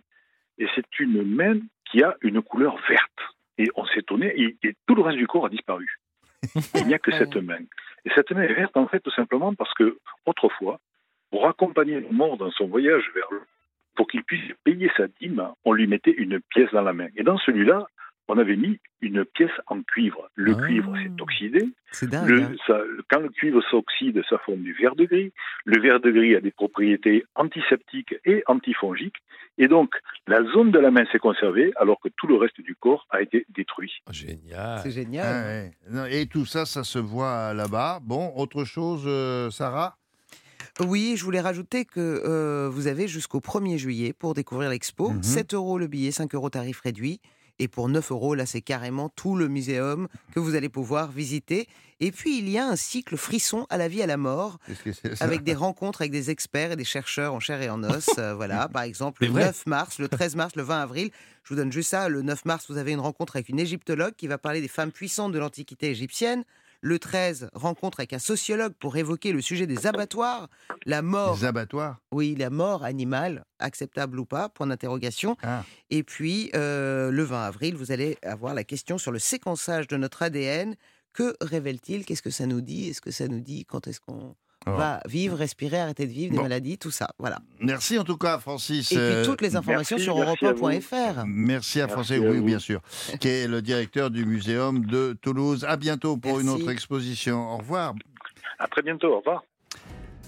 [0.58, 1.58] Et c'est une main
[1.90, 3.20] qui a une couleur verte.
[3.58, 5.88] Et on s'est étonné, et, et tout le reste du corps a disparu.
[6.76, 7.60] Il n'y a que cette main.
[8.06, 10.80] Et cette main est verte, en fait, tout simplement parce que, autrefois,
[11.32, 13.42] pour accompagner le mort dans son voyage vers le
[13.96, 17.08] pour qu'il puisse payer sa dîme, on lui mettait une pièce dans la main.
[17.18, 17.86] Et dans celui-là,
[18.30, 20.30] on avait mis une pièce en cuivre.
[20.36, 20.62] Le Ah.
[20.66, 21.68] cuivre s'est oxydé.
[21.92, 22.30] C'est dingue.
[22.30, 22.52] Le- hein.
[22.68, 25.32] ça- quand le cuivre s'oxyde, ça forme du verre de gris.
[25.66, 29.16] Le verre de gris a des propriétés antiseptiques et antifongiques.
[29.58, 29.94] Et donc,
[30.28, 33.22] la zone de la main s'est conservée, alors que tout le reste du corps a
[33.22, 33.92] été détruit.
[34.08, 34.80] Oh, Génial.
[34.84, 35.46] C'est Ah, génial.
[35.46, 35.72] ouais.
[35.90, 38.00] Non, Et tout ça, ça se voit là-bas.
[38.02, 39.98] Bon, autre chose, euh, Sarah?
[40.88, 45.10] Oui, je voulais rajouter que euh, vous avez jusqu'au 1er juillet pour découvrir l'expo.
[45.10, 45.24] Mhm.
[45.24, 47.20] 7 euros le billet, 5 euros tarif réduit.
[47.60, 51.68] Et pour 9 euros, là, c'est carrément tout le muséum que vous allez pouvoir visiter.
[52.00, 54.58] Et puis, il y a un cycle frisson à la vie, à la mort,
[55.20, 58.10] avec des rencontres avec des experts et des chercheurs en chair et en os.
[58.18, 61.12] Euh, voilà, par exemple, le vrai 9 mars, le 13 mars, le 20 avril.
[61.44, 62.08] Je vous donne juste ça.
[62.08, 64.92] Le 9 mars, vous avez une rencontre avec une égyptologue qui va parler des femmes
[64.92, 66.46] puissantes de l'Antiquité égyptienne.
[66.82, 70.48] Le 13, rencontre avec un sociologue pour évoquer le sujet des abattoirs,
[70.86, 71.36] la mort.
[71.36, 71.98] Les abattoirs?
[72.12, 75.36] Oui, la mort animale, acceptable ou pas, point d'interrogation.
[75.44, 75.66] Ah.
[75.90, 79.98] Et puis, euh, le 20 avril, vous allez avoir la question sur le séquençage de
[79.98, 80.76] notre ADN.
[81.12, 82.06] Que révèle-t-il?
[82.06, 82.90] Qu'est-ce que ça nous dit?
[82.90, 84.36] Est-ce que ça nous dit quand est-ce qu'on
[84.68, 84.72] Oh.
[84.72, 86.44] va vivre, respirer, arrêter de vivre, des Bon.
[86.44, 87.10] maladies, tout ça.
[87.18, 87.40] Voilà.
[87.60, 88.92] Merci en tout cas, Francis.
[88.92, 90.70] Et euh, puis toutes les informations merci, sur merci à vous.
[90.70, 91.24] europe1.fr.
[91.26, 92.82] Merci à à oui, bien sûr,
[93.20, 95.66] qui est le directeur du Muséum de Toulouse.
[95.68, 97.54] À bientôt pour une autre exposition.
[97.54, 97.94] Au revoir.
[98.60, 99.14] À très bientôt.
[99.14, 99.44] Au revoir.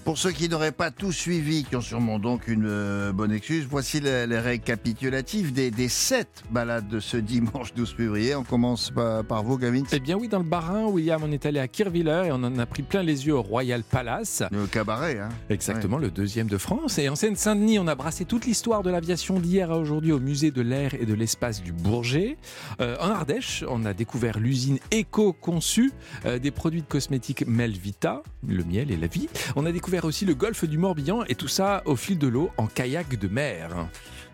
[0.04, 3.66] Pour ceux qui n'auraient pas tout suivi, qui ont sûrement donc une euh, bonne excuse,
[3.70, 8.34] voici les, les récapitulatifs des, des sept balades de ce dimanche 12 février.
[8.34, 9.84] On commence par, par vous, Gavin.
[9.92, 12.58] Eh bien oui, dans le Bas-Rhin, William, on est allé à Kirviller et on en
[12.58, 14.42] a pris plein les yeux au Royal Palace.
[14.50, 16.98] Le cabaret, hein Exactement, le deuxième de France.
[16.98, 20.50] Et en Seine-Saint-Denis, on a brassé toute l'histoire de l'aviation d'hier à aujourd'hui au musée
[20.50, 22.38] de l'air et de l'espace du Bourget.
[22.80, 25.92] Euh, en Ardèche, on a découvert l'usine éco-conçue
[26.26, 29.28] euh, des produits de cosmétiques Melvita, le miel et la vie.
[29.54, 32.50] On a découvert aussi le golfe du Morbihan et tout ça au fil de l'eau
[32.56, 33.88] en kayak de mer.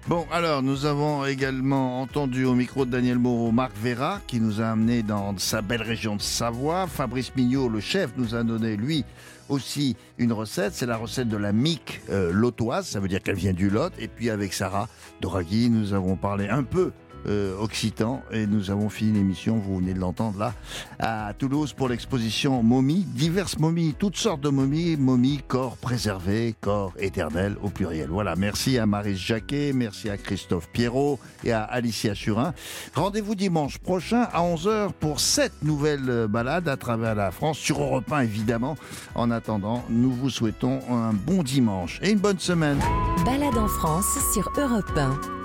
[0.07, 4.63] Bon, alors, nous avons également entendu au micro de Daniel Moreau Marc Vera, qui nous
[4.63, 6.87] a amené dans sa belle région de Savoie.
[6.87, 9.05] Fabrice Mignot, le chef, nous a donné, lui,
[9.51, 10.73] aussi une recette.
[10.73, 13.93] C'est la recette de la mique euh, lotoise, ça veut dire qu'elle vient du Lot.
[13.99, 14.89] Et puis avec Sarah
[15.21, 16.93] Doraghi, nous avons parlé un peu
[17.27, 20.55] occitan et nous avons fini l'émission, vous venez de l'entendre là,
[20.99, 26.93] à Toulouse pour l'exposition momies, diverses momies, toutes sortes de momies, momies, corps préservés, corps
[26.99, 28.09] éternel au pluriel.
[28.09, 32.55] Voilà, merci à Marie Jacquet, merci à Christophe Pierrot et à Alicia Surin.
[32.95, 38.11] Rendez-vous dimanche prochain à 11h pour cette nouvelle balade à travers la France, sur Europe
[38.13, 38.77] 1 évidemment.
[39.15, 42.79] En attendant, nous vous souhaitons un bon dimanche et une bonne semaine.
[43.25, 45.38] Balade en France sur Europe 1.